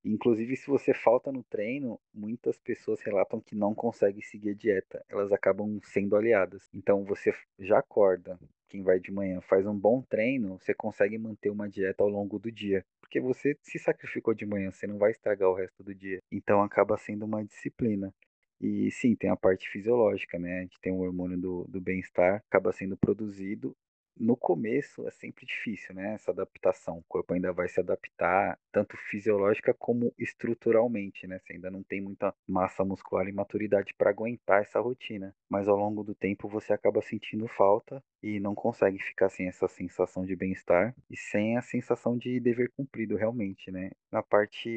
Inclusive, 0.02 0.56
se 0.56 0.68
você 0.68 0.94
falta 0.94 1.30
no 1.30 1.42
treino, 1.42 2.00
muitas 2.14 2.56
pessoas 2.56 3.02
relatam 3.02 3.42
que 3.42 3.54
não 3.54 3.74
conseguem 3.74 4.22
seguir 4.22 4.50
a 4.52 4.54
dieta. 4.54 5.04
Elas 5.06 5.30
acabam 5.32 5.78
sendo 5.84 6.16
aliadas. 6.16 6.66
Então, 6.72 7.04
você 7.04 7.34
já 7.58 7.80
acorda, 7.80 8.38
quem 8.68 8.82
vai 8.82 9.00
de 9.00 9.10
manhã 9.10 9.40
faz 9.40 9.66
um 9.66 9.76
bom 9.76 10.02
treino, 10.02 10.58
você 10.58 10.74
consegue 10.74 11.18
manter 11.18 11.50
uma 11.50 11.68
dieta 11.68 12.02
ao 12.02 12.08
longo 12.08 12.38
do 12.38 12.50
dia. 12.52 12.84
Porque 13.00 13.20
você 13.20 13.56
se 13.62 13.78
sacrificou 13.78 14.34
de 14.34 14.46
manhã, 14.46 14.70
você 14.70 14.86
não 14.86 14.98
vai 14.98 15.10
estragar 15.10 15.48
o 15.48 15.54
resto 15.54 15.82
do 15.82 15.94
dia. 15.94 16.18
Então, 16.30 16.62
acaba 16.62 16.96
sendo 16.96 17.24
uma 17.24 17.44
disciplina. 17.44 18.12
E 18.60 18.90
sim, 18.90 19.14
tem 19.14 19.30
a 19.30 19.36
parte 19.36 19.68
fisiológica, 19.68 20.38
né? 20.38 20.58
A 20.58 20.62
gente 20.62 20.80
tem 20.80 20.92
o 20.92 20.98
hormônio 20.98 21.38
do, 21.38 21.64
do 21.68 21.80
bem-estar, 21.80 22.42
acaba 22.48 22.72
sendo 22.72 22.96
produzido 22.96 23.74
no 24.20 24.36
começo 24.36 25.06
é 25.06 25.10
sempre 25.10 25.46
difícil, 25.46 25.94
né? 25.94 26.14
Essa 26.14 26.30
adaptação. 26.30 26.98
O 26.98 27.04
corpo 27.08 27.34
ainda 27.34 27.52
vai 27.52 27.68
se 27.68 27.80
adaptar, 27.80 28.58
tanto 28.72 28.96
fisiológica 29.10 29.74
como 29.74 30.12
estruturalmente, 30.18 31.26
né? 31.26 31.38
Você 31.38 31.54
ainda 31.54 31.70
não 31.70 31.82
tem 31.82 32.00
muita 32.00 32.34
massa 32.46 32.84
muscular 32.84 33.26
e 33.28 33.32
maturidade 33.32 33.94
para 33.96 34.10
aguentar 34.10 34.62
essa 34.62 34.80
rotina. 34.80 35.34
Mas 35.48 35.68
ao 35.68 35.76
longo 35.76 36.02
do 36.02 36.14
tempo 36.14 36.48
você 36.48 36.72
acaba 36.72 37.00
sentindo 37.02 37.46
falta 37.48 38.02
e 38.22 38.40
não 38.40 38.54
consegue 38.54 38.98
ficar 38.98 39.28
sem 39.28 39.48
essa 39.48 39.68
sensação 39.68 40.24
de 40.24 40.34
bem-estar 40.36 40.94
e 41.10 41.16
sem 41.16 41.56
a 41.56 41.62
sensação 41.62 42.16
de 42.16 42.40
dever 42.40 42.70
cumprido 42.76 43.16
realmente, 43.16 43.70
né? 43.70 43.90
Na 44.10 44.22
parte 44.22 44.68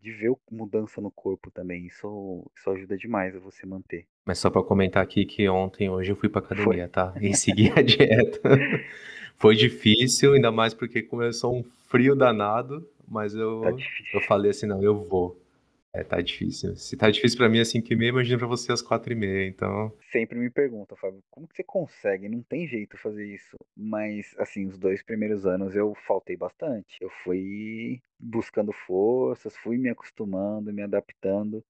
de 0.00 0.12
ver 0.12 0.32
mudança 0.50 1.00
no 1.00 1.10
corpo 1.10 1.50
também, 1.50 1.86
isso, 1.86 2.50
isso 2.56 2.70
ajuda 2.70 2.96
demais 2.96 3.34
a 3.36 3.40
você 3.40 3.66
manter. 3.66 4.06
Mas 4.24 4.38
só 4.38 4.50
para 4.50 4.62
comentar 4.62 5.02
aqui 5.02 5.24
que 5.24 5.48
ontem, 5.48 5.90
hoje 5.90 6.10
eu 6.12 6.16
fui 6.16 6.28
pra 6.28 6.40
academia, 6.40 6.88
tá? 6.88 7.12
E 7.20 7.34
segui 7.34 7.70
a 7.70 7.80
dieta. 7.82 8.40
Foi 9.36 9.54
difícil, 9.54 10.32
ainda 10.32 10.50
mais 10.50 10.72
porque 10.72 11.02
começou 11.02 11.54
um 11.56 11.64
frio 11.88 12.14
danado, 12.16 12.88
mas 13.06 13.34
eu, 13.34 13.60
Tá 13.60 13.70
eu 14.14 14.20
falei 14.22 14.50
assim, 14.50 14.66
não, 14.66 14.82
eu 14.82 15.04
vou. 15.04 15.38
É, 15.92 16.02
tá 16.02 16.20
difícil. 16.20 16.74
Se 16.74 16.96
tá 16.96 17.08
difícil 17.08 17.38
pra 17.38 17.48
mim 17.48 17.60
às 17.60 17.68
5h30, 17.68 18.08
imagina 18.08 18.38
pra 18.38 18.48
você 18.48 18.72
às 18.72 18.82
4h30, 18.82 19.46
então. 19.46 19.92
Sempre 20.10 20.38
me 20.38 20.50
perguntam, 20.50 20.96
Fábio, 20.96 21.22
como 21.30 21.46
que 21.46 21.54
você 21.54 21.62
consegue? 21.62 22.28
Não 22.28 22.42
tem 22.42 22.66
jeito 22.66 22.98
fazer 22.98 23.26
isso. 23.26 23.56
Mas, 23.76 24.34
assim, 24.38 24.66
os 24.66 24.76
dois 24.76 25.02
primeiros 25.04 25.46
anos 25.46 25.76
eu 25.76 25.94
faltei 26.06 26.36
bastante. 26.36 26.96
Eu 27.00 27.10
fui 27.22 28.00
buscando 28.18 28.72
forças, 28.72 29.56
fui 29.56 29.76
me 29.78 29.88
acostumando, 29.88 30.72
me 30.72 30.82
adaptando. 30.82 31.64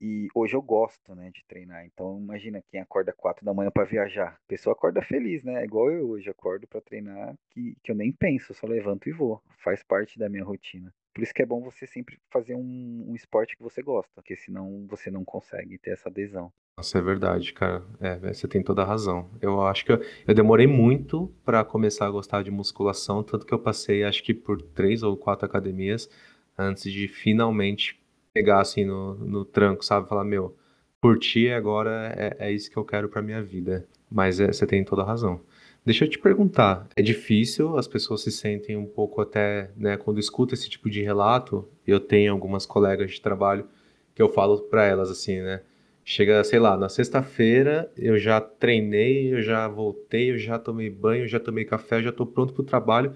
E 0.00 0.28
hoje 0.34 0.54
eu 0.54 0.62
gosto, 0.62 1.14
né, 1.14 1.30
de 1.32 1.44
treinar. 1.46 1.84
Então, 1.86 2.18
imagina 2.18 2.62
quem 2.70 2.80
acorda 2.80 3.12
4 3.12 3.44
da 3.44 3.54
manhã 3.54 3.70
para 3.70 3.84
viajar. 3.84 4.34
A 4.34 4.48
pessoa 4.48 4.74
acorda 4.74 5.00
feliz, 5.02 5.42
né? 5.42 5.62
É 5.62 5.64
igual 5.64 5.90
eu 5.90 6.10
hoje 6.10 6.28
acordo 6.28 6.66
para 6.66 6.80
treinar, 6.80 7.34
que, 7.50 7.76
que 7.82 7.90
eu 7.90 7.94
nem 7.94 8.12
penso, 8.12 8.52
só 8.54 8.66
levanto 8.66 9.08
e 9.08 9.12
vou. 9.12 9.42
Faz 9.62 9.82
parte 9.82 10.18
da 10.18 10.28
minha 10.28 10.44
rotina. 10.44 10.92
Por 11.14 11.22
isso 11.22 11.32
que 11.32 11.42
é 11.42 11.46
bom 11.46 11.62
você 11.62 11.86
sempre 11.86 12.18
fazer 12.28 12.56
um, 12.56 13.04
um 13.08 13.14
esporte 13.14 13.56
que 13.56 13.62
você 13.62 13.80
gosta, 13.80 14.10
porque 14.16 14.36
senão 14.36 14.84
você 14.88 15.12
não 15.12 15.24
consegue 15.24 15.78
ter 15.78 15.90
essa 15.90 16.08
adesão. 16.08 16.52
Nossa, 16.76 16.98
é 16.98 17.00
verdade, 17.00 17.52
cara. 17.52 17.84
É, 18.00 18.18
você 18.34 18.48
tem 18.48 18.60
toda 18.60 18.82
a 18.82 18.84
razão. 18.84 19.30
Eu 19.40 19.64
acho 19.64 19.84
que 19.84 19.92
eu, 19.92 20.00
eu 20.26 20.34
demorei 20.34 20.66
muito 20.66 21.32
para 21.44 21.64
começar 21.64 22.06
a 22.06 22.10
gostar 22.10 22.42
de 22.42 22.50
musculação, 22.50 23.22
tanto 23.22 23.46
que 23.46 23.54
eu 23.54 23.60
passei, 23.60 24.02
acho 24.02 24.24
que 24.24 24.34
por 24.34 24.60
três 24.60 25.04
ou 25.04 25.16
quatro 25.16 25.46
academias 25.46 26.10
antes 26.58 26.92
de 26.92 27.06
finalmente 27.06 28.03
pegar 28.34 28.60
assim 28.60 28.84
no, 28.84 29.14
no 29.14 29.44
tranco, 29.44 29.84
sabe? 29.84 30.08
Falar, 30.08 30.24
meu, 30.24 30.56
curtir 31.00 31.50
agora 31.50 32.12
é, 32.16 32.48
é 32.48 32.52
isso 32.52 32.70
que 32.70 32.76
eu 32.76 32.84
quero 32.84 33.08
pra 33.08 33.22
minha 33.22 33.42
vida. 33.42 33.86
Mas 34.10 34.40
é, 34.40 34.48
você 34.52 34.66
tem 34.66 34.84
toda 34.84 35.02
a 35.02 35.06
razão. 35.06 35.40
Deixa 35.86 36.04
eu 36.04 36.08
te 36.10 36.18
perguntar, 36.18 36.88
é 36.96 37.02
difícil, 37.02 37.76
as 37.76 37.86
pessoas 37.86 38.22
se 38.22 38.32
sentem 38.32 38.76
um 38.76 38.86
pouco 38.86 39.20
até, 39.20 39.70
né, 39.76 39.98
quando 39.98 40.18
escuta 40.18 40.54
esse 40.54 40.68
tipo 40.68 40.88
de 40.88 41.02
relato, 41.02 41.68
eu 41.86 42.00
tenho 42.00 42.32
algumas 42.32 42.64
colegas 42.64 43.10
de 43.12 43.20
trabalho 43.20 43.66
que 44.14 44.22
eu 44.22 44.28
falo 44.30 44.62
para 44.62 44.84
elas 44.86 45.10
assim, 45.10 45.40
né? 45.42 45.60
Chega, 46.02 46.42
sei 46.44 46.58
lá, 46.58 46.76
na 46.76 46.88
sexta-feira 46.88 47.90
eu 47.96 48.18
já 48.18 48.40
treinei, 48.40 49.32
eu 49.34 49.42
já 49.42 49.68
voltei, 49.68 50.30
eu 50.32 50.38
já 50.38 50.58
tomei 50.58 50.88
banho, 50.90 51.24
eu 51.24 51.28
já 51.28 51.40
tomei 51.40 51.64
café, 51.64 51.96
eu 51.98 52.02
já 52.04 52.12
tô 52.12 52.26
pronto 52.26 52.52
pro 52.54 52.62
trabalho. 52.62 53.14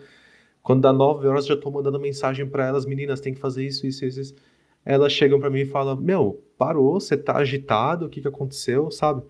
Quando 0.63 0.83
dá 0.83 0.93
nove 0.93 1.27
horas, 1.27 1.47
já 1.47 1.57
tô 1.57 1.71
mandando 1.71 2.01
mensagem 2.01 2.47
para 2.47 2.67
elas, 2.67 2.87
meninas, 2.87 3.21
tem 3.21 3.35
que 3.35 3.41
fazer 3.41 3.67
isso, 3.67 3.87
isso, 3.87 4.05
isso. 4.05 4.21
isso. 4.21 4.35
Elas 4.85 5.12
chegam 5.12 5.41
para 5.41 5.51
mim 5.51 5.61
e 5.61 5.67
falam: 5.67 5.97
Meu, 5.97 6.43
parou, 6.57 7.01
você 7.01 7.17
tá 7.17 7.37
agitado, 7.37 8.07
o 8.07 8.09
que 8.09 8.21
que 8.21 8.29
aconteceu, 8.29 8.91
sabe? 8.91 9.23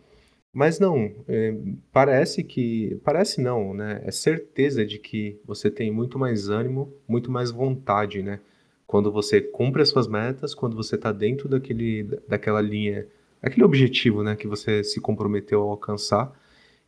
Mas 0.53 0.81
não, 0.81 1.13
é, 1.29 1.57
parece 1.93 2.43
que. 2.43 2.99
Parece 3.05 3.41
não, 3.41 3.75
né? 3.75 4.01
É 4.05 4.11
certeza 4.11 4.85
de 4.85 4.99
que 4.99 5.41
você 5.45 5.71
tem 5.71 5.91
muito 5.91 6.19
mais 6.19 6.49
ânimo, 6.49 6.93
muito 7.07 7.31
mais 7.31 7.51
vontade, 7.51 8.23
né? 8.23 8.41
Quando 8.87 9.13
você 9.13 9.41
cumpre 9.41 9.83
as 9.83 9.91
suas 9.91 10.09
metas, 10.09 10.55
quando 10.55 10.75
você 10.75 10.95
está 10.95 11.13
dentro 11.13 11.49
daquele, 11.49 12.05
daquela 12.27 12.61
linha, 12.61 13.07
aquele 13.43 13.65
objetivo, 13.65 14.23
né? 14.23 14.35
Que 14.35 14.49
você 14.49 14.83
se 14.83 15.01
comprometeu 15.01 15.61
a 15.63 15.71
alcançar. 15.71 16.33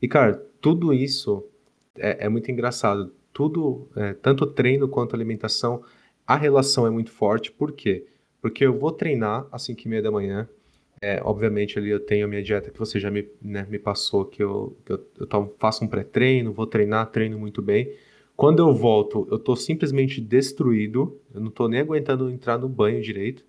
E, 0.00 0.08
cara, 0.08 0.34
tudo 0.60 0.92
isso 0.94 1.44
é, 1.96 2.26
é 2.26 2.28
muito 2.28 2.50
engraçado. 2.50 3.12
Tudo, 3.32 3.88
é, 3.96 4.14
tanto 4.14 4.46
treino 4.46 4.88
quanto 4.88 5.14
alimentação, 5.14 5.84
a 6.26 6.36
relação 6.36 6.86
é 6.86 6.90
muito 6.90 7.10
forte. 7.12 7.52
Por 7.52 7.72
quê? 7.72 8.06
Porque 8.40 8.64
eu 8.64 8.78
vou 8.78 8.92
treinar 8.92 9.46
às 9.52 9.62
5 9.62 9.82
e 9.84 9.88
meia 9.88 10.02
da 10.02 10.10
manhã, 10.10 10.48
é, 11.00 11.20
obviamente 11.24 11.78
ali 11.78 11.90
eu 11.90 12.00
tenho 12.00 12.26
a 12.26 12.28
minha 12.28 12.42
dieta 12.42 12.70
que 12.70 12.78
você 12.78 13.00
já 13.00 13.10
me, 13.10 13.26
né, 13.40 13.66
me 13.68 13.78
passou, 13.78 14.24
que 14.24 14.42
eu, 14.42 14.76
eu, 14.86 15.06
eu 15.18 15.54
faço 15.58 15.84
um 15.84 15.88
pré-treino, 15.88 16.52
vou 16.52 16.66
treinar, 16.66 17.10
treino 17.10 17.38
muito 17.38 17.62
bem. 17.62 17.90
Quando 18.36 18.60
eu 18.60 18.74
volto, 18.74 19.26
eu 19.30 19.38
tô 19.38 19.54
simplesmente 19.56 20.20
destruído, 20.20 21.18
eu 21.34 21.40
não 21.40 21.50
tô 21.50 21.68
nem 21.68 21.80
aguentando 21.80 22.30
entrar 22.30 22.58
no 22.58 22.68
banho 22.68 23.02
direito. 23.02 23.44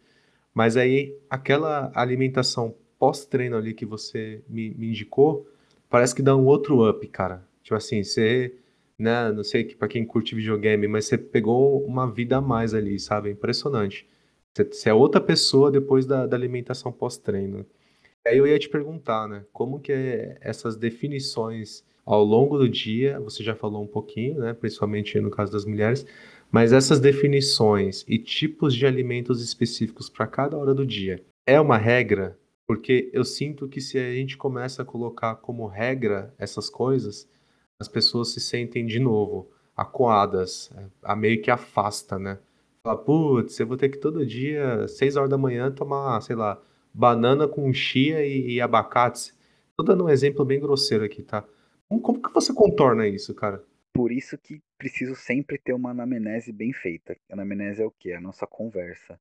Mas 0.54 0.76
aí, 0.76 1.18
aquela 1.30 1.92
alimentação 1.96 2.76
pós-treino 3.00 3.56
ali 3.58 3.74
que 3.74 3.86
você 3.86 4.42
me, 4.50 4.72
me 4.72 4.90
indicou, 4.90 5.48
parece 5.90 6.14
que 6.14 6.22
dá 6.22 6.36
um 6.36 6.46
outro 6.46 6.88
up, 6.90 7.06
cara. 7.08 7.42
Tipo 7.64 7.76
assim, 7.76 8.04
você, 8.04 8.54
né, 9.00 9.32
não 9.32 9.44
sei 9.44 9.64
para 9.76 9.88
quem 9.88 10.06
curte 10.06 10.36
videogame, 10.36 10.88
mas 10.88 11.06
você 11.06 11.18
pegou 11.18 11.84
uma 11.86 12.10
vida 12.10 12.38
a 12.38 12.42
mais 12.42 12.74
ali, 12.74 13.00
sabe? 13.00 13.30
É 13.30 13.32
impressionante. 13.32 14.06
Você 14.54 14.90
é 14.90 14.94
outra 14.94 15.22
pessoa 15.22 15.72
depois 15.72 16.06
da, 16.06 16.28
da 16.28 16.36
alimentação 16.36 16.92
pós-treino. 16.92 17.66
Aí 18.26 18.38
eu 18.38 18.46
ia 18.46 18.60
te 18.60 18.70
perguntar, 18.70 19.28
né? 19.28 19.46
Como 19.52 19.80
que 19.80 19.92
é 19.92 20.38
essas 20.42 20.76
definições 20.76 21.84
ao 22.06 22.24
longo 22.24 22.58
do 22.58 22.68
dia, 22.68 23.20
você 23.20 23.44
já 23.44 23.56
falou 23.56 23.84
um 23.84 23.88
pouquinho, 23.88 24.40
né? 24.40 24.54
Principalmente 24.54 25.20
no 25.20 25.32
caso 25.32 25.52
das 25.52 25.66
mulheres, 25.66 26.06
mas 26.52 26.74
essas 26.74 27.00
definições 27.00 28.04
e 28.08 28.18
tipos 28.18 28.76
de 28.76 28.86
alimentos 28.86 29.42
específicos 29.42 30.10
para 30.10 30.28
cada 30.28 30.58
hora 30.58 30.74
do 30.74 30.86
dia, 30.86 31.24
é 31.46 31.60
uma 31.60 31.78
regra? 31.78 32.38
Porque 32.68 33.10
eu 33.14 33.24
sinto 33.24 33.68
que 33.68 33.82
se 33.82 33.98
a 33.98 34.14
gente 34.14 34.38
começa 34.38 34.82
a 34.82 34.86
colocar 34.86 35.36
como 35.36 35.66
regra 35.68 36.34
essas 36.38 36.70
coisas, 36.70 37.28
as 37.80 37.88
pessoas 37.88 38.30
se 38.30 38.40
sentem 38.40 38.86
de 38.86 39.00
novo 39.00 39.50
acuadas, 39.76 40.70
a 41.02 41.16
meio 41.16 41.42
que 41.42 41.50
afasta, 41.50 42.20
né? 42.20 42.38
Fala, 42.84 42.98
putz, 42.98 43.60
eu 43.60 43.68
vou 43.68 43.78
ter 43.78 43.90
que 43.90 44.00
todo 44.00 44.26
dia, 44.26 44.88
6 44.88 45.16
horas 45.16 45.30
da 45.30 45.38
manhã, 45.38 45.72
tomar, 45.72 46.20
sei 46.22 46.36
lá, 46.36 46.60
banana 46.92 47.48
com 47.48 47.72
chia 47.72 48.26
e, 48.26 48.54
e 48.54 48.62
abacate. 48.62 49.36
Tô 49.78 49.84
dando 49.84 50.06
um 50.06 50.10
exemplo 50.10 50.44
bem 50.44 50.60
grosseiro 50.60 51.04
aqui, 51.04 51.22
tá? 51.22 51.48
Como, 51.88 52.02
como 52.02 52.20
que 52.20 52.34
você 52.34 52.52
contorna 52.52 53.08
isso, 53.08 53.36
cara? 53.36 53.64
Por 53.94 54.12
isso 54.12 54.36
que 54.36 54.60
preciso 54.80 55.16
sempre 55.16 55.60
ter 55.60 55.74
uma 55.74 55.92
anamnese 55.92 56.52
bem 56.52 56.74
feita. 56.74 57.16
Anamnese 57.30 57.84
é 57.84 57.86
o 57.86 57.92
quê? 57.92 58.14
A 58.14 58.22
nossa 58.22 58.48
conversa. 58.48 59.20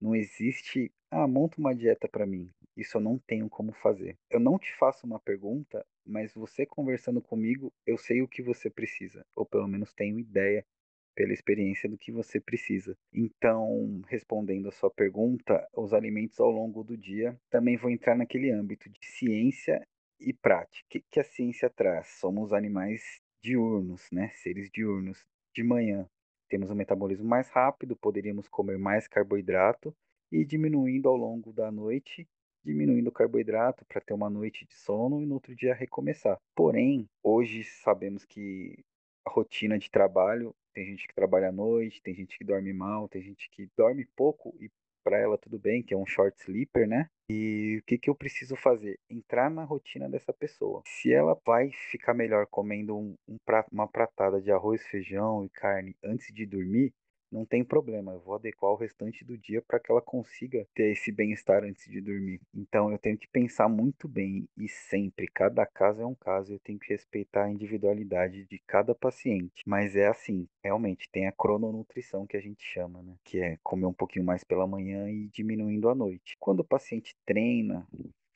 Não 0.00 0.16
existe, 0.16 0.90
ah, 1.10 1.28
monta 1.28 1.58
uma 1.58 1.74
dieta 1.74 2.08
para 2.08 2.24
mim. 2.24 2.48
Isso 2.74 2.96
eu 2.96 3.00
não 3.02 3.18
tenho 3.18 3.46
como 3.50 3.74
fazer. 3.74 4.16
Eu 4.30 4.40
não 4.40 4.58
te 4.58 4.74
faço 4.78 5.06
uma 5.06 5.20
pergunta, 5.20 5.84
mas 6.06 6.32
você 6.32 6.64
conversando 6.64 7.20
comigo, 7.20 7.70
eu 7.86 7.98
sei 7.98 8.22
o 8.22 8.28
que 8.28 8.40
você 8.40 8.70
precisa, 8.70 9.22
ou 9.36 9.44
pelo 9.44 9.68
menos 9.68 9.92
tenho 9.92 10.18
ideia 10.18 10.64
pela 11.14 11.32
experiência 11.32 11.88
do 11.88 11.98
que 11.98 12.12
você 12.12 12.40
precisa. 12.40 12.96
Então, 13.12 14.00
respondendo 14.08 14.68
a 14.68 14.72
sua 14.72 14.90
pergunta, 14.90 15.66
os 15.74 15.92
alimentos 15.92 16.38
ao 16.40 16.50
longo 16.50 16.82
do 16.82 16.96
dia 16.96 17.36
também 17.50 17.76
vão 17.76 17.90
entrar 17.90 18.16
naquele 18.16 18.50
âmbito 18.50 18.88
de 18.88 19.06
ciência 19.06 19.86
e 20.20 20.32
prática. 20.32 20.98
O 20.98 21.02
que, 21.10 21.20
a 21.20 21.24
ciência 21.24 21.68
traz? 21.68 22.08
Somos 22.20 22.52
animais 22.52 23.20
diurnos, 23.42 24.08
né? 24.12 24.30
Seres 24.34 24.70
diurnos. 24.70 25.26
De 25.54 25.62
manhã 25.62 26.08
temos 26.48 26.70
um 26.70 26.74
metabolismo 26.74 27.26
mais 27.26 27.48
rápido, 27.48 27.96
poderíamos 27.96 28.48
comer 28.48 28.78
mais 28.78 29.08
carboidrato 29.08 29.94
e 30.30 30.44
diminuindo 30.44 31.08
ao 31.08 31.16
longo 31.16 31.52
da 31.52 31.70
noite, 31.70 32.26
diminuindo 32.64 33.08
o 33.08 33.12
carboidrato 33.12 33.84
para 33.84 34.00
ter 34.00 34.14
uma 34.14 34.30
noite 34.30 34.66
de 34.66 34.74
sono 34.74 35.20
e 35.20 35.26
no 35.26 35.34
outro 35.34 35.54
dia 35.54 35.74
recomeçar. 35.74 36.38
Porém, 36.54 37.08
hoje 37.22 37.64
sabemos 37.64 38.24
que 38.24 38.84
a 39.26 39.30
rotina 39.30 39.78
de 39.78 39.90
trabalho 39.90 40.54
tem 40.72 40.86
gente 40.86 41.06
que 41.06 41.14
trabalha 41.14 41.48
à 41.48 41.52
noite, 41.52 42.02
tem 42.02 42.14
gente 42.14 42.36
que 42.38 42.44
dorme 42.44 42.72
mal, 42.72 43.08
tem 43.08 43.22
gente 43.22 43.48
que 43.50 43.68
dorme 43.76 44.06
pouco 44.16 44.54
e 44.60 44.70
para 45.02 45.18
ela 45.18 45.36
tudo 45.36 45.58
bem, 45.58 45.82
que 45.82 45.92
é 45.92 45.96
um 45.96 46.06
short 46.06 46.40
sleeper, 46.40 46.86
né? 46.86 47.08
E 47.28 47.78
o 47.80 47.82
que, 47.86 47.98
que 47.98 48.08
eu 48.08 48.14
preciso 48.14 48.54
fazer? 48.56 48.98
Entrar 49.10 49.50
na 49.50 49.64
rotina 49.64 50.08
dessa 50.08 50.32
pessoa. 50.32 50.82
Se 50.86 51.12
ela 51.12 51.38
vai 51.44 51.70
ficar 51.90 52.14
melhor 52.14 52.46
comendo 52.46 52.96
um, 52.96 53.14
um 53.26 53.36
prato, 53.44 53.68
uma 53.72 53.88
pratada 53.88 54.40
de 54.40 54.52
arroz, 54.52 54.86
feijão 54.86 55.44
e 55.44 55.48
carne 55.50 55.96
antes 56.04 56.32
de 56.32 56.46
dormir, 56.46 56.92
não 57.32 57.44
tem 57.46 57.64
problema, 57.64 58.12
eu 58.12 58.20
vou 58.20 58.34
adequar 58.34 58.70
o 58.70 58.76
restante 58.76 59.24
do 59.24 59.38
dia 59.38 59.62
para 59.62 59.80
que 59.80 59.90
ela 59.90 60.02
consiga 60.02 60.66
ter 60.74 60.92
esse 60.92 61.10
bem-estar 61.10 61.64
antes 61.64 61.90
de 61.90 62.00
dormir. 62.00 62.40
Então 62.54 62.90
eu 62.92 62.98
tenho 62.98 63.16
que 63.16 63.26
pensar 63.26 63.68
muito 63.68 64.06
bem 64.06 64.46
e 64.56 64.68
sempre, 64.68 65.26
cada 65.26 65.64
caso 65.66 66.02
é 66.02 66.06
um 66.06 66.14
caso, 66.14 66.52
eu 66.52 66.58
tenho 66.60 66.78
que 66.78 66.92
respeitar 66.92 67.44
a 67.44 67.50
individualidade 67.50 68.44
de 68.44 68.58
cada 68.66 68.94
paciente. 68.94 69.62
Mas 69.66 69.96
é 69.96 70.06
assim, 70.06 70.46
realmente 70.62 71.08
tem 71.10 71.26
a 71.26 71.32
crononutrição 71.32 72.26
que 72.26 72.36
a 72.36 72.40
gente 72.40 72.62
chama, 72.62 73.02
né? 73.02 73.14
Que 73.24 73.40
é 73.40 73.58
comer 73.62 73.86
um 73.86 73.92
pouquinho 73.92 74.24
mais 74.24 74.44
pela 74.44 74.66
manhã 74.66 75.10
e 75.10 75.28
diminuindo 75.28 75.88
à 75.88 75.94
noite. 75.94 76.36
Quando 76.38 76.60
o 76.60 76.64
paciente 76.64 77.14
treina, 77.24 77.86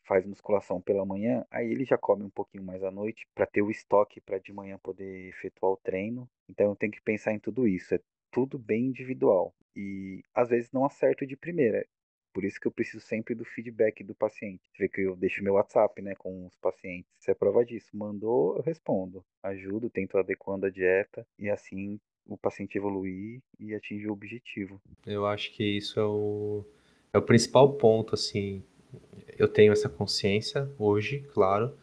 faz 0.06 0.24
musculação 0.24 0.80
pela 0.80 1.04
manhã, 1.04 1.44
aí 1.50 1.70
ele 1.70 1.84
já 1.84 1.98
come 1.98 2.22
um 2.22 2.30
pouquinho 2.30 2.64
mais 2.64 2.82
à 2.82 2.90
noite 2.90 3.26
para 3.34 3.44
ter 3.44 3.60
o 3.60 3.70
estoque 3.70 4.20
para 4.20 4.38
de 4.38 4.52
manhã 4.52 4.78
poder 4.78 5.28
efetuar 5.28 5.72
o 5.72 5.76
treino. 5.76 6.28
Então 6.48 6.70
eu 6.70 6.76
tenho 6.76 6.92
que 6.92 7.02
pensar 7.02 7.32
em 7.32 7.38
tudo 7.38 7.66
isso. 7.66 7.94
É 7.94 8.00
tudo 8.30 8.58
bem 8.58 8.86
individual 8.86 9.54
e 9.74 10.22
às 10.34 10.48
vezes 10.48 10.70
não 10.72 10.84
acerto 10.84 11.26
de 11.26 11.36
primeira. 11.36 11.86
Por 12.32 12.44
isso 12.44 12.60
que 12.60 12.66
eu 12.66 12.72
preciso 12.72 13.00
sempre 13.00 13.34
do 13.34 13.46
feedback 13.46 14.04
do 14.04 14.14
paciente. 14.14 14.60
Você 14.70 14.82
vê 14.82 14.88
que 14.90 15.00
eu 15.00 15.16
deixo 15.16 15.42
meu 15.42 15.54
WhatsApp, 15.54 16.02
né, 16.02 16.14
com 16.16 16.46
os 16.46 16.54
pacientes. 16.56 17.10
Isso 17.18 17.30
é 17.30 17.34
prova 17.34 17.64
disso. 17.64 17.96
Mandou, 17.96 18.56
eu 18.56 18.62
respondo. 18.62 19.24
Ajudo, 19.42 19.88
tento 19.88 20.18
adequando 20.18 20.66
a 20.66 20.70
dieta 20.70 21.26
e 21.38 21.48
assim 21.48 21.98
o 22.26 22.36
paciente 22.36 22.76
evoluir 22.76 23.40
e 23.58 23.74
atingir 23.74 24.08
o 24.08 24.12
objetivo. 24.12 24.80
Eu 25.06 25.24
acho 25.26 25.52
que 25.54 25.64
isso 25.64 25.98
é 25.98 26.04
o, 26.04 26.64
é 27.12 27.18
o 27.18 27.22
principal 27.22 27.72
ponto, 27.74 28.14
assim. 28.14 28.62
Eu 29.38 29.48
tenho 29.48 29.72
essa 29.72 29.88
consciência 29.88 30.70
hoje, 30.78 31.20
claro, 31.32 31.76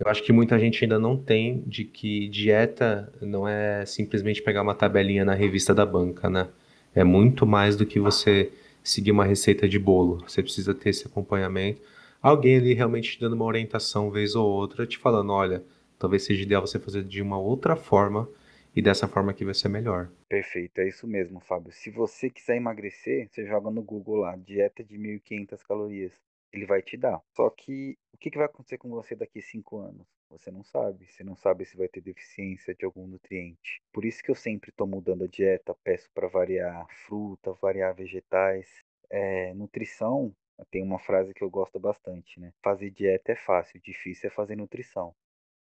eu 0.00 0.10
acho 0.10 0.22
que 0.22 0.32
muita 0.32 0.58
gente 0.58 0.82
ainda 0.82 0.98
não 0.98 1.14
tem 1.14 1.62
de 1.66 1.84
que 1.84 2.26
dieta 2.28 3.12
não 3.20 3.46
é 3.46 3.84
simplesmente 3.84 4.42
pegar 4.42 4.62
uma 4.62 4.74
tabelinha 4.74 5.26
na 5.26 5.34
revista 5.34 5.74
da 5.74 5.84
banca, 5.84 6.30
né? 6.30 6.48
É 6.94 7.04
muito 7.04 7.46
mais 7.46 7.76
do 7.76 7.84
que 7.84 8.00
você 8.00 8.50
seguir 8.82 9.12
uma 9.12 9.26
receita 9.26 9.68
de 9.68 9.78
bolo. 9.78 10.18
Você 10.26 10.42
precisa 10.42 10.74
ter 10.74 10.88
esse 10.88 11.06
acompanhamento. 11.06 11.82
Alguém 12.22 12.56
ali 12.56 12.72
realmente 12.72 13.12
te 13.12 13.20
dando 13.20 13.34
uma 13.34 13.44
orientação 13.44 14.10
vez 14.10 14.34
ou 14.34 14.48
outra, 14.48 14.86
te 14.86 14.96
falando, 14.96 15.32
olha, 15.32 15.62
talvez 15.98 16.24
seja 16.24 16.42
ideal 16.42 16.66
você 16.66 16.78
fazer 16.78 17.04
de 17.04 17.20
uma 17.20 17.38
outra 17.38 17.76
forma 17.76 18.26
e 18.74 18.80
dessa 18.80 19.06
forma 19.06 19.32
aqui 19.32 19.44
vai 19.44 19.54
ser 19.54 19.68
melhor. 19.68 20.08
Perfeito, 20.28 20.78
é 20.78 20.88
isso 20.88 21.06
mesmo, 21.06 21.40
Fábio. 21.40 21.72
Se 21.72 21.90
você 21.90 22.30
quiser 22.30 22.56
emagrecer, 22.56 23.28
você 23.30 23.46
joga 23.46 23.70
no 23.70 23.82
Google 23.82 24.16
lá, 24.16 24.34
dieta 24.34 24.82
de 24.82 24.96
1.500 24.96 25.62
calorias. 25.66 26.12
Ele 26.52 26.66
vai 26.66 26.82
te 26.82 26.96
dar. 26.96 27.20
Só 27.34 27.48
que 27.50 27.96
o 28.12 28.18
que 28.18 28.36
vai 28.36 28.46
acontecer 28.46 28.78
com 28.78 28.90
você 28.90 29.14
daqui 29.14 29.40
5 29.40 29.78
anos? 29.78 30.06
Você 30.28 30.50
não 30.50 30.62
sabe. 30.62 31.06
Você 31.06 31.24
não 31.24 31.36
sabe 31.36 31.64
se 31.64 31.76
vai 31.76 31.88
ter 31.88 32.00
deficiência 32.00 32.74
de 32.74 32.84
algum 32.84 33.06
nutriente. 33.06 33.82
Por 33.92 34.04
isso 34.04 34.22
que 34.22 34.30
eu 34.30 34.34
sempre 34.34 34.70
estou 34.70 34.86
mudando 34.86 35.24
a 35.24 35.28
dieta, 35.28 35.74
peço 35.82 36.08
para 36.14 36.28
variar 36.28 36.86
fruta, 37.06 37.52
variar 37.54 37.94
vegetais. 37.94 38.68
É, 39.10 39.52
nutrição, 39.54 40.34
tem 40.70 40.82
uma 40.82 40.98
frase 40.98 41.34
que 41.34 41.42
eu 41.42 41.50
gosto 41.50 41.78
bastante, 41.80 42.38
né? 42.38 42.52
Fazer 42.62 42.90
dieta 42.90 43.32
é 43.32 43.36
fácil, 43.36 43.80
difícil 43.80 44.28
é 44.28 44.30
fazer 44.30 44.56
nutrição. 44.56 45.14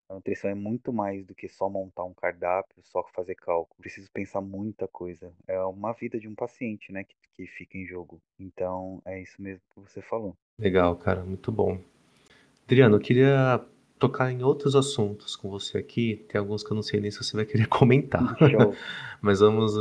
A 0.10 0.16
nutrição 0.16 0.50
é 0.50 0.56
muito 0.56 0.92
mais 0.92 1.24
do 1.24 1.36
que 1.36 1.48
só 1.48 1.70
montar 1.70 2.04
um 2.04 2.14
cardápio, 2.16 2.82
só 2.82 3.04
fazer 3.14 3.36
cálculo. 3.36 3.76
Preciso 3.80 4.10
pensar 4.12 4.42
muita 4.42 4.88
coisa. 4.88 5.32
É 5.48 5.62
uma 5.62 5.94
vida 5.94 6.20
de 6.20 6.28
um 6.28 6.34
paciente, 6.34 6.92
né, 6.92 7.04
que, 7.04 7.16
que 7.36 7.46
fica 7.46 7.78
em 7.78 7.86
jogo. 7.86 8.20
Então, 8.40 9.00
é 9.06 9.22
isso 9.22 9.40
mesmo 9.40 9.62
que 9.72 9.80
você 9.80 10.02
falou. 10.02 10.36
Legal, 10.58 10.96
cara, 10.96 11.24
muito 11.24 11.52
bom. 11.52 11.80
Adriano, 12.64 12.96
eu 12.96 13.00
queria 13.00 13.64
tocar 14.00 14.32
em 14.32 14.42
outros 14.42 14.76
assuntos 14.76 15.36
com 15.36 15.48
você 15.48 15.78
aqui. 15.78 16.26
Tem 16.28 16.40
alguns 16.40 16.64
que 16.64 16.72
eu 16.72 16.76
não 16.76 16.82
sei 16.84 17.00
nem 17.00 17.12
se 17.12 17.24
você 17.24 17.36
vai 17.36 17.46
querer 17.46 17.68
comentar. 17.70 18.36
Mas 19.22 19.42
vamos, 19.42 19.74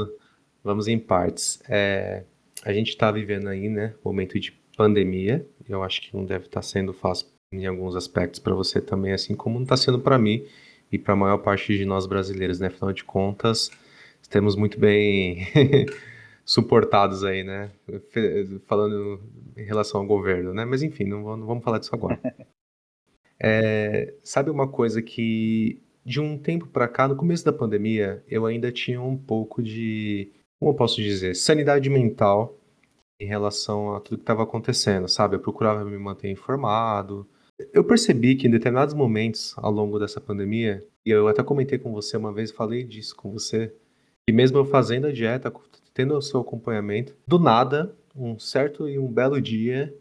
vamos 0.63 0.89
em 0.89 0.99
partes. 0.99 1.63
É, 1.71 2.25
a 2.65 2.73
gente 2.75 2.91
está 2.91 3.11
vivendo 3.11 3.49
aí, 3.49 3.71
né, 3.71 3.95
momento 4.05 4.39
de 4.39 4.53
pandemia. 4.77 5.49
Eu 5.67 5.83
acho 5.83 6.03
que 6.03 6.15
não 6.15 6.27
deve 6.27 6.45
estar 6.45 6.61
tá 6.61 6.63
sendo 6.63 6.93
fácil 6.93 7.38
em 7.53 7.67
alguns 7.67 7.97
aspectos 7.97 8.39
para 8.39 8.55
você 8.55 8.81
também, 8.81 9.13
assim 9.13 9.35
como 9.35 9.57
não 9.57 9.63
está 9.63 9.77
sendo 9.77 9.99
para 9.99 10.19
mim 10.19 10.47
e 10.93 10.99
para 10.99 11.15
a 11.15 11.17
maior 11.17 11.39
parte 11.39 11.77
de 11.77 11.85
nós 11.85 12.07
brasileiros, 12.07 12.61
né? 12.61 12.69
Afinal 12.69 12.93
de 12.93 13.05
contas, 13.05 13.71
estamos 14.21 14.57
muito 14.57 14.79
bem 14.79 15.47
suportados 16.45 17.25
aí, 17.25 17.43
né? 17.43 17.71
Falando 18.67 19.21
em 19.57 19.65
relação 19.65 20.01
ao 20.01 20.07
governo, 20.07 20.53
né? 20.53 20.65
Mas 20.65 20.83
enfim, 20.83 21.05
não, 21.05 21.37
não 21.37 21.47
vamos 21.47 21.65
falar 21.65 21.79
disso 21.79 21.95
agora. 21.95 22.21
É, 23.41 24.15
sabe 24.25 24.51
uma 24.51 24.67
coisa 24.67 25.01
que 25.01 25.81
de 26.05 26.21
um 26.21 26.37
tempo 26.37 26.67
para 26.67 26.89
cá, 26.89 27.07
no 27.07 27.15
começo 27.15 27.45
da 27.45 27.53
pandemia, 27.53 28.21
eu 28.27 28.47
ainda 28.47 28.73
tinha 28.73 29.01
um 29.01 29.17
pouco 29.17 29.63
de, 29.63 30.33
como 30.59 30.73
eu 30.73 30.75
posso 30.75 30.97
dizer, 30.97 31.37
sanidade 31.37 31.89
mental 31.89 32.59
em 33.21 33.27
relação 33.27 33.95
a 33.95 34.01
tudo 34.01 34.17
que 34.17 34.23
estava 34.25 34.43
acontecendo, 34.43 35.07
sabe? 35.07 35.37
Eu 35.37 35.41
procurava 35.41 35.85
me 35.85 35.97
manter 35.97 36.29
informado, 36.29 37.29
eu 37.73 37.83
percebi 37.83 38.37
que 38.37 38.47
em 38.47 38.51
determinados 38.51 38.95
momentos 38.95 39.55
ao 39.57 39.71
longo 39.71 39.99
dessa 39.99 40.21
pandemia, 40.21 40.85
e 41.05 41.11
eu 41.11 41.27
até 41.27 41.43
comentei 41.43 41.79
com 41.79 41.93
você 41.93 42.17
uma 42.17 42.33
vez, 42.33 42.51
falei 42.51 42.85
disso 42.85 43.17
com 43.17 43.33
você, 43.33 43.73
que 44.27 44.33
mesmo 44.33 44.59
eu 44.59 44.65
fazendo 44.65 45.07
a 45.07 45.13
dieta, 45.13 45.53
tendo 45.93 46.17
o 46.17 46.23
seu 46.23 46.41
acompanhamento, 46.41 47.17
do 47.27 47.39
nada, 47.39 47.95
um 48.15 48.39
certo 48.39 48.89
e 48.89 48.99
um 48.99 49.09
belo 49.09 49.41
dia, 49.41 49.95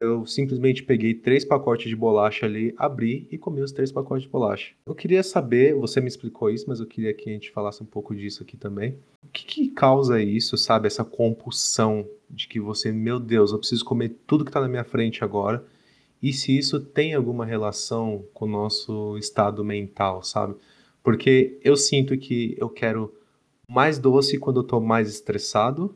eu 0.00 0.26
simplesmente 0.26 0.82
peguei 0.82 1.14
três 1.14 1.44
pacotes 1.44 1.88
de 1.88 1.96
bolacha 1.96 2.46
ali, 2.46 2.74
abri 2.76 3.28
e 3.30 3.38
comi 3.38 3.62
os 3.62 3.72
três 3.72 3.90
pacotes 3.90 4.24
de 4.24 4.28
bolacha. 4.28 4.74
Eu 4.86 4.94
queria 4.94 5.22
saber, 5.22 5.74
você 5.74 6.00
me 6.00 6.08
explicou 6.08 6.50
isso, 6.50 6.66
mas 6.68 6.80
eu 6.80 6.86
queria 6.86 7.14
que 7.14 7.30
a 7.30 7.32
gente 7.32 7.50
falasse 7.50 7.82
um 7.82 7.86
pouco 7.86 8.14
disso 8.14 8.42
aqui 8.42 8.56
também. 8.56 8.98
O 9.22 9.28
que, 9.32 9.44
que 9.44 9.68
causa 9.68 10.22
isso, 10.22 10.56
sabe? 10.56 10.86
Essa 10.86 11.04
compulsão 11.04 12.06
de 12.28 12.48
que 12.48 12.60
você, 12.60 12.92
meu 12.92 13.18
Deus, 13.18 13.52
eu 13.52 13.58
preciso 13.58 13.84
comer 13.84 14.14
tudo 14.26 14.44
que 14.44 14.50
está 14.50 14.60
na 14.60 14.68
minha 14.68 14.84
frente 14.84 15.24
agora 15.24 15.64
e 16.24 16.32
se 16.32 16.56
isso 16.56 16.80
tem 16.80 17.12
alguma 17.12 17.44
relação 17.44 18.24
com 18.32 18.46
o 18.46 18.48
nosso 18.48 19.18
estado 19.18 19.62
mental, 19.62 20.22
sabe? 20.22 20.54
Porque 21.02 21.58
eu 21.62 21.76
sinto 21.76 22.16
que 22.16 22.56
eu 22.58 22.70
quero 22.70 23.12
mais 23.68 23.98
doce 23.98 24.38
quando 24.38 24.60
eu 24.60 24.64
tô 24.64 24.80
mais 24.80 25.10
estressado, 25.10 25.94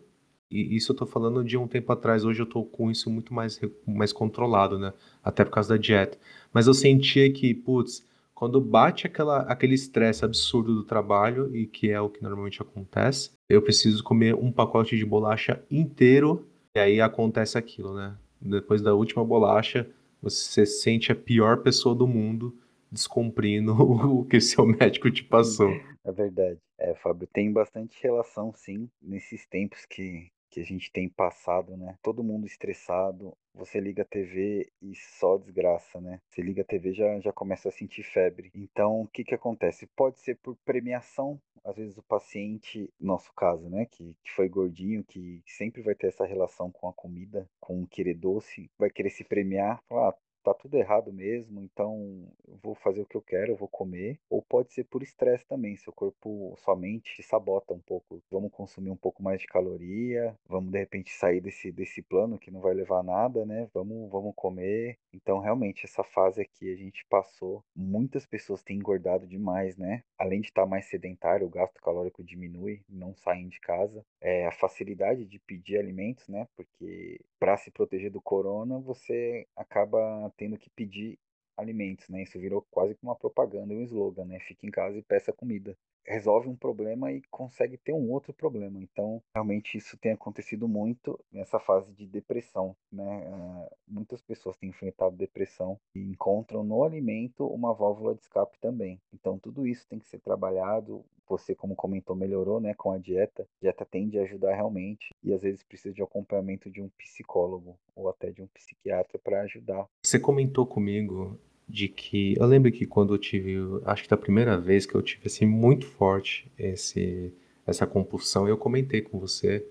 e 0.51 0.77
isso 0.77 0.93
eu 0.93 0.97
tô 0.97 1.07
falando 1.07 1.43
de 1.43 1.57
um 1.57 1.67
tempo 1.67 1.91
atrás, 1.91 2.27
hoje 2.27 2.43
eu 2.43 2.47
tô 2.47 2.62
com 2.62 2.91
isso 2.91 3.09
muito 3.09 3.33
mais, 3.33 3.59
mais 3.87 4.12
controlado, 4.12 4.79
né? 4.79 4.93
Até 5.25 5.47
por 5.47 5.51
causa 5.51 5.71
da 5.71 5.77
dieta. 5.79 6.19
Mas 6.53 6.67
eu 6.67 6.75
sentia 6.75 7.33
que, 7.33 7.55
putz, 7.55 8.07
quando 8.35 8.61
bate 8.61 9.07
aquela, 9.07 9.38
aquele 9.45 9.75
estresse 9.75 10.27
absurdo 10.27 10.75
do 10.75 10.85
trabalho, 10.85 11.57
e 11.57 11.67
que 11.67 11.91
é 11.91 11.99
o 12.03 12.11
que 12.11 12.23
normalmente 12.23 12.61
acontece, 12.61 13.31
eu 13.49 13.62
preciso 13.62 14.05
comer 14.05 14.35
um 14.35 14.53
pacote 14.53 14.95
de 14.95 15.07
bolacha 15.07 15.64
inteiro, 15.71 16.47
e 16.75 16.79
aí 16.79 17.01
acontece 17.01 17.57
aquilo, 17.57 17.95
né? 17.95 18.14
Depois 18.38 18.83
da 18.83 18.95
última 18.95 19.25
bolacha, 19.25 19.88
você 20.22 20.66
sente 20.66 21.12
a 21.12 21.16
pior 21.16 21.62
pessoa 21.62 21.94
do 21.94 22.07
mundo 22.07 22.57
descumprindo 22.90 23.72
o 23.81 24.24
que 24.24 24.40
seu 24.40 24.66
médico 24.66 25.11
te 25.11 25.22
passou. 25.22 25.70
É 26.04 26.12
verdade. 26.12 26.59
É, 26.78 26.94
Fábio, 26.94 27.28
tem 27.33 27.52
bastante 27.52 27.98
relação, 28.02 28.52
sim, 28.54 28.88
nesses 29.02 29.44
tempos 29.46 29.85
que, 29.85 30.31
que 30.50 30.61
a 30.61 30.64
gente 30.64 30.90
tem 30.90 31.08
passado, 31.08 31.76
né? 31.76 31.96
Todo 32.02 32.24
mundo 32.24 32.46
estressado, 32.46 33.37
você 33.54 33.80
liga 33.80 34.02
a 34.02 34.06
TV 34.06 34.70
e 34.80 34.94
só 34.94 35.37
desgraça, 35.37 36.00
né? 36.00 36.20
Você 36.28 36.42
liga 36.42 36.62
a 36.62 36.64
TV 36.64 36.92
já 36.92 37.18
já 37.20 37.32
começa 37.32 37.68
a 37.68 37.72
sentir 37.72 38.02
febre. 38.02 38.50
Então, 38.54 39.02
o 39.02 39.08
que 39.08 39.24
que 39.24 39.34
acontece? 39.34 39.87
Pode 39.96 40.18
ser 40.20 40.37
por 40.37 40.56
premiação, 40.64 41.40
às 41.64 41.76
vezes 41.76 41.98
o 41.98 42.02
paciente, 42.02 42.90
nosso 42.98 43.32
caso, 43.34 43.68
né, 43.68 43.84
que, 43.87 44.16
que 44.24 44.32
foi 44.32 44.48
gordinho, 44.48 45.04
que 45.04 45.42
sempre 45.46 45.82
vai 45.82 45.94
ter 45.94 46.08
essa 46.08 46.24
relação 46.24 46.70
com 46.70 46.88
a 46.88 46.92
comida, 46.92 47.48
com 47.61 47.87
querer 47.87 48.14
doce, 48.14 48.70
vai 48.78 48.90
querer 48.90 49.11
se 49.11 49.24
premiar, 49.24 49.82
falar, 49.88 50.11
ah, 50.11 50.14
tá 50.48 50.54
tudo 50.54 50.76
errado 50.76 51.12
mesmo, 51.12 51.62
então 51.62 52.26
eu 52.46 52.56
vou 52.62 52.74
fazer 52.74 53.00
o 53.00 53.06
que 53.06 53.16
eu 53.16 53.22
quero, 53.22 53.52
eu 53.52 53.56
vou 53.56 53.68
comer. 53.68 54.18
Ou 54.30 54.42
pode 54.42 54.72
ser 54.72 54.84
por 54.84 55.02
estresse 55.02 55.46
também, 55.46 55.76
seu 55.76 55.92
corpo, 55.92 56.54
sua 56.58 56.76
mente 56.76 57.22
sabota 57.22 57.74
um 57.74 57.80
pouco. 57.80 58.22
Vamos 58.30 58.50
consumir 58.52 58.90
um 58.90 58.96
pouco 58.96 59.22
mais 59.22 59.40
de 59.40 59.46
caloria, 59.46 60.34
vamos 60.46 60.70
de 60.70 60.78
repente 60.78 61.11
sair 61.12 61.40
desse, 61.40 61.70
desse 61.70 62.02
plano 62.02 62.38
que 62.38 62.50
não 62.50 62.61
vai 62.61 62.74
levar 62.74 63.00
a 63.00 63.02
nada, 63.02 63.44
né? 63.44 63.68
Vamos, 63.74 64.11
vamos 64.11 64.32
comer. 64.34 64.96
Então, 65.12 65.38
realmente, 65.38 65.84
essa 65.84 66.02
fase 66.02 66.42
aqui 66.42 66.72
a 66.72 66.76
gente 66.76 67.04
passou. 67.08 67.62
Muitas 67.74 68.26
pessoas 68.26 68.62
têm 68.62 68.76
engordado 68.76 69.26
demais, 69.26 69.76
né? 69.76 70.02
Além 70.18 70.40
de 70.40 70.48
estar 70.48 70.66
mais 70.66 70.87
sedentário, 70.87 71.46
o 71.46 71.50
gasto 71.50 71.80
calórico 71.80 72.22
diminui, 72.22 72.82
não 72.88 73.14
saem 73.14 73.48
de 73.48 73.61
casa. 73.61 74.04
É, 74.20 74.46
a 74.46 74.52
facilidade 74.52 75.24
de 75.24 75.38
pedir 75.38 75.78
alimentos, 75.78 76.28
né? 76.28 76.46
Porque 76.56 77.20
para 77.38 77.56
se 77.56 77.70
proteger 77.70 78.11
do 78.11 78.20
corona, 78.20 78.78
você 78.78 79.46
acaba 79.56 80.32
tendo 80.38 80.59
que 80.59 80.70
pedir 80.70 81.18
alimentos, 81.59 82.09
né? 82.09 82.22
Isso 82.22 82.40
virou 82.40 82.66
quase 82.70 82.94
que 82.94 83.03
uma 83.05 83.16
propaganda, 83.16 83.74
um 83.74 83.83
slogan, 83.83 84.24
né? 84.24 84.40
Fique 84.40 84.66
em 84.66 84.70
casa 84.70 84.98
e 84.98 85.03
peça 85.03 85.33
comida. 85.35 85.77
Resolve 86.09 86.49
um 86.49 86.57
problema 86.57 87.12
e 87.12 87.23
consegue 87.31 87.77
ter 87.77 87.92
um 87.92 88.11
outro 88.11 88.33
problema. 88.33 88.81
Então, 88.81 89.23
realmente 89.35 89.77
isso 89.77 89.97
tem 89.99 90.12
acontecido 90.12 90.66
muito 90.66 91.18
nessa 91.31 91.61
fase 91.61 91.92
de 91.92 92.07
depressão, 92.07 92.75
né? 92.90 93.27
Uh, 93.29 93.77
muitas 93.87 94.23
pessoas 94.23 94.57
têm 94.57 94.71
enfrentado 94.71 95.16
depressão 95.16 95.79
e 95.94 96.01
encontram 96.01 96.64
no 96.64 96.83
alimento 96.83 97.47
uma 97.47 97.75
válvula 97.75 98.14
de 98.14 98.23
escape 98.23 98.59
também. 98.59 99.01
Então, 99.12 99.38
tudo 99.38 99.66
isso 99.66 99.87
tem 99.88 99.99
que 99.99 100.09
ser 100.09 100.21
trabalhado. 100.21 101.05
Você, 101.29 101.55
como 101.55 101.77
comentou, 101.77 102.16
melhorou, 102.16 102.59
né, 102.59 102.73
com 102.75 102.90
a 102.90 102.99
dieta. 102.99 103.42
A 103.42 103.47
dieta 103.61 103.85
tende 103.85 104.18
a 104.18 104.23
ajudar 104.23 104.55
realmente 104.55 105.14
e 105.23 105.33
às 105.33 105.42
vezes 105.42 105.62
precisa 105.62 105.94
de 105.94 106.03
acompanhamento 106.03 106.71
de 106.71 106.81
um 106.81 106.88
psicólogo 106.90 107.79
ou 107.94 108.09
até 108.09 108.31
de 108.31 108.42
um 108.42 108.47
psiquiatra 108.47 109.18
para 109.18 109.42
ajudar. 109.42 109.87
Você 110.03 110.18
comentou 110.18 110.66
comigo 110.66 111.38
de 111.68 111.88
que 111.88 112.35
eu 112.38 112.46
lembro 112.46 112.72
que 112.72 112.87
quando 112.87 113.14
eu 113.14 113.18
tive, 113.18 113.57
acho 113.85 114.04
que 114.04 114.09
da 114.09 114.16
primeira 114.16 114.59
vez 114.59 114.87
que 114.87 114.94
eu 114.94 115.02
tive 115.02 115.26
assim 115.26 115.46
muito 115.46 115.87
forte 115.87 116.50
esse 116.59 117.33
essa 117.68 117.87
compulsão, 117.87 118.48
eu 118.48 118.57
comentei 118.57 119.02
com 119.02 119.18
você. 119.18 119.66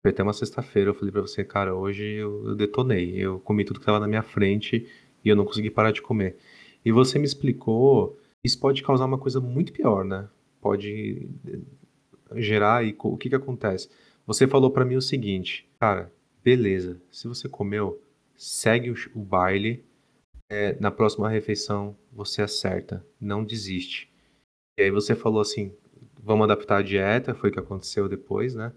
Foi 0.00 0.12
até 0.12 0.22
uma 0.22 0.32
sexta-feira, 0.32 0.90
eu 0.90 0.94
falei 0.94 1.10
para 1.10 1.20
você, 1.20 1.44
cara, 1.44 1.74
hoje 1.74 2.04
eu, 2.04 2.46
eu, 2.46 2.54
detonei, 2.54 3.16
eu 3.16 3.40
comi 3.40 3.64
tudo 3.64 3.80
que 3.80 3.82
estava 3.82 3.98
na 3.98 4.06
minha 4.06 4.22
frente 4.22 4.86
e 5.24 5.28
eu 5.28 5.34
não 5.34 5.44
consegui 5.44 5.68
parar 5.68 5.90
de 5.90 6.00
comer. 6.00 6.36
E 6.84 6.92
você 6.92 7.18
me 7.18 7.24
explicou, 7.24 8.16
isso 8.42 8.58
pode 8.58 8.82
causar 8.84 9.04
uma 9.04 9.18
coisa 9.18 9.40
muito 9.40 9.72
pior, 9.72 10.04
né? 10.04 10.28
Pode 10.60 11.28
eh, 11.46 12.40
gerar 12.40 12.84
e 12.86 12.94
o 12.98 13.16
que 13.16 13.28
que 13.28 13.34
acontece? 13.34 13.90
Você 14.26 14.46
falou 14.46 14.70
para 14.70 14.84
mim 14.84 14.94
o 14.94 15.02
seguinte, 15.02 15.68
cara, 15.78 16.10
beleza, 16.42 17.02
se 17.10 17.26
você 17.26 17.48
comeu, 17.48 18.00
segue 18.36 18.90
o, 18.90 18.94
o 19.14 19.20
baile, 19.20 19.84
é, 20.50 20.76
na 20.80 20.90
próxima 20.90 21.30
refeição 21.30 21.96
você 22.12 22.42
acerta, 22.42 23.06
não 23.20 23.44
desiste. 23.44 24.12
E 24.76 24.82
aí 24.82 24.90
você 24.90 25.14
falou 25.14 25.40
assim, 25.40 25.72
vamos 26.22 26.44
adaptar 26.44 26.78
a 26.78 26.82
dieta, 26.82 27.34
foi 27.34 27.50
o 27.50 27.52
que 27.52 27.60
aconteceu 27.60 28.08
depois, 28.08 28.54
né? 28.54 28.72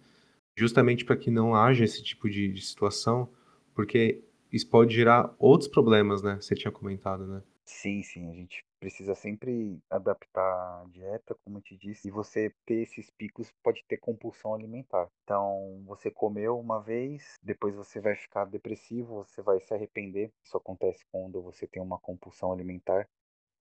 Justamente 0.55 1.03
para 1.03 1.17
que 1.17 1.31
não 1.31 1.55
haja 1.55 1.83
esse 1.83 2.03
tipo 2.03 2.29
de, 2.29 2.47
de 2.47 2.61
situação, 2.61 3.27
porque 3.73 4.23
isso 4.51 4.69
pode 4.69 4.93
gerar 4.93 5.33
outros 5.39 5.67
problemas, 5.67 6.21
né? 6.21 6.37
Você 6.39 6.53
tinha 6.53 6.71
comentado, 6.71 7.25
né? 7.25 7.41
Sim, 7.65 8.03
sim, 8.03 8.29
a 8.29 8.33
gente 8.33 8.63
precisa 8.83 9.15
sempre 9.15 9.79
adaptar 9.89 10.41
a 10.43 10.85
dieta, 10.89 11.33
como 11.45 11.59
eu 11.59 11.61
te 11.61 11.77
disse, 11.77 12.05
e 12.05 12.11
você 12.11 12.53
ter 12.65 12.81
esses 12.81 13.09
picos 13.11 13.49
pode 13.63 13.81
ter 13.87 13.95
compulsão 13.95 14.53
alimentar. 14.53 15.07
Então, 15.23 15.81
você 15.85 16.11
comeu 16.11 16.59
uma 16.59 16.81
vez, 16.81 17.35
depois 17.41 17.73
você 17.75 18.01
vai 18.01 18.13
ficar 18.13 18.43
depressivo, 18.43 19.23
você 19.23 19.41
vai 19.41 19.61
se 19.61 19.73
arrepender. 19.73 20.29
Isso 20.43 20.57
acontece 20.57 21.01
quando 21.09 21.41
você 21.41 21.65
tem 21.65 21.81
uma 21.81 21.97
compulsão 21.97 22.51
alimentar, 22.51 23.07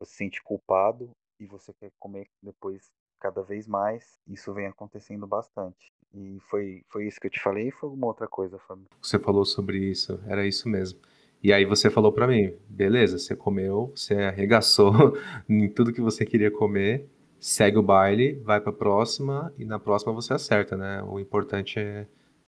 você 0.00 0.10
se 0.10 0.16
sente 0.16 0.42
culpado 0.42 1.12
e 1.38 1.46
você 1.46 1.72
quer 1.74 1.92
comer 2.00 2.26
depois 2.42 2.90
cada 3.20 3.44
vez 3.44 3.68
mais. 3.68 4.18
Isso 4.26 4.52
vem 4.52 4.66
acontecendo 4.66 5.24
bastante. 5.24 5.92
E 6.12 6.40
foi, 6.50 6.82
foi 6.88 7.06
isso 7.06 7.20
que 7.20 7.28
eu 7.28 7.30
te 7.30 7.40
falei 7.40 7.70
foi 7.70 7.88
alguma 7.88 8.08
outra 8.08 8.26
coisa, 8.26 8.58
Fábio? 8.58 8.86
Você 9.00 9.20
falou 9.20 9.44
sobre 9.44 9.78
isso, 9.78 10.20
era 10.26 10.44
isso 10.44 10.68
mesmo. 10.68 11.00
E 11.42 11.52
aí 11.52 11.64
você 11.64 11.90
falou 11.90 12.12
pra 12.12 12.26
mim, 12.26 12.54
beleza, 12.68 13.18
você 13.18 13.34
comeu, 13.34 13.92
você 13.94 14.14
arregaçou 14.14 14.92
em 15.48 15.68
tudo 15.68 15.92
que 15.92 16.00
você 16.00 16.24
queria 16.24 16.50
comer, 16.50 17.08
segue 17.40 17.78
o 17.78 17.82
baile, 17.82 18.34
vai 18.44 18.60
pra 18.60 18.72
próxima 18.72 19.52
e 19.58 19.64
na 19.64 19.78
próxima 19.78 20.12
você 20.12 20.32
acerta, 20.32 20.76
né? 20.76 21.02
O 21.02 21.18
importante 21.18 21.80
é 21.80 22.06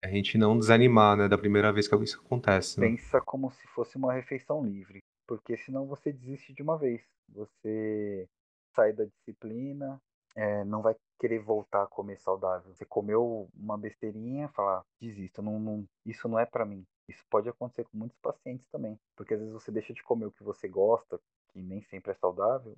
a 0.01 0.07
gente 0.07 0.37
não 0.37 0.57
desanimar, 0.57 1.17
né, 1.17 1.27
da 1.27 1.37
primeira 1.37 1.73
vez 1.73 1.87
que 1.87 1.95
isso 2.03 2.21
acontece, 2.23 2.79
né? 2.79 2.87
Pensa 2.87 3.19
como 3.19 3.51
se 3.51 3.67
fosse 3.67 3.97
uma 3.97 4.13
refeição 4.13 4.63
livre, 4.63 5.03
porque 5.27 5.57
senão 5.57 5.85
você 5.85 6.13
desiste 6.13 6.53
de 6.53 6.61
uma 6.61 6.77
vez. 6.77 7.01
Você 7.33 8.25
sai 8.73 8.93
da 8.93 9.03
disciplina, 9.03 9.99
é, 10.35 10.63
não 10.63 10.81
vai 10.81 10.95
querer 11.19 11.39
voltar 11.39 11.83
a 11.83 11.87
comer 11.87 12.17
saudável. 12.19 12.73
Você 12.73 12.85
comeu 12.85 13.49
uma 13.53 13.77
besteirinha, 13.77 14.47
falar, 14.49 14.83
desisto, 15.01 15.41
não, 15.41 15.59
não, 15.59 15.83
isso 16.05 16.29
não 16.29 16.39
é 16.39 16.45
para 16.45 16.63
mim. 16.65 16.85
Isso 17.09 17.23
pode 17.29 17.47
acontecer 17.47 17.85
com 17.85 17.97
muitos 17.97 18.17
pacientes 18.19 18.67
também, 18.69 18.99
porque 19.15 19.33
às 19.33 19.39
vezes 19.39 19.53
você 19.53 19.71
deixa 19.71 19.93
de 19.93 20.03
comer 20.03 20.25
o 20.25 20.31
que 20.31 20.43
você 20.43 20.67
gosta, 20.67 21.19
que 21.49 21.61
nem 21.61 21.81
sempre 21.83 22.11
é 22.11 22.15
saudável. 22.15 22.75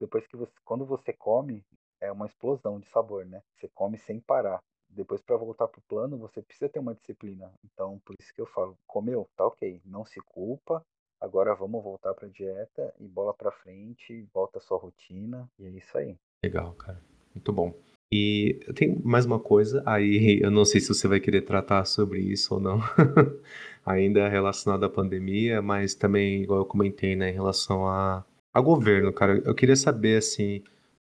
Depois 0.00 0.26
que 0.26 0.36
você, 0.36 0.52
quando 0.64 0.84
você 0.84 1.12
come, 1.12 1.64
é 2.00 2.10
uma 2.10 2.26
explosão 2.26 2.78
de 2.78 2.86
sabor, 2.88 3.24
né? 3.24 3.42
Você 3.54 3.68
come 3.74 3.98
sem 3.98 4.20
parar. 4.20 4.60
Depois 4.88 5.22
para 5.22 5.36
voltar 5.36 5.68
pro 5.68 5.80
plano, 5.82 6.18
você 6.18 6.42
precisa 6.42 6.68
ter 6.68 6.78
uma 6.78 6.94
disciplina. 6.94 7.52
Então, 7.64 8.00
por 8.04 8.14
isso 8.20 8.32
que 8.34 8.40
eu 8.40 8.46
falo, 8.46 8.76
comeu, 8.86 9.28
tá 9.36 9.46
OK, 9.46 9.80
não 9.84 10.04
se 10.04 10.20
culpa. 10.20 10.84
Agora 11.20 11.54
vamos 11.54 11.82
voltar 11.82 12.14
para 12.14 12.28
dieta 12.28 12.92
e 12.98 13.06
bola 13.06 13.32
para 13.32 13.52
frente, 13.52 14.26
volta 14.34 14.58
a 14.58 14.60
sua 14.60 14.76
rotina 14.76 15.48
e 15.58 15.66
é 15.66 15.70
isso 15.70 15.96
aí. 15.96 16.16
Legal, 16.44 16.74
cara. 16.74 17.00
Muito 17.32 17.52
bom. 17.52 17.72
E 18.12 18.60
tenho 18.74 19.00
mais 19.02 19.24
uma 19.24 19.40
coisa, 19.40 19.82
aí 19.86 20.40
eu 20.42 20.50
não 20.50 20.66
sei 20.66 20.80
se 20.80 20.88
você 20.88 21.08
vai 21.08 21.18
querer 21.18 21.42
tratar 21.42 21.86
sobre 21.86 22.20
isso 22.20 22.54
ou 22.54 22.60
não, 22.60 22.78
ainda 23.84 24.28
relacionado 24.28 24.84
à 24.84 24.88
pandemia, 24.88 25.60
mas 25.60 25.94
também, 25.94 26.42
igual 26.42 26.60
eu 26.60 26.64
comentei, 26.64 27.16
né, 27.16 27.30
em 27.30 27.34
relação 27.34 27.86
a, 27.86 28.24
a 28.52 28.60
governo, 28.60 29.12
cara, 29.12 29.42
eu 29.44 29.54
queria 29.54 29.76
saber, 29.76 30.18
assim, 30.18 30.62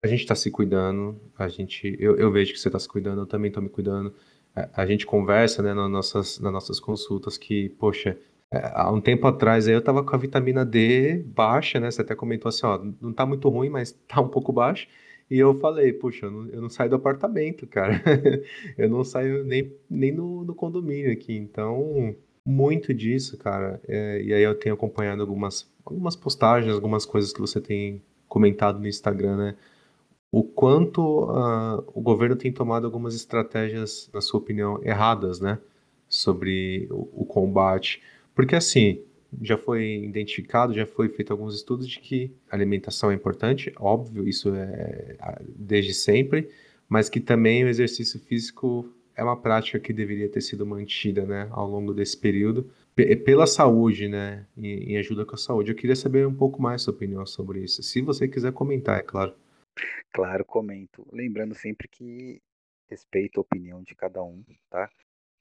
a 0.03 0.07
gente 0.07 0.27
tá 0.27 0.35
se 0.35 0.51
cuidando, 0.51 1.21
a 1.39 1.49
gente, 1.49 1.97
eu, 1.99 2.17
eu 2.17 2.31
vejo 2.31 2.53
que 2.53 2.59
você 2.59 2.71
tá 2.71 2.79
se 2.79 2.89
cuidando, 2.89 3.23
eu 3.23 3.27
também 3.27 3.51
tô 3.51 3.61
me 3.61 3.69
cuidando, 3.69 4.15
a, 4.55 4.83
a 4.83 4.87
gente 4.87 5.07
conversa, 5.07 5.63
né, 5.63 5.75
nas 5.75 5.91
nossas, 5.91 6.39
nas 6.39 6.53
nossas 6.53 6.81
consultas 6.81 7.37
que, 7.37 7.71
poxa, 7.71 8.17
é, 8.53 8.73
há 8.75 8.91
um 8.93 9.01
tempo 9.01 9.27
atrás 9.27 9.69
aí 9.69 9.75
eu 9.75 9.83
tava 9.83 10.03
com 10.05 10.15
a 10.15 10.19
vitamina 10.19 10.65
D 10.65 11.23
baixa, 11.27 11.81
né, 11.81 11.91
você 11.91 12.03
até 12.03 12.15
comentou 12.15 12.49
assim, 12.49 12.67
ó, 12.67 12.81
não 13.01 13.13
tá 13.13 13.27
muito 13.27 13.49
ruim, 13.49 13.69
mas 13.69 13.93
tá 14.09 14.21
um 14.21 14.29
pouco 14.29 14.53
baixo, 14.53 14.89
e 15.31 15.39
eu 15.39 15.59
falei, 15.61 15.93
puxa, 15.93 16.27
eu 16.27 16.31
não, 16.31 16.49
eu 16.49 16.61
não 16.61 16.69
saio 16.69 16.91
do 16.91 16.97
apartamento, 16.97 17.65
cara. 17.65 18.03
eu 18.77 18.89
não 18.89 19.05
saio 19.05 19.45
nem, 19.45 19.73
nem 19.89 20.11
no, 20.11 20.45
no 20.45 20.57
condomínio 20.57 21.13
aqui. 21.13 21.37
Então, 21.37 22.17
muito 22.45 22.93
disso, 22.95 23.37
cara. 23.39 23.81
É, 23.87 24.23
e 24.23 24.33
aí 24.33 24.43
eu 24.43 24.55
tenho 24.55 24.75
acompanhado 24.75 25.21
algumas, 25.21 25.71
algumas 25.85 26.17
postagens, 26.17 26.75
algumas 26.75 27.05
coisas 27.05 27.33
que 27.33 27.41
você 27.41 27.61
tem 27.61 28.03
comentado 28.29 28.79
no 28.79 28.89
Instagram, 28.89 29.37
né? 29.37 29.57
O 30.33 30.45
quanto 30.45 31.25
uh, 31.25 31.83
o 31.93 32.01
governo 32.01 32.37
tem 32.37 32.53
tomado 32.53 32.87
algumas 32.87 33.15
estratégias, 33.15 34.09
na 34.15 34.21
sua 34.21 34.39
opinião, 34.39 34.81
erradas, 34.85 35.41
né? 35.41 35.59
Sobre 36.09 36.87
o, 36.91 37.23
o 37.23 37.25
combate. 37.25 38.01
Porque 38.35 38.55
assim, 38.55 39.03
já 39.43 39.57
foi 39.57 40.05
identificado, 40.05 40.73
já 40.73 40.87
foi 40.87 41.09
feito 41.09 41.33
alguns 41.33 41.55
estudos 41.55 41.87
de 41.89 42.01
que 42.01 42.33
alimentação 42.51 43.11
é 43.11 43.15
importante, 43.15 43.73
óbvio, 43.79 44.29
isso 44.29 44.55
é 44.55 45.17
desde 45.57 45.95
sempre, 45.95 46.49
mas 46.89 47.09
que 47.09 47.21
também 47.21 47.65
o 47.65 47.69
exercício 47.69 48.19
físico 48.19 48.89
é 49.21 49.23
uma 49.23 49.37
prática 49.37 49.79
que 49.79 49.93
deveria 49.93 50.31
ter 50.31 50.41
sido 50.41 50.65
mantida, 50.65 51.27
né, 51.27 51.47
ao 51.51 51.69
longo 51.69 51.93
desse 51.93 52.17
período, 52.17 52.73
pela 53.23 53.47
saúde, 53.47 54.09
né, 54.09 54.47
em, 54.57 54.97
ajuda 54.97 55.27
com 55.27 55.35
a 55.35 55.39
saúde. 55.39 55.71
Eu 55.71 55.77
queria 55.77 55.95
saber 55.95 56.27
um 56.27 56.35
pouco 56.35 56.61
mais 56.61 56.81
sua 56.81 56.95
opinião 56.95 57.27
sobre 57.27 57.63
isso, 57.63 57.83
se 57.83 58.01
você 58.01 58.27
quiser 58.27 58.51
comentar, 58.53 58.99
é 58.99 59.03
claro. 59.03 59.35
Claro, 60.11 60.43
comento. 60.47 61.07
Lembrando 61.13 61.55
sempre 61.55 61.87
que 61.87 62.41
respeito 62.89 63.39
a 63.39 63.43
opinião 63.43 63.83
de 63.83 63.95
cada 63.95 64.23
um, 64.23 64.43
tá? 64.71 64.89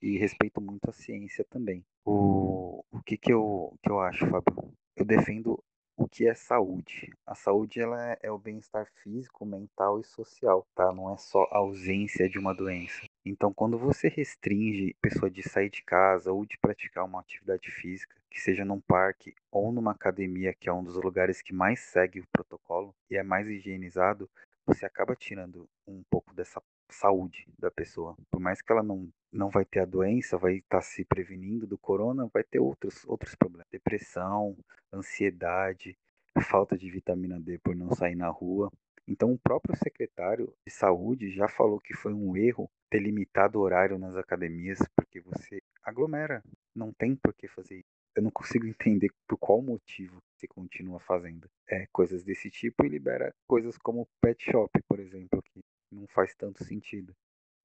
E 0.02 0.18
respeito 0.18 0.60
muito 0.60 0.90
a 0.90 0.94
ciência 0.94 1.46
também. 1.50 1.82
O, 2.04 2.84
o 2.92 3.02
que, 3.02 3.16
que, 3.16 3.32
eu, 3.32 3.74
que 3.82 3.90
eu 3.90 4.02
acho, 4.02 4.28
Fábio? 4.28 4.74
Eu 4.98 5.06
defendo 5.06 5.58
o 6.00 6.08
que 6.08 6.26
é 6.26 6.34
saúde. 6.34 7.14
A 7.28 7.36
saúde 7.36 7.82
ela 7.82 8.12
é, 8.12 8.20
é 8.24 8.32
o 8.32 8.38
bem-estar 8.38 8.88
físico, 9.04 9.46
mental 9.46 10.00
e 10.00 10.04
social, 10.06 10.66
tá? 10.74 10.94
Não 10.94 11.14
é 11.14 11.18
só 11.18 11.44
a 11.52 11.58
ausência 11.58 12.30
de 12.30 12.40
uma 12.40 12.56
doença. 12.56 13.02
Então, 13.26 13.54
quando 13.54 13.78
você 13.78 14.08
restringe 14.08 14.96
a 14.98 15.02
pessoa 15.02 15.30
de 15.30 15.44
sair 15.44 15.70
de 15.70 15.84
casa 15.84 16.32
ou 16.32 16.46
de 16.46 16.58
praticar 16.58 17.04
uma 17.04 17.20
atividade 17.20 17.70
física, 17.70 18.16
que 18.32 18.40
seja 18.40 18.64
num 18.64 18.80
parque 18.80 19.36
ou 19.52 19.74
numa 19.74 19.92
academia, 19.92 20.54
que 20.54 20.70
é 20.70 20.74
um 20.74 20.84
dos 20.84 20.96
lugares 20.96 21.42
que 21.42 21.54
mais 21.54 21.82
segue 21.82 22.22
o 22.22 22.28
protocolo 22.32 22.96
e 23.10 23.18
é 23.18 23.24
mais 23.24 23.50
higienizado, 23.50 24.30
você 24.66 24.86
acaba 24.86 25.18
tirando 25.18 25.68
um 25.86 26.02
pouco 26.10 26.34
dessa 26.34 26.62
saúde 26.90 27.48
da 27.58 27.72
pessoa. 27.72 28.16
Por 28.32 28.40
mais 28.40 28.62
que 28.62 28.72
ela 28.72 28.84
não, 28.84 29.10
não 29.32 29.50
vai 29.50 29.66
ter 29.66 29.80
a 29.80 29.86
doença, 29.86 30.38
vai 30.38 30.58
estar 30.58 30.78
tá 30.78 30.82
se 30.82 31.04
prevenindo 31.06 31.68
do 31.68 31.78
corona, 31.78 32.30
vai 32.34 32.44
ter 32.44 32.60
outros, 32.60 33.06
outros 33.06 33.36
problemas. 33.36 33.68
Depressão, 33.72 34.58
ansiedade, 34.94 35.98
falta 36.42 36.78
de 36.78 36.90
vitamina 36.90 37.40
D 37.40 37.58
por 37.60 37.76
não 37.76 37.94
sair 37.94 38.16
na 38.16 38.30
rua. 38.30 38.72
Então, 39.08 39.34
o 39.34 39.40
próprio 39.40 39.76
secretário 39.76 40.54
de 40.66 40.72
saúde 40.72 41.32
já 41.32 41.48
falou 41.48 41.80
que 41.80 41.96
foi 41.96 42.14
um 42.14 42.38
erro 42.38 42.70
ter 42.90 43.00
limitado 43.00 43.58
o 43.58 43.62
horário 43.62 43.98
nas 43.98 44.16
academias, 44.16 44.80
porque 44.96 45.20
você 45.20 45.62
aglomera, 45.84 46.44
não 46.76 46.94
tem 46.94 47.16
por 47.16 47.34
que 47.34 47.48
fazer 47.48 47.78
isso. 47.78 47.90
Eu 48.16 48.24
não 48.24 48.32
consigo 48.32 48.68
entender 48.68 49.10
por 49.28 49.38
qual 49.38 49.62
motivo 49.62 50.22
você 50.36 50.48
continua 50.48 51.00
fazendo 51.00 51.50
é, 51.68 51.88
coisas 51.92 52.24
desse 52.24 52.50
tipo 52.50 52.86
e 52.86 52.90
libera 52.90 53.34
coisas 53.48 53.78
como 53.78 54.08
pet 54.22 54.52
shop, 54.52 54.72
por 54.88 55.00
exemplo, 55.00 55.42
que 55.42 55.60
não 55.92 56.08
faz 56.08 56.34
tanto 56.36 56.64
sentido. 56.64 57.16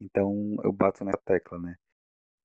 Então 0.00 0.56
eu 0.62 0.72
bato 0.72 1.04
nessa 1.04 1.20
tecla, 1.24 1.58
né? 1.58 1.76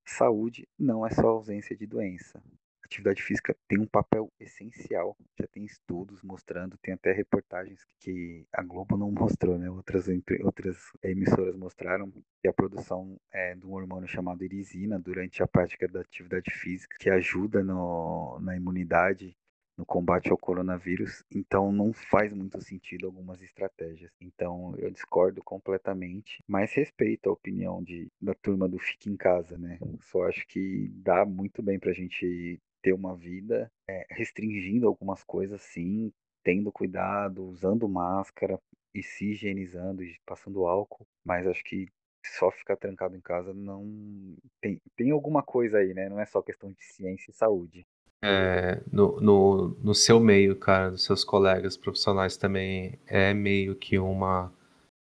Saúde 0.06 0.68
não 0.78 1.06
é 1.06 1.12
só 1.12 1.28
ausência 1.28 1.76
de 1.76 1.86
doença. 1.86 2.42
Atividade 2.84 3.22
física 3.22 3.56
tem 3.68 3.80
um 3.80 3.86
papel 3.86 4.32
essencial. 4.40 5.16
Já 5.40 5.46
tem 5.48 5.64
estudos 5.64 6.24
mostrando, 6.24 6.78
tem 6.80 6.96
até 6.96 7.12
reportagens 7.12 7.86
que 8.00 8.48
a 8.52 8.64
Globo 8.64 8.98
não 8.98 9.12
mostrou, 9.12 9.60
né? 9.60 9.70
Outras, 9.70 10.08
outras 10.44 10.78
emissoras 11.04 11.56
mostraram 11.56 12.12
que 12.42 12.48
a 12.48 12.54
produção 12.54 13.20
é, 13.32 13.54
de 13.56 13.66
um 13.68 13.74
hormônio 13.74 14.08
chamado 14.08 14.44
irisina 14.44 15.00
durante 15.00 15.44
a 15.44 15.48
prática 15.48 15.88
da 15.88 16.02
atividade 16.02 16.50
física, 16.52 16.96
que 17.00 17.10
ajuda 17.10 17.64
no, 17.64 18.40
na 18.42 18.56
imunidade 18.56 19.38
no 19.80 19.86
combate 19.86 20.30
ao 20.30 20.38
coronavírus, 20.38 21.24
então 21.34 21.72
não 21.72 21.94
faz 21.94 22.34
muito 22.34 22.62
sentido 22.62 23.06
algumas 23.06 23.42
estratégias. 23.42 24.12
Então 24.20 24.76
eu 24.78 24.92
discordo 24.92 25.42
completamente, 25.42 26.44
mas 26.46 26.74
respeito 26.74 27.30
a 27.30 27.34
opinião 27.34 27.82
de, 27.82 28.12
da 28.22 28.34
turma 28.34 28.68
do 28.68 28.78
Fique 28.78 29.10
em 29.10 29.16
Casa, 29.16 29.58
né? 29.58 29.80
Só 30.02 30.28
acho 30.28 30.46
que 30.48 30.90
dá 30.96 31.26
muito 31.26 31.64
bem 31.64 31.80
pra 31.80 31.94
gente 31.94 32.60
ter 32.82 32.92
uma 32.92 33.16
vida 33.16 33.72
é, 33.90 34.06
restringindo 34.10 34.86
algumas 34.86 35.24
coisas, 35.24 35.62
sim, 35.62 36.12
tendo 36.44 36.74
cuidado, 36.74 37.46
usando 37.46 37.88
máscara 37.88 38.60
e 38.94 39.02
se 39.02 39.32
higienizando 39.32 40.04
e 40.04 40.20
passando 40.26 40.66
álcool, 40.66 41.08
mas 41.24 41.48
acho 41.48 41.64
que 41.64 41.88
só 42.26 42.52
ficar 42.52 42.76
trancado 42.76 43.16
em 43.16 43.22
casa 43.22 43.54
não 43.54 44.36
tem, 44.60 44.82
tem 44.98 45.12
alguma 45.12 45.42
coisa 45.42 45.78
aí, 45.78 45.94
né? 45.94 46.10
Não 46.10 46.20
é 46.20 46.26
só 46.26 46.42
questão 46.42 46.70
de 46.70 46.84
ciência 46.84 47.32
e 47.32 47.34
saúde. 47.34 47.88
É, 48.22 48.82
no, 48.92 49.20
no, 49.22 49.68
no 49.82 49.96
seu 49.96 50.20
meio, 50.20 50.56
cara, 50.58 50.92
dos 50.92 51.04
seus 51.04 51.24
colegas 51.24 51.78
profissionais 51.78 52.36
também 52.36 53.00
é 53.08 53.34
meio 53.34 53.76
que 53.76 53.98
uma. 53.98 54.54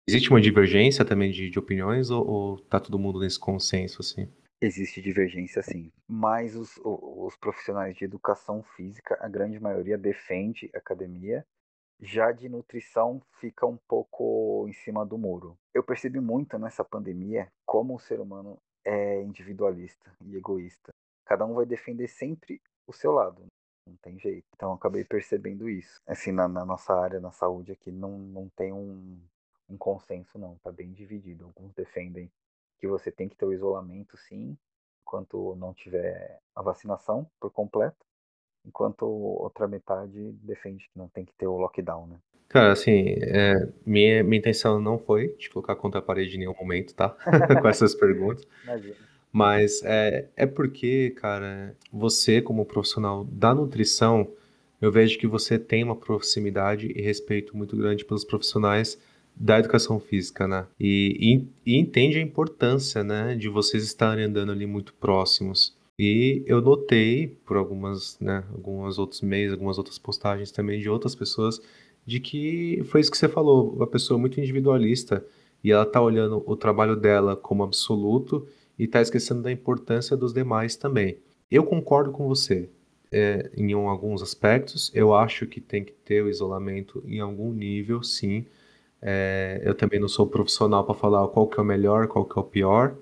Existe 0.09 0.31
uma 0.31 0.41
divergência 0.41 1.05
também 1.05 1.33
de, 1.33 1.51
de 1.51 1.59
opiniões 1.59 2.11
ou, 2.11 2.27
ou 2.27 2.61
tá 2.61 2.79
todo 2.79 2.99
mundo 2.99 3.19
nesse 3.19 3.41
consenso, 3.41 4.03
assim? 4.03 4.29
Existe 4.61 5.03
divergência, 5.03 5.63
sim. 5.63 5.91
Mas 6.09 6.55
os, 6.55 6.79
os 6.83 7.37
profissionais 7.37 7.97
de 7.97 8.05
educação 8.05 8.63
física, 8.63 9.19
a 9.21 9.29
grande 9.29 9.59
maioria 9.59 9.99
defende 9.99 10.71
academia. 10.75 11.45
Já 12.01 12.31
de 12.31 12.49
nutrição 12.49 13.23
fica 13.41 13.67
um 13.67 13.79
pouco 13.89 14.67
em 14.69 14.73
cima 14.73 15.05
do 15.05 15.17
muro. 15.17 15.57
Eu 15.75 15.83
percebi 15.83 16.21
muito 16.21 16.59
nessa 16.59 16.85
pandemia 16.85 17.49
como 17.65 17.95
o 17.95 17.99
ser 17.99 18.21
humano 18.21 18.59
é 18.85 19.23
individualista 19.23 20.13
e 20.25 20.37
egoísta. 20.37 20.93
Cada 21.25 21.45
um 21.45 21.55
vai 21.55 21.67
defender 21.67 22.07
sempre 22.09 22.61
o 22.87 22.93
seu 22.93 23.13
lado. 23.13 23.45
Não 23.87 23.97
tem 23.97 24.19
jeito. 24.19 24.45
Então 24.55 24.71
eu 24.71 24.75
acabei 24.75 25.05
percebendo 25.05 25.69
isso. 25.69 26.01
Assim, 26.07 26.33
na, 26.33 26.49
na 26.49 26.65
nossa 26.65 26.93
área, 26.95 27.21
na 27.21 27.31
saúde 27.31 27.73
aqui, 27.73 27.91
não, 27.91 28.19
não 28.19 28.49
tem 28.57 28.73
um, 28.73 29.19
um 29.69 29.77
consenso, 29.77 30.39
não. 30.39 30.57
Tá 30.63 30.73
bem 30.73 30.93
dividido. 30.93 31.45
Alguns 31.45 31.73
defendem 31.73 32.31
que 32.79 32.87
você 32.87 33.11
tem 33.11 33.29
que 33.29 33.37
ter 33.37 33.47
o 33.47 33.53
isolamento, 33.53 34.17
sim, 34.17 34.57
enquanto 35.03 35.55
não 35.57 35.73
tiver 35.73 36.41
a 36.55 36.63
vacinação 36.63 37.27
por 37.41 37.51
completo, 37.51 38.05
enquanto 38.67 39.07
outra 39.07 39.67
metade 39.67 40.33
defende 40.43 40.89
que 40.89 40.99
não 40.99 41.09
tem 41.09 41.25
que 41.25 41.33
ter 41.35 41.47
o 41.47 41.57
lockdown, 41.57 42.07
né? 42.07 42.19
Cara, 42.49 42.73
assim, 42.73 43.17
é, 43.23 43.69
minha, 43.85 44.23
minha 44.23 44.39
intenção 44.39 44.81
não 44.81 44.99
foi 44.99 45.29
te 45.31 45.51
colocar 45.51 45.75
contra 45.77 46.01
a 46.01 46.03
parede 46.03 46.37
em 46.37 46.39
nenhum 46.41 46.55
momento, 46.55 46.95
tá? 46.95 47.11
Com 47.63 47.69
essas 47.69 47.95
perguntas. 47.95 48.47
Imagina. 48.63 49.16
Mas 49.37 49.83
é, 49.85 50.31
é 50.35 50.47
porque, 50.47 51.11
cara, 51.11 51.77
você 51.93 52.41
como 52.41 52.65
profissional 52.65 53.23
da 53.25 53.55
nutrição, 53.55 54.27
eu 54.81 54.91
vejo 54.91 55.19
que 55.19 55.27
você 55.27 55.59
tem 55.59 55.85
uma 55.85 55.95
proximidade 55.95 56.91
e 56.97 57.03
respeito 57.03 57.55
muito 57.55 57.77
grande 57.77 58.03
pelos 58.03 58.25
profissionais 58.25 58.99
da 59.37 59.59
educação 59.59 60.01
física, 60.01 60.49
né? 60.49 60.67
E, 60.81 61.45
e, 61.67 61.73
e 61.75 61.79
entende 61.79 62.17
a 62.17 62.23
importância, 62.23 63.05
né, 63.05 63.35
de 63.35 63.51
vocês 63.51 63.85
estarem 63.85 64.25
andando 64.25 64.53
ali 64.53 64.65
muito 64.65 64.95
próximos. 64.95 65.77
E 65.99 66.43
eu 66.47 66.63
notei 66.63 67.37
por 67.45 67.59
algumas, 67.59 68.19
né, 68.19 68.43
alguns 68.55 68.99
outros 68.99 69.21
meses, 69.21 69.53
algumas 69.53 69.77
outras 69.77 69.99
postagens 69.99 70.51
também 70.51 70.81
de 70.81 70.89
outras 70.89 71.15
pessoas, 71.15 71.61
de 72.07 72.21
que 72.21 72.83
foi 72.87 73.03
isso 73.03 73.11
que 73.11 73.19
você 73.19 73.29
falou, 73.29 73.75
uma 73.75 73.87
pessoa 73.87 74.19
muito 74.19 74.41
individualista 74.41 75.23
e 75.63 75.71
ela 75.71 75.85
tá 75.85 76.01
olhando 76.01 76.43
o 76.47 76.57
trabalho 76.57 76.97
dela 76.97 77.37
como 77.37 77.63
absoluto 77.63 78.49
e 78.79 78.85
está 78.85 79.01
esquecendo 79.01 79.43
da 79.43 79.53
importância 79.53 80.17
dos 80.17 80.33
demais 80.33 80.77
também. 80.77 81.19
Eu 81.51 81.65
concordo 81.65 82.11
com 82.11 82.27
você 82.27 82.69
é, 83.11 83.51
em 83.57 83.73
alguns 83.73 84.23
aspectos. 84.23 84.91
Eu 84.95 85.15
acho 85.15 85.47
que 85.47 85.61
tem 85.61 85.85
que 85.85 85.93
ter 85.93 86.23
o 86.23 86.29
isolamento 86.29 87.03
em 87.07 87.21
algum 87.21 87.53
nível, 87.53 88.03
sim. 88.03 88.45
É, 89.01 89.63
eu 89.65 89.75
também 89.75 90.01
não 90.01 90.09
sou 90.09 90.27
profissional 90.27 90.85
para 90.85 90.95
falar 90.95 91.27
qual 91.29 91.47
que 91.47 91.59
é 91.59 91.63
o 91.63 91.67
melhor, 91.67 92.09
qual 92.09 92.25
que 92.25 92.39
é 92.39 92.41
o 92.41 92.45
pior. 92.45 92.97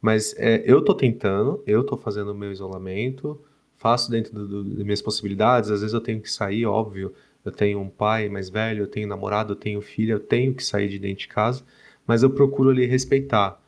Mas 0.00 0.34
é, 0.38 0.62
eu 0.64 0.78
estou 0.78 0.94
tentando, 0.94 1.62
eu 1.66 1.82
estou 1.82 1.98
fazendo 1.98 2.32
o 2.32 2.34
meu 2.34 2.52
isolamento, 2.52 3.38
faço 3.76 4.10
dentro 4.10 4.32
do, 4.32 4.48
do, 4.48 4.64
das 4.76 4.84
minhas 4.84 5.02
possibilidades. 5.02 5.70
Às 5.70 5.80
vezes 5.80 5.94
eu 5.94 6.00
tenho 6.00 6.20
que 6.20 6.30
sair, 6.30 6.66
óbvio. 6.66 7.12
Eu 7.44 7.52
tenho 7.52 7.80
um 7.80 7.88
pai 7.88 8.28
mais 8.28 8.50
velho, 8.50 8.82
eu 8.84 8.86
tenho 8.86 9.08
namorado, 9.08 9.52
eu 9.52 9.56
tenho 9.56 9.80
filha, 9.80 10.12
eu 10.12 10.20
tenho 10.20 10.54
que 10.54 10.62
sair 10.62 10.88
de 10.88 10.98
dentro 10.98 11.20
de 11.20 11.28
casa. 11.28 11.64
Mas 12.06 12.22
eu 12.22 12.30
procuro 12.30 12.70
ali 12.70 12.86
respeitar. 12.86 13.59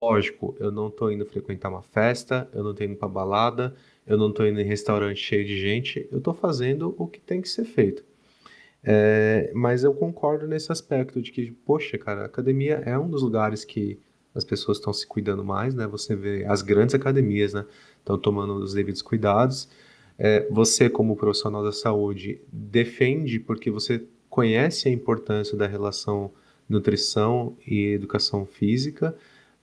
Lógico, 0.00 0.56
eu 0.60 0.70
não 0.70 0.90
tô 0.90 1.10
indo 1.10 1.26
frequentar 1.26 1.68
uma 1.68 1.82
festa, 1.82 2.48
eu 2.52 2.62
não 2.62 2.72
tô 2.72 2.84
indo 2.84 2.94
pra 2.94 3.08
balada, 3.08 3.74
eu 4.06 4.16
não 4.16 4.32
tô 4.32 4.46
indo 4.46 4.60
em 4.60 4.64
restaurante 4.64 5.18
cheio 5.20 5.44
de 5.44 5.58
gente, 5.58 6.08
eu 6.12 6.20
tô 6.20 6.32
fazendo 6.32 6.94
o 6.96 7.06
que 7.08 7.18
tem 7.18 7.40
que 7.40 7.48
ser 7.48 7.64
feito. 7.64 8.04
É, 8.84 9.50
mas 9.54 9.84
eu 9.84 9.94
concordo 9.94 10.46
nesse 10.46 10.70
aspecto 10.72 11.20
de 11.20 11.32
que, 11.32 11.50
poxa, 11.50 11.98
cara, 11.98 12.22
a 12.22 12.26
academia 12.26 12.82
é 12.86 12.98
um 12.98 13.08
dos 13.10 13.22
lugares 13.22 13.64
que 13.64 13.98
as 14.34 14.44
pessoas 14.44 14.78
estão 14.78 14.92
se 14.92 15.06
cuidando 15.06 15.44
mais, 15.44 15.74
né? 15.74 15.86
Você 15.88 16.14
vê 16.14 16.44
as 16.46 16.62
grandes 16.62 16.94
academias, 16.94 17.52
né? 17.54 17.66
Estão 17.98 18.18
tomando 18.18 18.54
os 18.56 18.74
devidos 18.74 19.02
cuidados. 19.02 19.68
É, 20.18 20.46
você, 20.50 20.88
como 20.88 21.16
profissional 21.16 21.64
da 21.64 21.72
saúde, 21.72 22.40
defende 22.52 23.40
porque 23.40 23.70
você 23.70 24.04
conhece 24.30 24.88
a 24.88 24.92
importância 24.92 25.56
da 25.56 25.66
relação 25.66 26.30
nutrição 26.68 27.56
e 27.66 27.88
educação 27.94 28.46
física 28.46 29.16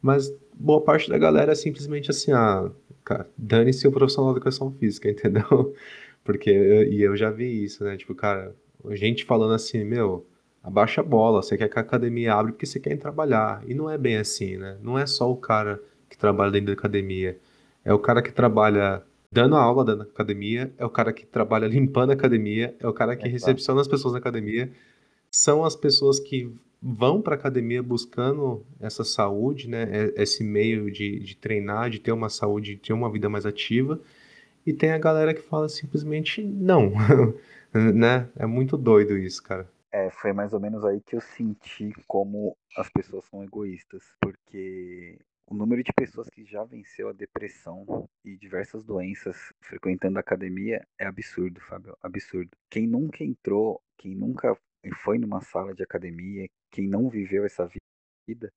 mas 0.06 0.32
boa 0.54 0.82
parte 0.82 1.10
da 1.10 1.18
galera 1.18 1.52
é 1.52 1.56
simplesmente 1.56 2.12
assim, 2.12 2.32
ah, 2.32 2.70
cara, 3.04 3.28
dane-se 3.36 3.88
o 3.88 3.92
profissional 3.92 4.32
da 4.32 4.38
educação 4.38 4.72
física, 4.72 5.10
entendeu? 5.10 5.74
Porque, 6.24 6.52
eu, 6.52 6.84
e 6.84 7.02
eu 7.02 7.18
já 7.18 7.32
vi 7.32 7.64
isso, 7.64 7.84
né? 7.84 7.98
Tipo, 7.98 8.14
cara, 8.14 8.56
gente 8.92 9.26
falando 9.26 9.56
assim, 9.56 9.84
meu, 9.84 10.24
abaixa 10.62 11.02
a 11.02 11.04
bola, 11.04 11.42
você 11.42 11.58
quer 11.58 11.70
que 11.70 11.80
a 11.80 11.82
academia 11.82 12.36
abra 12.36 12.52
porque 12.52 12.68
você 12.68 12.80
quer 12.80 12.96
trabalhar. 12.98 13.64
E 13.66 13.74
não 13.74 13.90
é 13.90 13.98
bem 13.98 14.18
assim, 14.18 14.58
né? 14.58 14.78
Não 14.80 14.96
é 14.98 15.08
só 15.08 15.32
o 15.32 15.38
cara 15.38 15.82
que 16.08 16.16
trabalha 16.16 16.52
dentro 16.52 16.68
da 16.68 16.74
academia. 16.74 17.40
É 17.84 17.92
o 17.92 17.98
cara 17.98 18.22
que 18.22 18.32
trabalha 18.32 19.02
dando 19.32 19.56
aula 19.56 19.84
dentro 19.84 20.04
da 20.04 20.12
academia, 20.12 20.72
é 20.78 20.86
o 20.86 20.90
cara 20.90 21.12
que 21.12 21.26
trabalha 21.26 21.66
limpando 21.66 22.12
a 22.12 22.14
academia, 22.14 22.76
é 22.80 22.88
o 22.88 22.94
cara 22.94 23.16
que 23.16 23.28
recepciona 23.28 23.82
as 23.82 23.88
pessoas 23.88 24.14
na 24.14 24.20
academia. 24.20 24.72
São 25.32 25.66
as 25.66 25.76
pessoas 25.76 26.20
que 26.20 26.54
vão 26.82 27.22
para 27.22 27.36
a 27.36 27.38
academia 27.38 27.82
buscando 27.82 28.66
essa 28.80 29.04
saúde, 29.04 29.70
né? 29.70 29.88
Esse 30.16 30.44
meio 30.44 30.92
de, 30.92 31.20
de 31.20 31.36
treinar, 31.36 31.90
de 31.90 32.00
ter 32.00 32.12
uma 32.12 32.30
saúde, 32.30 32.76
de 32.76 32.82
ter 32.82 32.94
uma 32.94 33.12
vida 33.12 33.30
mais 33.30 33.46
ativa. 33.46 34.00
E 34.66 34.74
tem 34.74 34.92
a 34.92 34.98
galera 34.98 35.34
que 35.34 35.42
fala 35.42 35.70
simplesmente 35.70 36.44
não, 36.44 36.92
né? 37.94 38.30
É 38.36 38.46
muito 38.46 38.78
doido 38.78 39.18
isso, 39.18 39.42
cara. 39.44 39.70
É, 39.92 40.10
foi 40.10 40.34
mais 40.34 40.54
ou 40.54 40.60
menos 40.60 40.84
aí 40.84 41.00
que 41.02 41.16
eu 41.16 41.22
senti 41.22 41.94
como 42.06 42.58
as 42.76 42.90
pessoas 42.90 43.24
são 43.26 43.44
egoístas, 43.44 44.04
porque 44.20 45.18
o 45.48 45.56
número 45.56 45.84
de 45.84 45.94
pessoas 45.94 46.30
que 46.30 46.44
já 46.44 46.64
venceu 46.64 47.08
a 47.08 47.14
depressão 47.14 48.10
e 48.24 48.36
diversas 48.36 48.84
doenças 48.84 49.54
frequentando 49.62 50.18
a 50.18 50.22
academia 50.22 50.86
é 51.00 51.06
absurdo, 51.06 51.62
Fábio, 51.62 51.96
absurdo. 52.02 52.50
Quem 52.70 52.88
nunca 52.88 53.24
entrou, 53.24 53.82
quem 53.98 54.16
nunca 54.16 54.58
foi 55.04 55.18
numa 55.18 55.42
sala 55.42 55.74
de 55.74 55.84
academia, 55.84 56.50
quem 56.76 56.90
não 56.90 57.08
viveu 57.08 57.46
essa 57.46 57.70
vida, 58.28 58.52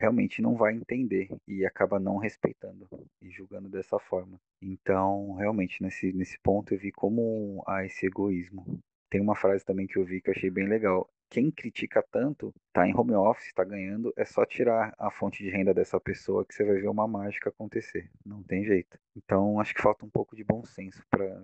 realmente 0.00 0.40
não 0.40 0.54
vai 0.54 0.74
entender 0.74 1.28
e 1.48 1.66
acaba 1.66 1.98
não 1.98 2.18
respeitando 2.18 2.86
e 3.20 3.28
julgando 3.30 3.68
dessa 3.68 3.98
forma. 3.98 4.38
Então, 4.62 5.34
realmente, 5.34 5.82
nesse, 5.82 6.12
nesse 6.12 6.38
ponto 6.38 6.72
eu 6.72 6.78
vi 6.78 6.92
como 6.92 7.64
há 7.66 7.84
esse 7.84 8.06
egoísmo. 8.06 8.78
Tem 9.10 9.20
uma 9.20 9.34
frase 9.34 9.64
também 9.64 9.88
que 9.88 9.98
eu 9.98 10.04
vi 10.04 10.20
que 10.20 10.30
eu 10.30 10.34
achei 10.34 10.50
bem 10.50 10.68
legal. 10.68 11.08
Quem 11.28 11.50
critica 11.50 12.00
tanto, 12.12 12.54
tá 12.72 12.86
em 12.86 12.94
home 12.94 13.14
office, 13.14 13.52
tá 13.52 13.64
ganhando, 13.64 14.12
é 14.16 14.24
só 14.24 14.46
tirar 14.46 14.94
a 14.96 15.10
fonte 15.10 15.42
de 15.42 15.50
renda 15.50 15.74
dessa 15.74 15.98
pessoa 15.98 16.44
que 16.44 16.54
você 16.54 16.64
vai 16.64 16.76
ver 16.76 16.88
uma 16.88 17.08
mágica 17.08 17.48
acontecer. 17.48 18.08
Não 18.24 18.40
tem 18.40 18.64
jeito. 18.64 18.96
Então, 19.16 19.58
acho 19.58 19.74
que 19.74 19.82
falta 19.82 20.06
um 20.06 20.10
pouco 20.10 20.36
de 20.36 20.44
bom 20.44 20.64
senso 20.64 21.02
para 21.10 21.42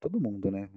todo 0.00 0.20
mundo, 0.20 0.50
né? 0.50 0.68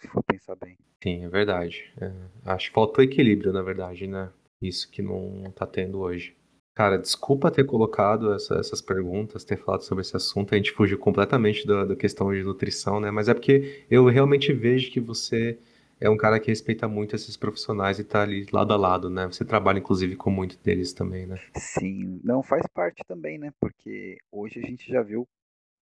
se 0.00 0.08
for 0.08 0.22
pensar 0.22 0.56
bem. 0.56 0.76
Sim, 1.02 1.24
é 1.24 1.28
verdade. 1.28 1.92
É, 2.00 2.12
acho 2.46 2.68
que 2.68 2.74
faltou 2.74 3.04
equilíbrio, 3.04 3.52
na 3.52 3.62
verdade, 3.62 4.06
né? 4.06 4.30
Isso 4.60 4.90
que 4.90 5.02
não 5.02 5.50
tá 5.54 5.66
tendo 5.66 6.00
hoje. 6.00 6.36
Cara, 6.74 6.96
desculpa 6.96 7.50
ter 7.50 7.64
colocado 7.64 8.32
essa, 8.32 8.54
essas 8.56 8.80
perguntas, 8.80 9.44
ter 9.44 9.56
falado 9.56 9.82
sobre 9.82 10.02
esse 10.02 10.16
assunto. 10.16 10.54
A 10.54 10.56
gente 10.56 10.72
fugiu 10.72 10.98
completamente 10.98 11.66
da, 11.66 11.84
da 11.84 11.96
questão 11.96 12.32
de 12.32 12.42
nutrição, 12.42 13.00
né? 13.00 13.10
Mas 13.10 13.28
é 13.28 13.34
porque 13.34 13.84
eu 13.90 14.06
realmente 14.06 14.52
vejo 14.52 14.90
que 14.90 15.00
você 15.00 15.58
é 16.00 16.08
um 16.08 16.16
cara 16.16 16.38
que 16.38 16.48
respeita 16.48 16.86
muito 16.86 17.16
esses 17.16 17.36
profissionais 17.36 17.98
e 17.98 18.04
tá 18.04 18.22
ali 18.22 18.46
lado 18.52 18.72
a 18.72 18.76
lado, 18.76 19.10
né? 19.10 19.26
Você 19.26 19.44
trabalha, 19.44 19.80
inclusive, 19.80 20.14
com 20.14 20.30
muitos 20.30 20.56
deles 20.58 20.92
também, 20.92 21.26
né? 21.26 21.40
Sim, 21.56 22.20
não 22.22 22.42
faz 22.42 22.64
parte 22.72 23.02
também, 23.08 23.38
né? 23.38 23.52
Porque 23.60 24.18
hoje 24.30 24.60
a 24.60 24.66
gente 24.66 24.88
já 24.88 25.02
viu 25.02 25.26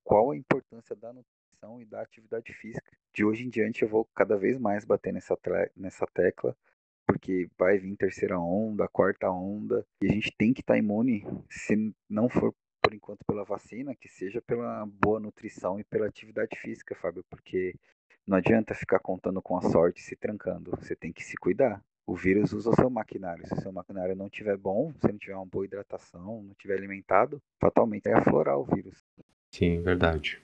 qual 0.02 0.30
a 0.30 0.36
importância 0.36 0.96
da 0.96 1.12
nutrição 1.56 1.80
e 1.80 1.84
da 1.84 2.02
atividade 2.02 2.52
física. 2.52 2.92
De 3.12 3.24
hoje 3.24 3.44
em 3.44 3.48
diante 3.48 3.82
eu 3.82 3.88
vou 3.88 4.06
cada 4.14 4.36
vez 4.36 4.58
mais 4.58 4.84
bater 4.84 5.12
nessa, 5.12 5.36
nessa 5.74 6.06
tecla, 6.06 6.56
porque 7.06 7.48
vai 7.58 7.78
vir 7.78 7.96
terceira 7.96 8.38
onda, 8.38 8.88
quarta 8.88 9.30
onda, 9.30 9.86
e 10.02 10.06
a 10.06 10.12
gente 10.12 10.32
tem 10.36 10.52
que 10.52 10.60
estar 10.60 10.74
tá 10.74 10.78
imune, 10.78 11.24
se 11.48 11.94
não 12.08 12.28
for 12.28 12.54
por 12.82 12.94
enquanto 12.94 13.24
pela 13.26 13.44
vacina, 13.44 13.96
que 13.96 14.08
seja 14.08 14.40
pela 14.40 14.86
boa 14.86 15.18
nutrição 15.18 15.80
e 15.80 15.84
pela 15.84 16.06
atividade 16.06 16.56
física, 16.60 16.94
Fábio, 16.94 17.24
porque 17.28 17.74
não 18.26 18.36
adianta 18.36 18.74
ficar 18.74 19.00
contando 19.00 19.42
com 19.42 19.56
a 19.56 19.62
sorte 19.62 20.00
se 20.00 20.14
trancando, 20.14 20.70
você 20.72 20.94
tem 20.94 21.12
que 21.12 21.24
se 21.24 21.36
cuidar. 21.36 21.82
O 22.06 22.14
vírus 22.14 22.52
usa 22.52 22.70
o 22.70 22.74
seu 22.76 22.88
maquinário. 22.88 23.44
Se 23.48 23.54
o 23.54 23.60
seu 23.60 23.72
maquinário 23.72 24.14
não 24.14 24.26
estiver 24.26 24.56
bom, 24.56 24.92
se 25.00 25.08
não 25.08 25.18
tiver 25.18 25.34
uma 25.34 25.44
boa 25.44 25.64
hidratação, 25.64 26.40
não 26.44 26.52
estiver 26.52 26.76
alimentado, 26.78 27.42
fatalmente 27.58 28.04
vai 28.04 28.12
aflorar 28.12 28.56
o 28.56 28.64
vírus. 28.64 29.02
Sim, 29.50 29.82
verdade. 29.82 30.40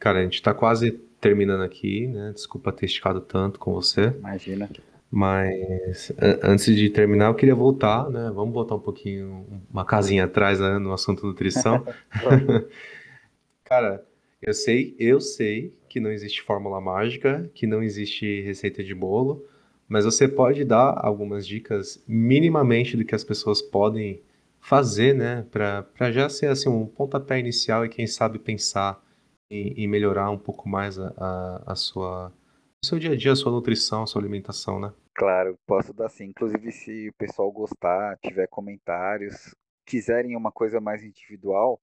Cara, 0.00 0.18
a 0.18 0.22
gente 0.22 0.42
tá 0.42 0.54
quase 0.54 0.92
terminando 1.20 1.62
aqui, 1.62 2.06
né? 2.08 2.32
Desculpa 2.34 2.72
ter 2.72 2.86
esticado 2.86 3.20
tanto 3.20 3.60
com 3.60 3.74
você. 3.74 4.06
Imagina. 4.18 4.68
Mas 5.10 6.10
antes 6.42 6.74
de 6.74 6.88
terminar, 6.88 7.26
eu 7.26 7.34
queria 7.34 7.54
voltar, 7.54 8.08
né? 8.08 8.30
Vamos 8.34 8.54
voltar 8.54 8.76
um 8.76 8.80
pouquinho, 8.80 9.46
uma 9.70 9.84
casinha 9.84 10.24
atrás, 10.24 10.58
né, 10.58 10.78
no 10.78 10.92
assunto 10.92 11.26
nutrição. 11.26 11.84
Cara, 13.64 14.04
eu 14.40 14.54
sei, 14.54 14.96
eu 14.98 15.20
sei 15.20 15.74
que 15.88 16.00
não 16.00 16.10
existe 16.10 16.42
fórmula 16.42 16.80
mágica, 16.80 17.50
que 17.54 17.66
não 17.66 17.82
existe 17.82 18.40
receita 18.40 18.82
de 18.82 18.94
bolo, 18.94 19.44
mas 19.88 20.04
você 20.04 20.26
pode 20.26 20.64
dar 20.64 20.94
algumas 21.04 21.46
dicas 21.46 22.02
minimamente 22.06 22.96
do 22.96 23.04
que 23.04 23.14
as 23.14 23.24
pessoas 23.24 23.60
podem 23.60 24.22
fazer, 24.60 25.14
né, 25.14 25.44
para 25.50 26.12
já 26.12 26.28
ser 26.28 26.46
assim 26.46 26.68
um 26.68 26.86
pontapé 26.86 27.38
inicial 27.38 27.84
e 27.84 27.88
quem 27.88 28.06
sabe 28.06 28.38
pensar 28.38 29.02
e, 29.50 29.82
e 29.84 29.88
melhorar 29.88 30.30
um 30.30 30.38
pouco 30.38 30.68
mais 30.68 30.98
a, 30.98 31.12
a, 31.18 31.72
a 31.72 31.76
sua, 31.76 32.28
o 32.82 32.86
seu 32.86 32.98
dia 32.98 33.12
a 33.12 33.16
dia, 33.16 33.32
a 33.32 33.36
sua 33.36 33.52
nutrição, 33.52 34.02
a 34.02 34.06
sua 34.06 34.20
alimentação, 34.22 34.80
né? 34.80 34.92
Claro, 35.14 35.58
posso 35.66 35.92
dar 35.92 36.08
sim. 36.08 36.24
Inclusive, 36.26 36.72
se 36.72 37.08
o 37.08 37.14
pessoal 37.14 37.50
gostar, 37.52 38.18
tiver 38.24 38.46
comentários, 38.48 39.54
quiserem 39.86 40.36
uma 40.36 40.52
coisa 40.52 40.80
mais 40.80 41.02
individual, 41.04 41.80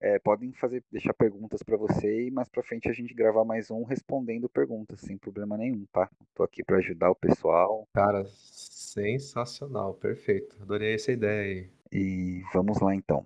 É, 0.00 0.18
podem 0.20 0.52
fazer, 0.52 0.84
deixar 0.92 1.14
perguntas 1.14 1.62
para 1.62 1.76
você 1.76 2.26
e 2.28 2.30
mais 2.30 2.48
para 2.50 2.62
frente 2.62 2.88
a 2.88 2.92
gente 2.92 3.14
gravar 3.14 3.44
mais 3.44 3.70
um 3.70 3.82
respondendo 3.84 4.48
perguntas, 4.48 5.00
sem 5.00 5.18
problema 5.18 5.56
nenhum, 5.56 5.86
tá? 5.92 6.10
Tô 6.34 6.42
aqui 6.44 6.62
para 6.64 6.78
ajudar 6.78 7.10
o 7.10 7.16
pessoal. 7.16 7.88
Cara, 7.94 8.24
sensacional, 8.26 9.94
perfeito. 9.94 10.56
Adorei 10.62 10.94
essa 10.94 11.12
ideia 11.12 11.42
aí. 11.42 11.70
E 11.92 12.42
vamos 12.52 12.80
lá 12.80 12.94
então. 12.94 13.24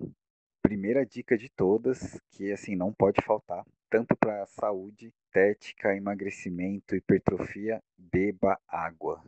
Primeira 0.62 1.04
dica 1.04 1.36
de 1.36 1.50
todas, 1.50 2.20
que 2.30 2.52
assim 2.52 2.76
não 2.76 2.92
pode 2.92 3.20
faltar, 3.24 3.64
tanto 3.90 4.16
para 4.16 4.46
saúde, 4.46 5.08
estética, 5.08 5.94
emagrecimento, 5.96 6.94
hipertrofia, 6.94 7.82
beba 7.98 8.56
água. 8.68 9.22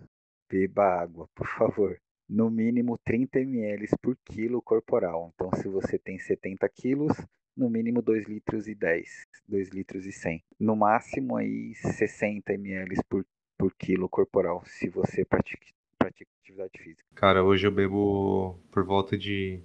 Beba 0.48 0.84
água, 0.84 1.28
por 1.34 1.48
favor. 1.48 2.00
No 2.28 2.48
mínimo 2.48 2.96
30 3.04 3.40
ml 3.40 3.88
por 4.00 4.16
quilo 4.24 4.62
corporal. 4.62 5.32
Então, 5.34 5.50
se 5.60 5.68
você 5.68 5.98
tem 5.98 6.18
70 6.18 6.66
quilos, 6.68 7.12
no 7.56 7.68
mínimo 7.68 8.00
2 8.00 8.26
litros 8.26 8.68
e 8.68 8.74
10, 8.74 9.26
2 9.48 9.68
litros 9.70 10.06
e 10.06 10.12
100. 10.12 10.42
No 10.58 10.76
máximo 10.76 11.36
aí 11.36 11.74
60 11.74 12.54
ml 12.54 13.02
por, 13.08 13.26
por 13.58 13.74
quilo 13.74 14.08
corporal, 14.08 14.62
se 14.64 14.88
você 14.88 15.24
pratica, 15.24 15.66
pratica 15.98 16.30
atividade 16.40 16.78
física. 16.78 17.04
Cara, 17.14 17.44
hoje 17.44 17.66
eu 17.66 17.72
bebo 17.72 18.58
por 18.70 18.84
volta 18.84 19.18
de 19.18 19.62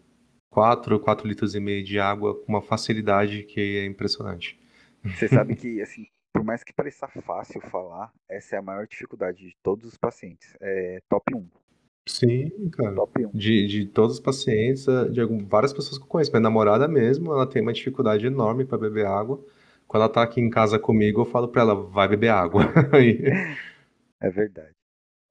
4, 0.50 1.00
4 1.00 1.28
litros 1.28 1.56
e 1.56 1.60
meio 1.60 1.84
de 1.84 2.00
água 2.00 2.36
com 2.36 2.48
uma 2.48 2.62
facilidade 2.62 3.44
que 3.44 3.78
é 3.78 3.86
impressionante. 3.86 4.60
Você 5.14 5.28
sabe 5.28 5.54
que, 5.56 5.82
assim, 5.82 6.08
por 6.34 6.44
mais 6.44 6.64
que 6.64 6.74
pareça 6.74 7.08
fácil 7.08 7.62
falar, 7.62 8.14
essa 8.30 8.56
é 8.56 8.60
a 8.60 8.62
maior 8.62 8.88
dificuldade 8.88 9.40
de 9.50 9.58
todos 9.64 9.86
os 9.88 9.98
pacientes. 9.98 10.56
É 10.62 11.02
top 11.10 11.36
1. 11.36 11.50
Sim, 12.08 12.70
cara. 12.72 12.96
Top 12.96 13.26
1. 13.26 13.34
De, 13.34 13.68
de 13.68 13.86
todos 13.86 14.16
os 14.16 14.20
pacientes, 14.22 14.86
de 15.12 15.20
algum- 15.22 15.46
várias 15.46 15.74
pessoas 15.74 15.98
que 15.98 16.04
eu 16.04 16.08
conheço. 16.08 16.32
Minha 16.32 16.42
namorada 16.42 16.88
mesmo, 16.88 17.34
ela 17.34 17.46
tem 17.48 17.62
uma 17.62 17.74
dificuldade 17.74 18.26
enorme 18.26 18.66
para 18.66 18.78
beber 18.78 19.06
água. 19.06 19.44
Quando 19.88 20.04
ela 20.04 20.12
tá 20.14 20.24
aqui 20.24 20.42
em 20.42 20.50
casa 20.50 20.80
comigo, 20.80 21.22
eu 21.22 21.26
falo 21.26 21.48
pra 21.50 21.62
ela, 21.62 21.76
vai 21.76 22.08
beber 22.08 22.30
água. 22.30 22.64
É 24.22 24.30
verdade. 24.30 24.76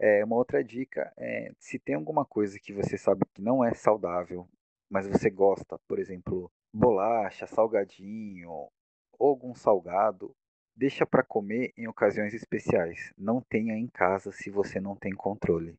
É, 0.01 0.25
uma 0.25 0.37
outra 0.37 0.65
dica 0.65 1.13
é, 1.19 1.53
se 1.59 1.79
tem 1.79 1.95
alguma 1.97 2.25
coisa 2.25 2.59
que 2.61 2.73
você 2.73 2.99
sabe 2.99 3.23
que 3.35 3.43
não 3.43 3.65
é 3.65 3.75
saudável, 3.75 4.49
mas 4.91 5.07
você 5.09 5.31
gosta, 5.31 5.79
por 5.89 5.99
exemplo, 5.99 6.51
bolacha, 6.75 7.47
salgadinho 7.47 8.69
ou 9.19 9.29
algum 9.29 9.55
salgado, 9.55 10.35
deixa 10.75 11.07
para 11.07 11.23
comer 11.23 11.73
em 11.77 11.89
ocasiões 11.89 12.35
especiais. 12.35 13.13
Não 13.17 13.41
tenha 13.41 13.75
em 13.75 13.87
casa 13.87 14.31
se 14.31 14.51
você 14.51 14.81
não 14.81 14.95
tem 14.95 15.13
controle. 15.13 15.79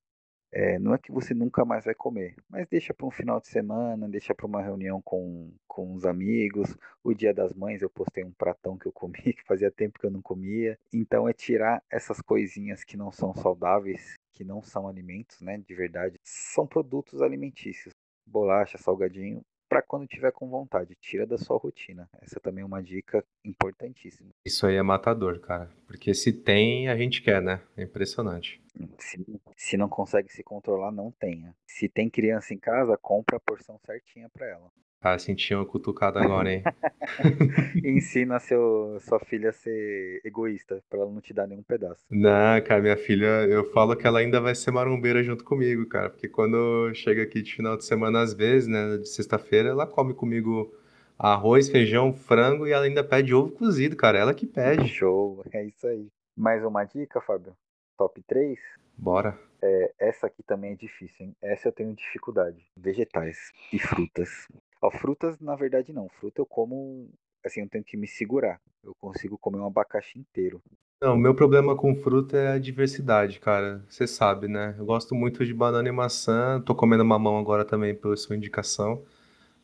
É, 0.52 0.80
não 0.80 0.94
é 0.94 0.98
que 0.98 1.12
você 1.12 1.34
nunca 1.34 1.66
mais 1.66 1.86
vai 1.86 1.94
comer, 1.94 2.36
mas 2.50 2.66
deixa 2.68 2.94
para 2.94 3.06
um 3.06 3.12
final 3.12 3.40
de 3.40 3.48
semana, 3.48 4.08
deixa 4.08 4.34
para 4.34 4.46
uma 4.46 4.62
reunião 4.62 5.02
com, 5.02 5.52
com 5.68 5.94
os 5.94 6.06
amigos. 6.06 6.76
O 7.04 7.14
Dia 7.14 7.34
das 7.34 7.54
Mães 7.54 7.82
eu 7.82 7.90
postei 7.90 8.24
um 8.24 8.32
pratão 8.32 8.78
que 8.78 8.88
eu 8.88 8.92
comi, 8.94 9.34
que 9.34 9.44
fazia 9.46 9.70
tempo 9.70 10.00
que 10.00 10.06
eu 10.06 10.12
não 10.12 10.22
comia. 10.22 10.80
Então 10.94 11.28
é 11.28 11.34
tirar 11.34 11.84
essas 11.92 12.22
coisinhas 12.22 12.84
que 12.84 12.96
não 12.96 13.12
são 13.12 13.36
saudáveis, 13.36 14.16
que 14.34 14.44
não 14.44 14.62
são 14.62 14.88
alimentos, 14.88 15.42
né, 15.42 15.58
de 15.58 15.76
verdade. 15.76 16.18
São 16.24 16.66
produtos 16.66 17.22
alimentícios, 17.22 17.94
bolacha, 18.26 18.78
salgadinho, 18.78 19.44
para 19.68 19.82
quando 19.82 20.08
tiver 20.08 20.32
com 20.32 20.50
vontade. 20.50 20.96
Tira 21.00 21.26
da 21.26 21.38
sua 21.38 21.58
rotina. 21.58 22.10
Essa 22.22 22.40
também 22.40 22.62
é 22.62 22.66
uma 22.66 22.82
dica 22.82 23.24
importantíssima. 23.44 24.30
isso 24.46 24.66
aí 24.66 24.76
é 24.76 24.82
matador, 24.82 25.40
cara. 25.40 25.70
Porque 25.86 26.14
se 26.14 26.32
tem, 26.32 26.90
a 26.90 26.98
gente 26.98 27.22
quer, 27.22 27.42
né? 27.42 27.62
É 27.76 27.84
impressionante. 27.84 28.62
Se, 29.00 29.26
se 29.56 29.78
não 29.78 29.90
consegue 29.90 30.32
se 30.32 30.44
controlar, 30.44 30.92
não 30.92 31.12
tenha. 31.12 31.56
Se 31.66 31.90
tem 31.90 32.10
criança 32.10 32.54
em 32.54 32.60
casa, 32.60 32.98
compra 32.98 33.38
a 33.38 33.40
porção 33.40 33.80
certinha 33.86 34.30
para 34.30 34.48
ela. 34.48 34.72
Cara, 35.00 35.20
senti 35.20 35.54
uma 35.54 35.66
cutucada 35.66 36.20
agora, 36.20 36.52
hein? 36.52 36.64
Ensina 37.86 38.40
seu, 38.40 38.98
sua 39.00 39.20
filha 39.20 39.52
a 39.52 39.54
ser 39.54 40.22
egoísta, 40.26 40.84
para 40.90 41.00
ela 41.00 41.12
não 41.12 41.22
te 41.22 41.34
dar 41.34 41.46
nenhum 41.48 41.62
pedaço. 41.62 42.04
Não, 42.10 42.60
cara, 42.66 42.82
minha 42.82 42.98
filha, 42.98 43.46
eu 43.46 43.64
falo 43.72 43.96
que 43.96 44.08
ela 44.08 44.20
ainda 44.20 44.42
vai 44.42 44.56
ser 44.56 44.72
marombeira 44.72 45.24
junto 45.24 45.44
comigo, 45.44 45.86
cara. 45.88 46.10
Porque 46.10 46.28
quando 46.28 46.92
chega 46.96 47.22
aqui 47.22 47.44
de 47.44 47.54
final 47.54 47.78
de 47.78 47.86
semana, 47.86 48.22
às 48.22 48.34
vezes, 48.34 48.68
né, 48.68 48.98
de 48.98 49.08
sexta-feira, 49.08 49.70
ela 49.70 49.86
come 49.86 50.16
comigo 50.16 50.74
arroz, 51.18 51.70
feijão, 51.70 52.12
frango 52.14 52.68
e 52.68 52.72
ela 52.72 52.86
ainda 52.86 53.04
pede 53.04 53.34
ovo 53.34 53.52
cozido, 53.52 53.96
cara. 53.96 54.18
Ela 54.18 54.34
que 54.34 54.48
pede. 54.48 54.88
Show, 54.88 55.44
é 55.52 55.64
isso 55.64 55.88
aí. 55.88 56.08
Mais 56.36 56.64
uma 56.66 56.84
dica, 56.84 57.22
Fábio? 57.22 57.56
Top 57.98 58.22
3? 58.28 58.60
Bora. 58.98 59.38
É, 59.62 59.92
essa 60.00 60.28
aqui 60.28 60.44
também 60.44 60.74
é 60.74 60.76
difícil, 60.76 61.28
hein? 61.28 61.36
Essa 61.42 61.68
eu 61.68 61.72
tenho 61.72 61.94
dificuldade. 61.96 62.64
Vegetais 62.76 63.52
e 63.74 63.80
frutas. 63.80 64.48
Ó, 64.82 64.90
frutas, 64.92 65.40
na 65.40 65.56
verdade, 65.56 65.94
não. 65.94 66.10
Fruta 66.10 66.42
eu 66.42 66.46
como, 66.46 67.10
assim, 67.46 67.62
eu 67.62 67.70
tenho 67.70 67.84
que 67.84 67.98
me 67.98 68.08
segurar. 68.08 68.60
Eu 68.84 68.96
consigo 68.96 69.38
comer 69.38 69.60
um 69.60 69.68
abacaxi 69.68 70.18
inteiro. 70.20 70.62
Não, 71.02 71.14
o 71.14 71.18
meu 71.18 71.36
problema 71.36 71.76
com 71.76 71.96
fruta 71.96 72.38
é 72.38 72.48
a 72.54 72.58
diversidade, 72.60 73.40
cara. 73.40 73.84
Você 73.88 74.08
sabe, 74.08 74.48
né? 74.48 74.76
Eu 74.80 74.86
gosto 74.86 75.14
muito 75.14 75.46
de 75.46 75.54
banana 75.54 75.88
e 75.88 75.92
maçã. 75.92 76.60
Tô 76.66 76.74
comendo 76.74 77.06
mamão 77.06 77.38
agora 77.38 77.64
também 77.64 77.94
pela 77.96 78.16
sua 78.18 78.36
indicação. 78.36 79.04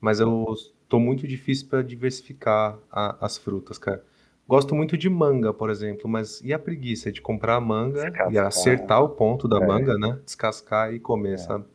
Mas 0.02 0.20
eu 0.20 0.46
tô 0.90 1.00
muito 1.00 1.28
difícil 1.28 1.68
para 1.70 1.84
diversificar 1.84 2.80
a- 2.92 3.18
as 3.26 3.38
frutas, 3.38 3.78
cara. 3.80 4.04
Gosto 4.48 4.76
muito 4.76 4.98
de 4.98 5.10
manga, 5.10 5.54
por 5.54 5.70
exemplo, 5.72 6.10
mas 6.10 6.42
e 6.42 6.54
a 6.54 6.60
preguiça 6.60 7.12
de 7.12 7.22
comprar 7.22 7.56
a 7.58 7.62
manga 7.62 8.20
e 8.26 8.38
Descascar. 8.38 8.40
acertar 8.40 9.04
o 9.04 9.10
ponto 9.10 9.48
da 9.48 9.62
É. 9.62 9.68
manga, 9.68 9.98
né? 9.98 10.20
Descascar 10.26 10.94
e 10.94 11.00
comer, 11.00 11.38
É. 11.38 11.40
sabe? 11.40 11.66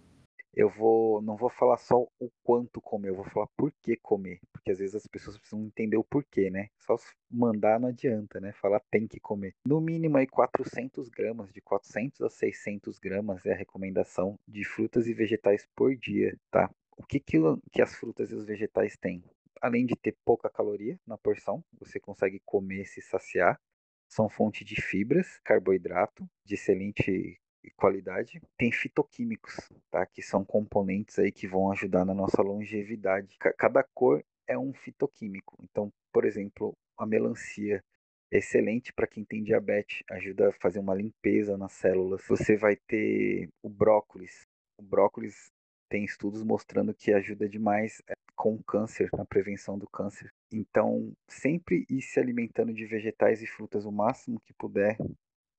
Eu 0.58 0.68
vou, 0.68 1.22
não 1.22 1.36
vou 1.36 1.48
falar 1.48 1.76
só 1.76 2.02
o 2.18 2.28
quanto 2.42 2.80
comer, 2.80 3.10
eu 3.10 3.14
vou 3.14 3.24
falar 3.26 3.46
por 3.56 3.72
que 3.80 3.94
comer. 3.94 4.40
Porque 4.52 4.72
às 4.72 4.80
vezes 4.80 4.96
as 4.96 5.06
pessoas 5.06 5.38
precisam 5.38 5.64
entender 5.64 5.96
o 5.96 6.02
porquê, 6.02 6.50
né? 6.50 6.68
Só 6.80 6.96
mandar 7.30 7.78
não 7.78 7.90
adianta, 7.90 8.40
né? 8.40 8.50
Falar 8.50 8.82
tem 8.90 9.06
que 9.06 9.20
comer. 9.20 9.54
No 9.64 9.80
mínimo 9.80 10.16
aí 10.16 10.26
400 10.26 11.08
gramas, 11.10 11.52
de 11.52 11.60
400 11.60 12.22
a 12.22 12.28
600 12.28 12.98
gramas 12.98 13.46
é 13.46 13.52
a 13.52 13.56
recomendação 13.56 14.36
de 14.48 14.64
frutas 14.64 15.06
e 15.06 15.14
vegetais 15.14 15.64
por 15.76 15.94
dia, 15.94 16.36
tá? 16.50 16.68
O 16.96 17.06
que, 17.06 17.20
que, 17.20 17.38
que 17.70 17.80
as 17.80 17.94
frutas 17.94 18.32
e 18.32 18.34
os 18.34 18.44
vegetais 18.44 18.96
têm? 18.96 19.22
Além 19.62 19.86
de 19.86 19.94
ter 19.94 20.16
pouca 20.24 20.50
caloria 20.50 20.98
na 21.06 21.16
porção, 21.16 21.62
você 21.78 22.00
consegue 22.00 22.42
comer 22.44 22.82
e 22.82 22.86
se 22.86 23.00
saciar. 23.00 23.60
São 24.08 24.28
fonte 24.28 24.64
de 24.64 24.82
fibras, 24.82 25.38
carboidrato, 25.44 26.28
de 26.44 26.54
excelente 26.54 27.38
qualidade. 27.70 28.40
Tem 28.56 28.70
fitoquímicos, 28.72 29.54
tá? 29.90 30.04
Que 30.06 30.22
são 30.22 30.44
componentes 30.44 31.18
aí 31.18 31.30
que 31.32 31.46
vão 31.46 31.70
ajudar 31.72 32.04
na 32.04 32.14
nossa 32.14 32.42
longevidade. 32.42 33.36
Ca- 33.38 33.52
Cada 33.52 33.82
cor 33.94 34.22
é 34.46 34.58
um 34.58 34.72
fitoquímico. 34.72 35.56
Então, 35.62 35.92
por 36.12 36.24
exemplo, 36.24 36.76
a 36.96 37.06
melancia 37.06 37.82
é 38.30 38.38
excelente 38.38 38.92
para 38.92 39.06
quem 39.06 39.24
tem 39.24 39.42
diabetes, 39.42 40.02
ajuda 40.10 40.48
a 40.50 40.52
fazer 40.52 40.78
uma 40.80 40.94
limpeza 40.94 41.56
nas 41.56 41.72
células. 41.72 42.22
Você 42.28 42.56
vai 42.56 42.76
ter 42.76 43.48
o 43.62 43.68
brócolis. 43.68 44.42
O 44.76 44.82
brócolis 44.82 45.50
tem 45.88 46.04
estudos 46.04 46.42
mostrando 46.42 46.92
que 46.94 47.12
ajuda 47.12 47.48
demais 47.48 48.02
eh, 48.08 48.14
com 48.36 48.54
o 48.54 48.62
câncer, 48.62 49.08
na 49.16 49.24
prevenção 49.24 49.78
do 49.78 49.88
câncer. 49.88 50.30
Então, 50.52 51.12
sempre 51.26 51.86
ir 51.88 52.02
se 52.02 52.20
alimentando 52.20 52.72
de 52.72 52.84
vegetais 52.84 53.42
e 53.42 53.46
frutas 53.46 53.84
o 53.86 53.90
máximo 53.90 54.38
que 54.40 54.52
puder 54.52 54.96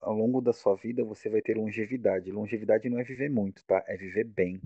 ao 0.02 0.16
longo 0.16 0.42
da 0.42 0.54
sua 0.54 0.76
vida 0.76 1.04
você 1.04 1.30
vai 1.30 1.42
ter 1.42 1.58
longevidade. 1.58 2.32
Longevidade 2.32 2.90
não 2.90 3.00
é 3.00 3.04
viver 3.04 3.30
muito, 3.30 3.64
tá? 3.66 3.84
É 3.88 3.96
viver 3.96 4.26
bem 4.26 4.60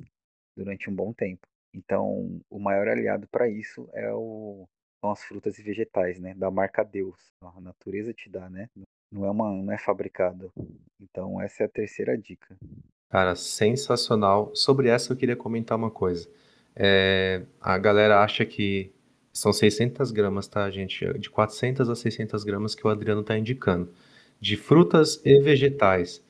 durante 0.56 0.90
um 0.90 0.96
bom 0.96 1.14
tempo. 1.14 1.48
Então, 1.74 2.40
o 2.50 2.60
maior 2.60 2.88
aliado 2.88 3.28
para 3.28 3.50
isso 3.50 3.90
é 3.94 4.12
o, 4.14 4.68
são 5.02 5.12
as 5.12 5.24
frutas 5.24 5.58
e 5.58 5.64
vegetais, 5.64 6.20
né? 6.20 6.34
Da 6.36 6.52
marca 6.52 6.84
Deus. 6.84 7.16
A 7.42 7.60
natureza 7.60 8.14
te 8.14 8.30
dá, 8.30 8.50
né? 8.50 8.70
Não 9.12 9.26
é 9.26 9.32
uma, 9.32 9.52
não 9.52 9.72
é 9.72 9.78
fabricado. 9.78 10.52
Então, 11.02 11.42
essa 11.42 11.64
é 11.64 11.66
a 11.66 11.70
terceira 11.70 12.18
dica. 12.18 12.56
Cara, 13.10 13.36
sensacional. 13.36 14.56
Sobre 14.56 14.88
essa 14.88 15.14
eu 15.14 15.18
queria 15.18 15.36
comentar 15.36 15.78
uma 15.78 15.92
coisa. 15.92 16.30
É, 16.76 17.44
a 17.60 17.78
galera 17.78 18.24
acha 18.24 18.46
que 18.46 18.92
são 19.32 19.52
600 19.52 20.12
gramas, 20.12 20.48
tá, 20.48 20.70
gente? 20.70 21.06
De 21.20 21.30
400 21.30 21.90
a 21.90 21.96
600 21.96 22.44
gramas 22.44 22.76
que 22.76 22.86
o 22.86 22.90
Adriano 22.90 23.24
tá 23.24 23.38
indicando. 23.38 23.92
De 24.44 24.58
frutas 24.58 25.22
e 25.24 25.40
vegetais. 25.40 26.22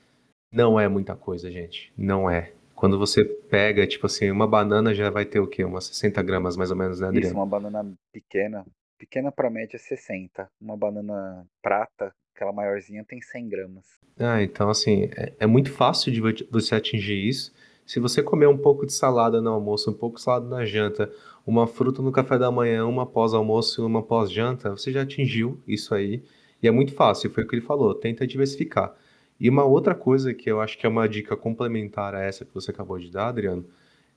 Não 0.51 0.79
é 0.79 0.87
muita 0.87 1.15
coisa, 1.15 1.49
gente. 1.49 1.91
Não 1.97 2.29
é. 2.29 2.53
Quando 2.75 2.99
você 2.99 3.25
pega, 3.25 3.87
tipo 3.87 4.05
assim, 4.05 4.29
uma 4.29 4.45
banana 4.45 4.93
já 4.93 5.09
vai 5.09 5.25
ter 5.25 5.39
o 5.39 5.47
quê? 5.47 5.63
Umas 5.63 5.85
60 5.85 6.21
gramas 6.21 6.55
mais 6.55 6.69
ou 6.69 6.77
menos, 6.77 6.99
né, 6.99 7.07
Isso, 7.07 7.17
Adriano? 7.17 7.35
uma 7.39 7.45
banana 7.47 7.91
pequena. 8.11 8.63
Pequena 8.99 9.31
para 9.31 9.49
média 9.49 9.79
60. 9.79 10.47
Uma 10.61 10.77
banana 10.77 11.43
prata, 11.59 12.13
aquela 12.35 12.53
maiorzinha, 12.53 13.03
tem 13.03 13.19
100 13.19 13.49
gramas. 13.49 13.83
Ah, 14.19 14.43
então 14.43 14.69
assim, 14.69 15.09
é, 15.17 15.33
é 15.39 15.47
muito 15.47 15.71
fácil 15.71 16.11
de 16.11 16.21
vo- 16.21 16.47
você 16.51 16.75
atingir 16.75 17.27
isso. 17.27 17.51
Se 17.83 17.99
você 17.99 18.21
comer 18.21 18.47
um 18.47 18.57
pouco 18.59 18.85
de 18.85 18.93
salada 18.93 19.41
no 19.41 19.49
almoço, 19.49 19.89
um 19.89 19.93
pouco 19.95 20.17
de 20.17 20.21
salada 20.21 20.47
na 20.47 20.63
janta, 20.65 21.11
uma 21.47 21.65
fruta 21.65 21.99
no 22.03 22.11
café 22.11 22.37
da 22.37 22.51
manhã, 22.51 22.85
uma 22.85 23.07
pós-almoço 23.07 23.81
e 23.81 23.85
uma 23.85 24.03
pós-janta, 24.03 24.69
você 24.69 24.91
já 24.91 25.01
atingiu 25.01 25.59
isso 25.67 25.95
aí. 25.95 26.21
E 26.63 26.67
é 26.67 26.71
muito 26.71 26.93
fácil, 26.93 27.29
foi 27.29 27.43
o 27.43 27.47
que 27.47 27.55
ele 27.55 27.61
falou, 27.61 27.93
tenta 27.93 28.25
diversificar. 28.25 28.95
E 29.39 29.49
uma 29.49 29.65
outra 29.65 29.93
coisa 29.93 30.33
que 30.33 30.49
eu 30.49 30.61
acho 30.61 30.77
que 30.77 30.85
é 30.85 30.89
uma 30.89 31.07
dica 31.09 31.35
complementar 31.35 32.15
a 32.15 32.21
essa 32.21 32.45
que 32.45 32.53
você 32.53 32.71
acabou 32.71 32.97
de 32.97 33.11
dar, 33.11 33.27
Adriano, 33.27 33.65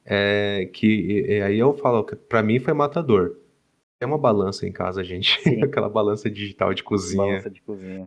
é 0.04 0.68
que 0.72 0.86
e- 0.86 1.38
e 1.38 1.42
aí 1.42 1.58
eu 1.58 1.74
falo 1.74 2.04
que 2.04 2.14
pra 2.14 2.42
mim 2.42 2.60
foi 2.60 2.72
matador. 2.72 3.36
Tem 3.98 4.06
uma 4.06 4.18
balança 4.18 4.66
em 4.66 4.72
casa, 4.72 5.02
gente. 5.02 5.36
Aquela 5.64 5.88
balança 5.88 6.30
digital 6.30 6.72
de 6.72 6.84
cozinha. 6.84 7.24
Balança 7.24 7.50
de 7.50 7.60
cozinha. 7.62 8.06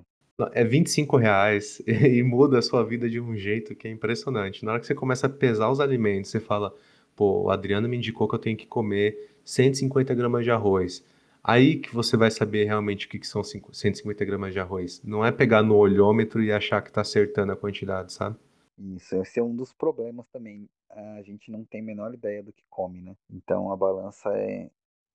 É 0.54 0.64
25 0.64 1.18
reais 1.18 1.82
e 1.86 2.24
muda 2.24 2.60
a 2.60 2.62
sua 2.62 2.82
vida 2.84 3.10
de 3.10 3.20
um 3.20 3.36
jeito 3.36 3.76
que 3.76 3.88
é 3.90 3.92
impressionante. 3.92 4.64
Na 4.64 4.72
hora 4.72 4.80
que 4.80 4.88
você 4.88 4.96
começa 4.96 5.28
a 5.28 5.30
pesar 5.30 5.70
os 5.70 5.82
alimentos, 5.82 6.32
você 6.32 6.40
fala, 6.40 6.74
pô, 7.14 7.44
o 7.44 7.50
Adriano 7.50 7.90
me 7.90 7.98
indicou 7.98 8.26
que 8.28 8.36
eu 8.36 8.40
tenho 8.40 8.56
que 8.56 8.66
comer 8.68 9.32
150 9.44 10.14
gramas 10.14 10.46
de 10.46 10.52
arroz. 10.52 11.04
Aí 11.44 11.80
que 11.80 11.94
você 11.94 12.16
vai 12.18 12.32
saber 12.32 12.66
realmente 12.66 13.06
o 13.08 13.10
que 13.10 13.20
que 13.20 13.28
são 13.28 13.44
cinco- 13.44 13.74
150 13.74 14.24
gramas 14.26 14.54
de 14.54 14.60
arroz. 14.60 15.02
Não 15.04 15.26
é 15.26 15.32
pegar 15.32 15.62
no 15.64 15.76
olhômetro 15.76 16.42
e 16.44 16.52
achar 16.52 16.82
que 16.82 16.92
tá 16.92 17.02
acertando 17.02 17.52
a 17.52 17.58
quantidade, 17.58 18.14
sabe? 18.14 18.38
Isso, 18.78 19.16
esse 19.18 19.40
é 19.40 19.44
um 19.44 19.56
dos 19.56 19.74
problemas 19.74 20.28
também. 20.30 20.70
A 20.90 21.22
gente 21.22 21.52
não 21.52 21.64
tem 21.66 21.82
a 21.82 21.84
menor 21.84 22.14
ideia 22.14 22.42
do 22.42 22.54
que 22.54 22.64
come, 22.70 23.02
né? 23.02 23.16
Então 23.30 23.72
a 23.72 23.78
balança 23.78 24.30
é. 24.38 24.70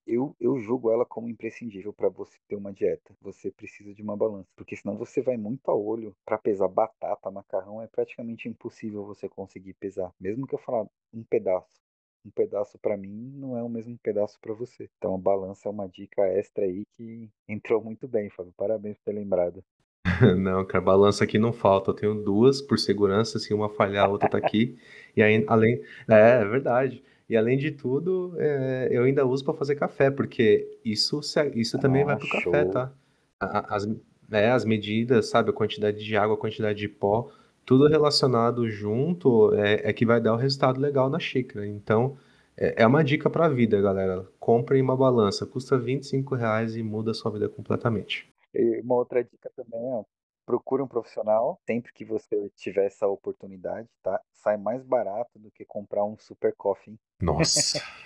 Eu, 0.06 0.36
eu 0.38 0.60
julgo 0.60 0.90
ela 0.90 1.06
como 1.06 1.30
imprescindível 1.30 1.90
para 1.92 2.10
você 2.10 2.36
ter 2.46 2.56
uma 2.56 2.72
dieta. 2.74 3.16
Você 3.22 3.50
precisa 3.50 3.94
de 3.94 4.02
uma 4.02 4.14
balança, 4.16 4.46
porque 4.54 4.76
senão 4.76 4.98
você 4.98 5.22
vai 5.22 5.38
muito 5.38 5.66
a 5.70 5.74
olho 5.74 6.14
para 6.26 6.36
pesar 6.36 6.68
batata, 6.68 7.30
macarrão, 7.30 7.80
é 7.80 7.86
praticamente 7.86 8.46
impossível 8.46 9.06
você 9.06 9.28
conseguir 9.30 9.72
pesar. 9.74 10.12
Mesmo 10.20 10.46
que 10.46 10.54
eu 10.54 10.58
falar 10.58 10.86
um 11.12 11.24
pedaço, 11.24 11.82
um 12.24 12.30
pedaço 12.30 12.78
para 12.78 12.96
mim 12.96 13.32
não 13.36 13.56
é 13.56 13.62
o 13.62 13.68
mesmo 13.68 13.98
pedaço 13.98 14.38
para 14.40 14.54
você. 14.54 14.90
Então 14.98 15.14
a 15.14 15.18
balança 15.18 15.68
é 15.68 15.72
uma 15.72 15.88
dica 15.88 16.22
extra 16.28 16.64
aí 16.64 16.84
que 16.92 17.30
entrou 17.48 17.82
muito 17.82 18.08
bem, 18.08 18.30
Fábio. 18.30 18.52
Parabéns 18.56 18.96
por 18.98 19.04
ter 19.04 19.12
lembrado. 19.12 19.64
Não, 20.36 20.64
cara, 20.66 20.84
balança 20.84 21.24
aqui 21.24 21.38
não 21.38 21.52
falta. 21.52 21.90
Eu 21.90 21.94
tenho 21.94 22.14
duas 22.14 22.60
por 22.60 22.78
segurança, 22.78 23.38
se 23.38 23.52
uma 23.54 23.68
falhar, 23.68 24.04
a 24.04 24.08
outra 24.08 24.28
tá 24.28 24.38
aqui. 24.38 24.76
E 25.16 25.22
aí, 25.22 25.44
além, 25.46 25.80
é, 26.08 26.40
é 26.42 26.44
verdade. 26.44 27.02
E 27.28 27.36
além 27.36 27.56
de 27.56 27.70
tudo, 27.70 28.34
é, 28.38 28.88
eu 28.90 29.04
ainda 29.04 29.26
uso 29.26 29.44
para 29.44 29.54
fazer 29.54 29.74
café, 29.76 30.10
porque 30.10 30.78
isso, 30.84 31.20
isso 31.54 31.78
também 31.78 32.04
vai 32.04 32.14
Ah, 32.14 32.18
pro 32.18 32.28
café, 32.28 32.64
show. 32.64 32.64
tá? 32.64 32.92
A- 33.40 33.58
a- 33.60 33.76
As, 33.76 33.86
é, 34.32 34.50
as 34.50 34.64
medidas, 34.64 35.28
sabe, 35.30 35.50
a 35.50 35.52
quantidade 35.52 36.04
de 36.04 36.16
água, 36.16 36.34
a 36.36 36.38
quantidade 36.38 36.78
de 36.78 36.88
pó, 36.88 37.30
tudo 37.64 37.88
relacionado 37.88 38.68
junto 38.68 39.54
é, 39.54 39.88
é 39.88 39.92
que 39.92 40.06
vai 40.06 40.20
dar 40.20 40.34
o 40.34 40.36
resultado 40.36 40.80
legal 40.80 41.08
na 41.08 41.18
xícara. 41.18 41.66
Então, 41.66 42.16
é, 42.56 42.82
é 42.82 42.86
uma 42.86 43.02
dica 43.02 43.28
pra 43.30 43.48
vida, 43.48 43.80
galera. 43.80 44.26
Comprem 44.38 44.82
uma 44.82 44.96
balança, 44.96 45.46
custa 45.46 45.78
25 45.78 46.34
reais 46.34 46.76
e 46.76 46.82
muda 46.82 47.10
a 47.10 47.14
sua 47.14 47.30
vida 47.30 47.48
completamente. 47.48 48.28
E 48.54 48.80
uma 48.80 48.94
outra 48.96 49.22
dica 49.24 49.50
também 49.56 49.80
é, 49.80 50.04
procure 50.46 50.82
um 50.82 50.86
profissional 50.88 51.58
sempre 51.66 51.92
que 51.92 52.04
você 52.04 52.50
tiver 52.54 52.86
essa 52.86 53.06
oportunidade, 53.06 53.88
tá? 54.02 54.20
Sai 54.32 54.56
mais 54.56 54.84
barato 54.84 55.38
do 55.38 55.50
que 55.50 55.64
comprar 55.64 56.04
um 56.04 56.16
super 56.18 56.54
coffee. 56.56 56.96
Nossa. 57.20 57.82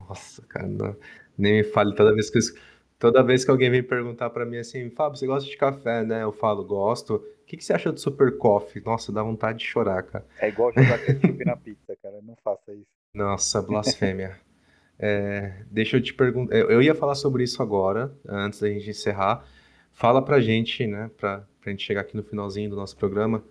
Nossa, 0.00 0.42
cara, 0.46 0.66
não- 0.66 0.96
nem 1.36 1.54
me 1.54 1.64
fale 1.64 1.94
toda 1.94 2.14
vez 2.14 2.30
que 2.30 2.38
eu- 2.38 2.42
toda 2.98 3.22
vez 3.22 3.44
que 3.44 3.50
alguém 3.50 3.70
vem 3.70 3.82
perguntar 3.82 4.30
pra 4.30 4.44
mim 4.44 4.58
assim, 4.58 4.90
Fábio, 4.90 5.18
você 5.18 5.26
gosta 5.26 5.48
de 5.48 5.56
café, 5.56 6.04
né? 6.04 6.22
Eu 6.22 6.32
falo, 6.32 6.64
gosto. 6.64 7.14
O 7.16 7.44
que 7.46 7.56
que 7.56 7.64
você 7.64 7.72
acha 7.72 7.92
do 7.92 7.98
Super 7.98 8.36
Coffee? 8.36 8.82
Nossa, 8.84 9.12
dá 9.12 9.22
vontade 9.22 9.58
de 9.58 9.64
chorar, 9.64 10.02
cara. 10.02 10.26
É 10.40 10.48
igual 10.48 10.72
jogar 10.72 10.98
ketchup 10.98 11.44
na 11.44 11.56
pizza, 11.56 11.96
cara. 12.02 12.20
Não 12.22 12.36
faça 12.44 12.72
isso. 12.72 12.86
Nossa, 13.14 13.62
blasfêmia. 13.62 14.38
É, 15.00 15.62
deixa 15.70 15.96
eu 15.96 16.02
te 16.02 16.12
perguntar, 16.12 16.56
eu 16.56 16.72
eu 16.72 16.82
ia 16.82 16.92
falar 16.92 17.14
sobre 17.14 17.44
isso 17.44 17.62
agora, 17.62 18.12
antes 18.26 18.58
da 18.58 18.68
gente 18.68 18.90
encerrar. 18.90 19.44
Fala 19.92 20.20
pra 20.20 20.40
gente, 20.40 20.86
né, 20.88 21.08
pra, 21.16 21.46
pra 21.60 21.70
gente 21.70 21.84
chegar 21.84 22.00
aqui 22.00 22.16
no 22.16 22.22
finalzinho 22.24 22.68
do 22.68 22.74
nosso 22.74 22.96
programa, 22.96 23.44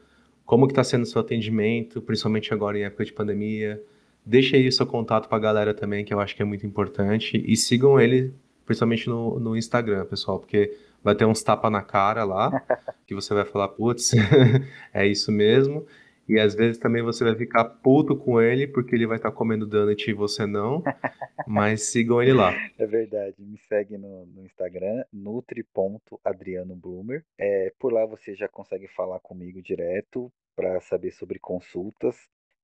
como 0.46 0.68
que 0.68 0.74
tá 0.74 0.84
sendo 0.84 1.04
o 1.04 1.06
seu 1.06 1.22
atendimento, 1.22 2.02
principalmente 2.02 2.54
agora 2.54 2.78
em 2.78 2.84
época 2.84 3.06
de 3.06 3.14
pandemia. 3.14 3.82
Deixa 4.26 4.58
aí 4.58 4.68
o 4.68 4.72
seu 4.74 4.86
contato 4.86 5.30
pra 5.30 5.40
galera 5.40 5.74
também, 5.74 6.04
que 6.04 6.14
eu 6.14 6.20
acho 6.20 6.36
que 6.36 6.42
é 6.42 6.46
muito 6.46 6.66
importante. 6.66 7.42
E 7.46 7.56
sigam 7.56 8.00
ele, 8.00 8.34
principalmente 8.68 9.10
no, 9.10 9.40
no 9.40 9.58
Instagram, 9.58 10.06
pessoal, 10.06 10.40
porque 10.40 10.78
vai 11.02 11.16
ter 11.16 11.26
uns 11.26 11.42
tapa 11.42 11.68
na 11.70 11.82
cara 11.82 12.24
lá, 12.24 12.52
que 13.08 13.16
você 13.16 13.34
vai 13.34 13.46
falar, 13.46 13.70
putz, 13.70 14.12
é 14.94 15.08
isso 15.08 15.32
mesmo. 15.32 15.88
E 16.30 16.40
às 16.40 16.54
vezes 16.54 16.78
também 16.78 17.02
você 17.02 17.24
vai 17.24 17.34
ficar 17.36 17.64
puto 17.64 18.18
com 18.18 18.42
ele, 18.42 18.68
porque 18.68 18.94
ele 18.94 19.08
vai 19.08 19.16
estar 19.16 19.32
comendo 19.32 19.66
donut 19.66 20.10
e 20.10 20.14
você 20.14 20.46
não. 20.46 20.84
Mas 21.48 21.84
sigam 21.84 22.22
ele 22.22 22.34
lá. 22.34 22.54
É 22.78 22.86
verdade. 22.86 23.38
Me 23.40 23.58
segue 23.58 23.98
no, 23.98 24.26
no 24.26 24.46
Instagram, 24.46 25.06
nutri.adrianobloomer. 25.14 27.24
É, 27.38 27.72
por 27.80 27.94
lá 27.94 28.06
você 28.06 28.36
já 28.36 28.50
consegue 28.50 28.90
falar 28.90 29.22
comigo 29.22 29.62
direto 29.62 30.30
para 30.54 30.82
saber 30.82 31.12
sobre 31.12 31.40
consultas. 31.40 32.18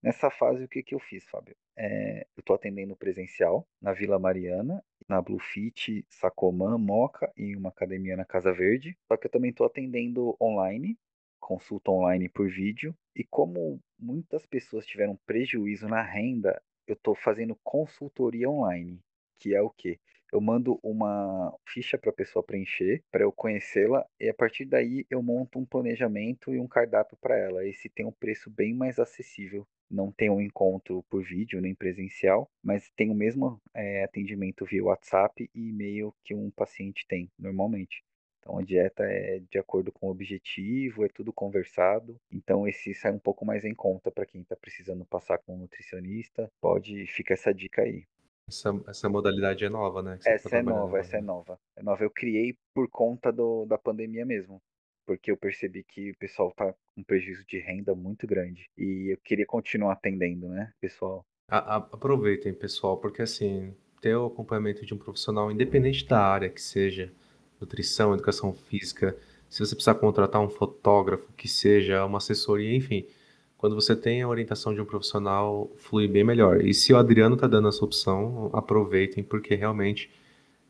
Nessa 0.04 0.30
fase, 0.30 0.66
o 0.66 0.68
que, 0.68 0.84
que 0.84 0.94
eu 0.94 1.00
fiz, 1.00 1.24
Fábio? 1.30 1.56
É, 1.78 2.28
eu 2.36 2.42
estou 2.42 2.58
atendendo 2.58 2.94
presencial 2.94 3.66
na 3.82 3.94
Vila 3.94 4.20
Mariana, 4.20 4.84
na 5.08 5.22
Bluefit, 5.22 6.06
Sacomã, 6.10 6.78
Moca 6.78 7.32
e 7.36 7.56
uma 7.56 7.70
academia 7.70 8.16
na 8.16 8.26
Casa 8.26 8.54
Verde. 8.54 8.98
Só 9.08 9.18
que 9.18 9.28
eu 9.28 9.32
também 9.32 9.52
estou 9.52 9.66
atendendo 9.66 10.36
online, 10.42 10.98
consulta 11.40 11.92
online 11.92 12.30
por 12.30 12.50
vídeo. 12.50 12.96
E 13.16 13.24
como 13.24 13.80
muitas 14.00 14.46
pessoas 14.46 14.86
tiveram 14.86 15.18
prejuízo 15.26 15.88
na 15.88 16.02
renda, 16.02 16.62
eu 16.88 16.94
estou 16.94 17.16
fazendo 17.16 17.58
consultoria 17.64 18.50
online, 18.50 19.00
que 19.40 19.54
é 19.54 19.62
o 19.62 19.70
quê? 19.70 20.00
Eu 20.34 20.42
mando 20.42 20.80
uma 20.82 21.56
ficha 21.64 21.96
para 21.96 22.10
a 22.10 22.14
pessoa 22.14 22.42
preencher, 22.42 23.04
para 23.12 23.22
eu 23.22 23.32
conhecê-la, 23.32 24.04
e 24.20 24.28
a 24.28 24.34
partir 24.34 24.66
daí 24.66 25.06
eu 25.08 25.22
monto 25.22 25.60
um 25.60 25.66
planejamento 25.66 26.52
e 26.52 26.60
um 26.60 26.68
cardápio 26.68 27.16
para 27.22 27.38
ela. 27.38 27.64
Esse 27.68 27.88
tem 27.88 28.04
um 28.04 28.12
preço 28.12 28.50
bem 28.50 28.74
mais 28.74 28.98
acessível. 28.98 29.68
Não 29.92 30.12
tem 30.12 30.32
um 30.32 30.42
encontro 30.42 31.04
por 31.08 31.24
vídeo 31.24 31.62
nem 31.62 31.76
presencial, 31.76 32.50
mas 32.64 32.90
tem 32.96 33.12
o 33.12 33.14
mesmo 33.14 33.62
é, 33.76 34.04
atendimento 34.04 34.66
via 34.66 34.84
WhatsApp 34.84 35.48
e 35.54 35.70
e-mail 35.70 36.12
que 36.24 36.34
um 36.34 36.50
paciente 36.50 37.06
tem 37.08 37.30
normalmente. 37.38 38.04
Então 38.40 38.58
a 38.58 38.64
dieta 38.64 39.04
é 39.04 39.40
de 39.52 39.60
acordo 39.60 39.92
com 39.92 40.08
o 40.08 40.10
objetivo, 40.10 41.06
é 41.06 41.10
tudo 41.10 41.32
conversado. 41.32 42.18
Então 42.32 42.68
esse 42.68 42.92
sai 42.96 43.12
um 43.12 43.20
pouco 43.20 43.46
mais 43.46 43.64
em 43.64 43.76
conta 43.76 44.10
para 44.10 44.26
quem 44.26 44.42
está 44.42 44.56
precisando 44.56 45.06
passar 45.06 45.38
com 45.38 45.54
um 45.54 45.60
nutricionista. 45.60 46.52
Pode 46.60 47.06
ficar 47.06 47.36
essa 47.36 47.54
dica 47.54 47.84
aí. 47.84 48.04
Essa, 48.48 48.70
essa 48.88 49.10
modalidade 49.10 49.66
é 49.66 49.70
nova, 49.70 50.02
né? 50.02 50.18
Que 50.18 50.24
você 50.24 50.32
tá 50.32 50.36
Essa 50.36 50.48
é 50.58 50.62
trabalhando 50.62 50.70
nova, 50.76 50.88
agora. 50.88 51.00
essa 51.00 51.18
é 51.18 51.22
nova. 51.22 51.60
É 51.76 51.84
nova. 51.84 52.04
Eu 52.04 52.10
criei 52.12 52.58
por 52.74 52.90
conta 52.90 53.32
do, 53.32 53.66
da 53.66 53.78
pandemia 53.78 54.26
mesmo. 54.26 54.62
Porque 55.06 55.32
eu 55.32 55.38
percebi 55.38 55.84
que 55.84 56.12
o 56.12 56.18
pessoal 56.18 56.52
tá 56.56 56.74
com 56.96 57.04
prejuízo 57.04 57.46
de 57.46 57.60
renda 57.60 57.94
muito 57.94 58.26
grande. 58.26 58.66
E 58.78 59.14
eu 59.14 59.18
queria 59.24 59.46
continuar 59.46 59.94
atendendo, 59.94 60.48
né, 60.48 60.72
pessoal? 60.80 61.26
A- 61.48 61.76
a- 61.76 61.90
aproveitem, 61.92 62.54
pessoal, 62.54 62.98
porque 62.98 63.22
assim, 63.22 63.74
ter 64.02 64.16
o 64.16 64.26
acompanhamento 64.28 64.86
de 64.86 64.94
um 64.94 64.98
profissional, 64.98 65.52
independente 65.52 66.06
da 66.06 66.20
área 66.20 66.50
que 66.50 66.62
seja, 66.62 67.12
nutrição, 67.60 68.14
educação 68.14 68.54
física, 68.54 69.16
se 69.50 69.60
você 69.60 69.76
precisar 69.76 69.96
contratar 69.96 70.42
um 70.42 70.50
fotógrafo, 70.50 71.32
que 71.34 71.48
seja 71.48 72.04
uma 72.06 72.18
assessoria, 72.18 72.76
enfim, 72.76 73.06
quando 73.64 73.76
você 73.76 73.96
tem 73.96 74.22
a 74.22 74.28
orientação 74.28 74.76
de 74.76 74.82
um 74.82 74.86
profissional, 74.86 75.72
flui 75.78 76.06
bem 76.06 76.22
melhor. 76.22 76.60
E 76.66 76.74
se 76.74 76.92
o 76.92 76.98
Adriano 76.98 77.38
tá 77.38 77.48
dando 77.48 77.70
essa 77.70 77.86
opção, 77.86 78.50
aproveitem, 78.52 79.24
porque 79.24 79.56
realmente 79.56 80.12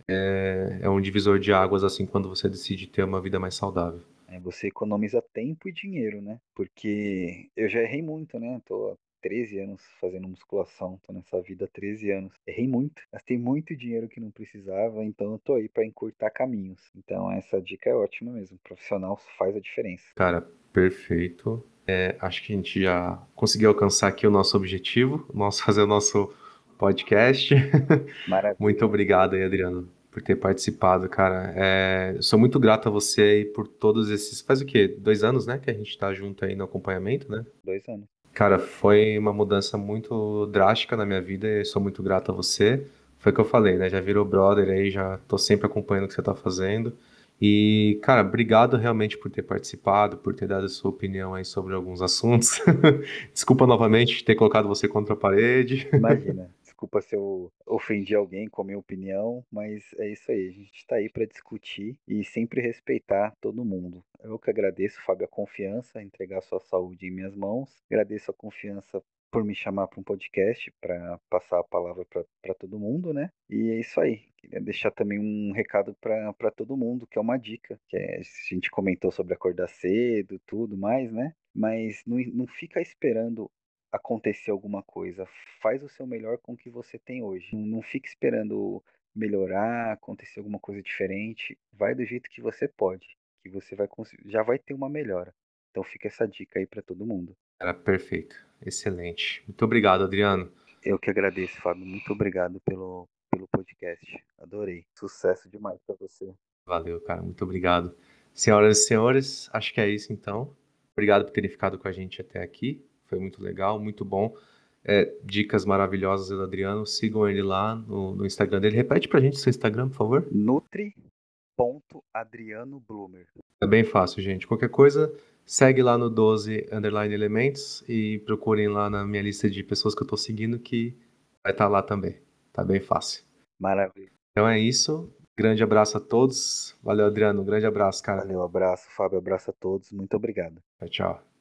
é, 0.08 0.78
é 0.80 0.88
um 0.88 1.02
divisor 1.02 1.40
de 1.40 1.52
águas, 1.52 1.84
assim, 1.84 2.06
quando 2.06 2.30
você 2.30 2.48
decide 2.48 2.86
ter 2.86 3.04
uma 3.04 3.20
vida 3.20 3.40
mais 3.40 3.56
saudável. 3.56 4.04
É, 4.28 4.40
você 4.40 4.68
economiza 4.68 5.24
tempo 5.34 5.68
e 5.68 5.72
dinheiro, 5.72 6.22
né? 6.22 6.40
Porque 6.54 7.50
eu 7.58 7.68
já 7.68 7.82
errei 7.82 8.04
muito, 8.04 8.40
né? 8.40 8.62
Tô 8.64 8.92
há 8.92 8.96
13 9.24 9.62
anos 9.62 9.82
fazendo 10.00 10.28
musculação, 10.28 11.00
tô 11.02 11.12
nessa 11.14 11.42
vida 11.42 11.66
há 11.66 11.68
13 11.68 12.12
anos. 12.12 12.34
Errei 12.46 12.68
muito, 12.68 13.02
gastei 13.12 13.40
muito 13.40 13.76
dinheiro 13.76 14.08
que 14.08 14.20
não 14.20 14.30
precisava, 14.30 15.04
então 15.04 15.32
eu 15.32 15.40
tô 15.40 15.56
aí 15.56 15.68
para 15.68 15.84
encurtar 15.84 16.30
caminhos. 16.30 16.92
Então 16.96 17.32
essa 17.32 17.60
dica 17.60 17.90
é 17.90 17.96
ótima 17.96 18.34
mesmo. 18.34 18.60
Profissional 18.64 19.18
faz 19.36 19.56
a 19.56 19.60
diferença. 19.60 20.06
Cara, 20.14 20.48
perfeito. 20.72 21.66
É, 21.88 22.16
acho 22.22 22.44
que 22.44 22.54
a 22.54 22.56
gente 22.56 22.82
já 22.82 23.20
conseguiu 23.36 23.70
alcançar 23.70 24.08
aqui 24.08 24.26
o 24.26 24.32
nosso 24.32 24.56
objetivo, 24.56 25.28
nosso, 25.34 25.64
fazer 25.66 25.82
o 25.82 25.88
nosso 25.88 26.34
podcast. 26.78 27.54
Maravilha. 28.28 28.58
Muito 28.60 28.86
obrigado 28.86 29.36
aí, 29.36 29.44
Adriano, 29.44 29.90
por 30.12 30.22
ter 30.22 30.36
participado, 30.36 31.10
cara. 31.10 31.54
É, 31.56 32.18
sou 32.22 32.40
muito 32.40 32.60
grato 32.60 32.88
a 32.88 32.92
você 32.92 33.22
aí 33.22 33.46
por 33.46 33.68
todos 33.68 34.10
esses. 34.10 34.42
Faz 34.42 34.62
o 34.62 34.66
quê? 34.66 34.88
Dois 34.88 35.24
anos, 35.24 35.46
né? 35.46 35.58
Que 35.58 35.70
a 35.70 35.74
gente 35.74 35.98
tá 35.98 36.14
junto 36.14 36.46
aí 36.46 36.56
no 36.56 36.64
acompanhamento, 36.64 37.30
né? 37.32 37.46
Dois 37.64 37.88
anos. 37.88 38.06
Cara, 38.34 38.58
foi 38.58 39.18
uma 39.18 39.32
mudança 39.32 39.78
muito 39.78 40.48
drástica 40.48 40.98
na 40.98 41.06
minha 41.06 41.22
vida 41.22 41.48
e 41.48 41.66
sou 41.66 41.82
muito 41.82 42.02
grato 42.02 42.32
a 42.32 42.36
você. 42.36 42.84
Foi 43.20 43.32
o 43.32 43.36
que 43.36 43.40
eu 43.40 43.46
falei, 43.46 43.78
né? 43.78 43.90
Já 43.90 44.02
virou 44.02 44.26
brother 44.26 44.70
aí, 44.70 44.90
já 44.90 45.20
tô 45.28 45.38
sempre 45.38 45.68
acompanhando 45.68 46.06
o 46.06 46.08
que 46.08 46.16
você 46.16 46.22
tá 46.22 46.34
fazendo. 46.34 46.98
E, 47.42 48.00
cara, 48.02 48.22
obrigado 48.22 48.78
realmente 48.78 49.18
por 49.18 49.30
ter 49.30 49.44
participado, 49.44 50.18
por 50.18 50.34
ter 50.34 50.48
dado 50.48 50.66
a 50.66 50.70
sua 50.70 50.92
opinião 50.92 51.34
aí 51.34 51.44
sobre 51.44 51.74
alguns 51.74 52.02
assuntos. 52.02 52.62
Desculpa 53.34 53.68
novamente 53.68 54.24
ter 54.24 54.36
colocado 54.36 54.68
você 54.68 54.88
contra 54.88 55.14
a 55.14 55.18
parede. 55.18 55.90
Imagina. 55.94 56.50
desculpa 56.84 57.02
se 57.02 57.16
eu 57.16 57.52
ofendi 57.66 58.14
alguém 58.14 58.48
com 58.48 58.62
a 58.62 58.66
minha 58.66 58.78
opinião, 58.78 59.44
mas 59.50 59.84
é 59.98 60.10
isso 60.12 60.30
aí. 60.32 60.50
A 60.50 60.52
gente 60.52 60.74
está 60.74 60.96
aí 60.98 61.10
para 61.10 61.26
discutir 61.26 61.98
e 62.08 62.24
sempre 62.26 62.62
respeitar 62.62 63.34
todo 63.40 63.64
mundo. 63.64 64.04
Eu 64.22 64.38
que 64.38 64.50
agradeço, 64.50 65.02
Fábio, 65.02 65.26
a 65.26 65.30
confiança, 65.30 66.02
entregar 66.02 66.42
sua 66.42 66.60
saúde 66.60 67.08
em 67.08 67.12
minhas 67.12 67.36
mãos. 67.36 67.84
Agradeço 67.90 68.32
a 68.32 68.34
confiança 68.34 69.02
por 69.34 69.44
me 69.44 69.56
chamar 69.56 69.88
para 69.88 70.00
um 70.00 70.04
podcast 70.04 70.72
para 70.80 71.20
passar 71.28 71.60
a 71.60 71.64
palavra 71.64 72.06
para 72.06 72.54
todo 72.54 72.78
mundo, 72.78 73.12
né? 73.12 73.32
E 73.50 73.72
é 73.72 73.80
isso 73.80 74.00
aí. 74.00 74.28
Queria 74.38 74.62
deixar 74.62 74.92
também 74.92 75.18
um 75.18 75.52
recado 75.52 75.96
para 75.96 76.52
todo 76.56 76.78
mundo, 76.78 77.08
que 77.08 77.18
é 77.18 77.22
uma 77.22 77.36
dica, 77.36 77.80
que 77.90 77.98
é, 77.98 78.20
a 78.20 78.24
gente 78.48 78.70
comentou 78.70 79.12
sobre 79.12 79.34
acordar 79.34 79.68
cedo, 79.68 80.40
tudo 80.46 80.78
mais, 80.78 81.12
né? 81.12 81.34
Mas 81.52 82.04
não, 82.06 82.20
não 82.32 82.46
fica 82.46 82.80
esperando 82.80 83.50
acontecer 83.92 84.52
alguma 84.52 84.84
coisa. 84.84 85.26
Faz 85.60 85.82
o 85.82 85.90
seu 85.90 86.06
melhor 86.06 86.38
com 86.38 86.54
o 86.54 86.58
que 86.58 86.70
você 86.70 87.00
tem 87.00 87.24
hoje. 87.24 87.56
Não, 87.56 87.66
não 87.66 87.82
fique 87.82 88.08
esperando 88.08 88.84
melhorar, 89.16 89.94
acontecer 89.94 90.42
alguma 90.42 90.60
coisa 90.60 90.80
diferente. 90.84 91.58
Vai 91.72 91.96
do 91.96 92.06
jeito 92.06 92.30
que 92.30 92.42
você 92.42 92.68
pode, 92.68 93.18
que 93.42 93.50
você 93.50 93.76
vai 93.76 93.88
já 94.26 94.44
vai 94.44 94.60
ter 94.60 94.76
uma 94.76 94.90
melhora. 94.90 95.34
Então 95.72 95.84
fica 95.84 96.08
essa 96.08 96.28
dica 96.28 96.60
aí 96.60 96.68
para 96.68 96.84
todo 96.84 97.04
mundo. 97.04 97.36
Era 97.60 97.74
perfeito. 97.74 98.36
Excelente. 98.66 99.44
Muito 99.48 99.64
obrigado, 99.66 100.04
Adriano. 100.04 100.52
Eu 100.84 101.00
que 101.00 101.10
agradeço, 101.10 101.60
Fábio. 101.62 101.86
Muito 101.86 102.12
obrigado 102.12 102.60
pelo, 102.66 103.08
pelo 103.32 103.48
podcast. 103.48 104.06
Adorei. 104.38 104.86
Sucesso 104.98 105.50
demais 105.50 105.80
para 105.86 105.96
você. 106.00 106.34
Valeu, 106.66 107.00
cara. 107.02 107.22
Muito 107.22 107.44
obrigado. 107.44 107.96
Senhoras 108.34 108.80
e 108.80 108.88
senhores, 108.88 109.50
acho 109.54 109.74
que 109.74 109.80
é 109.80 109.88
isso 109.88 110.12
então. 110.12 110.56
Obrigado 110.94 111.26
por 111.26 111.32
terem 111.32 111.50
ficado 111.50 111.78
com 111.78 111.88
a 111.88 111.92
gente 111.92 112.20
até 112.20 112.42
aqui. 112.42 112.84
Foi 113.06 113.20
muito 113.20 113.44
legal, 113.44 113.80
muito 113.80 114.04
bom. 114.04 114.36
É, 114.84 115.14
dicas 115.24 115.66
maravilhosas 115.66 116.30
do 116.30 116.42
Adriano. 116.42 116.86
Sigam 116.86 117.30
ele 117.30 117.42
lá 117.42 117.76
no, 117.76 118.16
no 118.16 118.26
Instagram 118.26 118.60
dele. 118.60 118.76
Repete 118.76 119.08
pra 119.08 119.20
gente 119.20 119.34
o 119.34 119.40
seu 119.40 119.50
Instagram, 119.50 119.90
por 119.90 119.96
favor. 119.96 120.28
Nutri.adrianobloomer. 120.32 123.28
É 123.62 123.68
bem 123.68 123.84
fácil, 123.84 124.22
gente. 124.22 124.48
Qualquer 124.48 124.70
coisa, 124.70 125.14
Segue 125.46 125.84
lá 125.84 125.98
no 125.98 126.10
12 126.10 126.68
underline 126.72 127.14
elementos 127.14 127.84
e 127.88 128.20
procurem 128.26 128.68
lá 128.68 128.90
na 128.90 129.06
minha 129.06 129.22
lista 129.22 129.50
de 129.50 129.64
pessoas 129.64 129.94
que 129.94 130.02
eu 130.02 130.08
tô 130.08 130.18
seguindo 130.18 130.58
que 130.58 130.98
vai 131.44 131.52
estar 131.52 131.66
tá 131.66 131.70
lá 131.70 131.82
também. 131.82 132.18
Tá 132.52 132.64
bem 132.64 132.80
fácil. 132.80 133.24
Maravilha. 133.60 134.12
Então 134.32 134.48
é 134.48 134.60
isso. 134.60 135.12
Grande 135.36 135.64
abraço 135.64 135.98
a 135.98 136.00
todos. 136.00 136.76
Valeu, 136.84 137.06
Adriano. 137.06 137.44
grande 137.44 137.66
abraço, 137.66 138.04
cara. 138.04 138.22
Valeu, 138.22 138.42
abraço, 138.44 138.88
Fábio. 138.96 139.18
Abraço 139.18 139.50
a 139.50 139.54
todos. 139.54 139.92
Muito 139.92 140.16
obrigado. 140.16 140.62
Tchau, 140.80 140.90
tchau. 140.90 141.33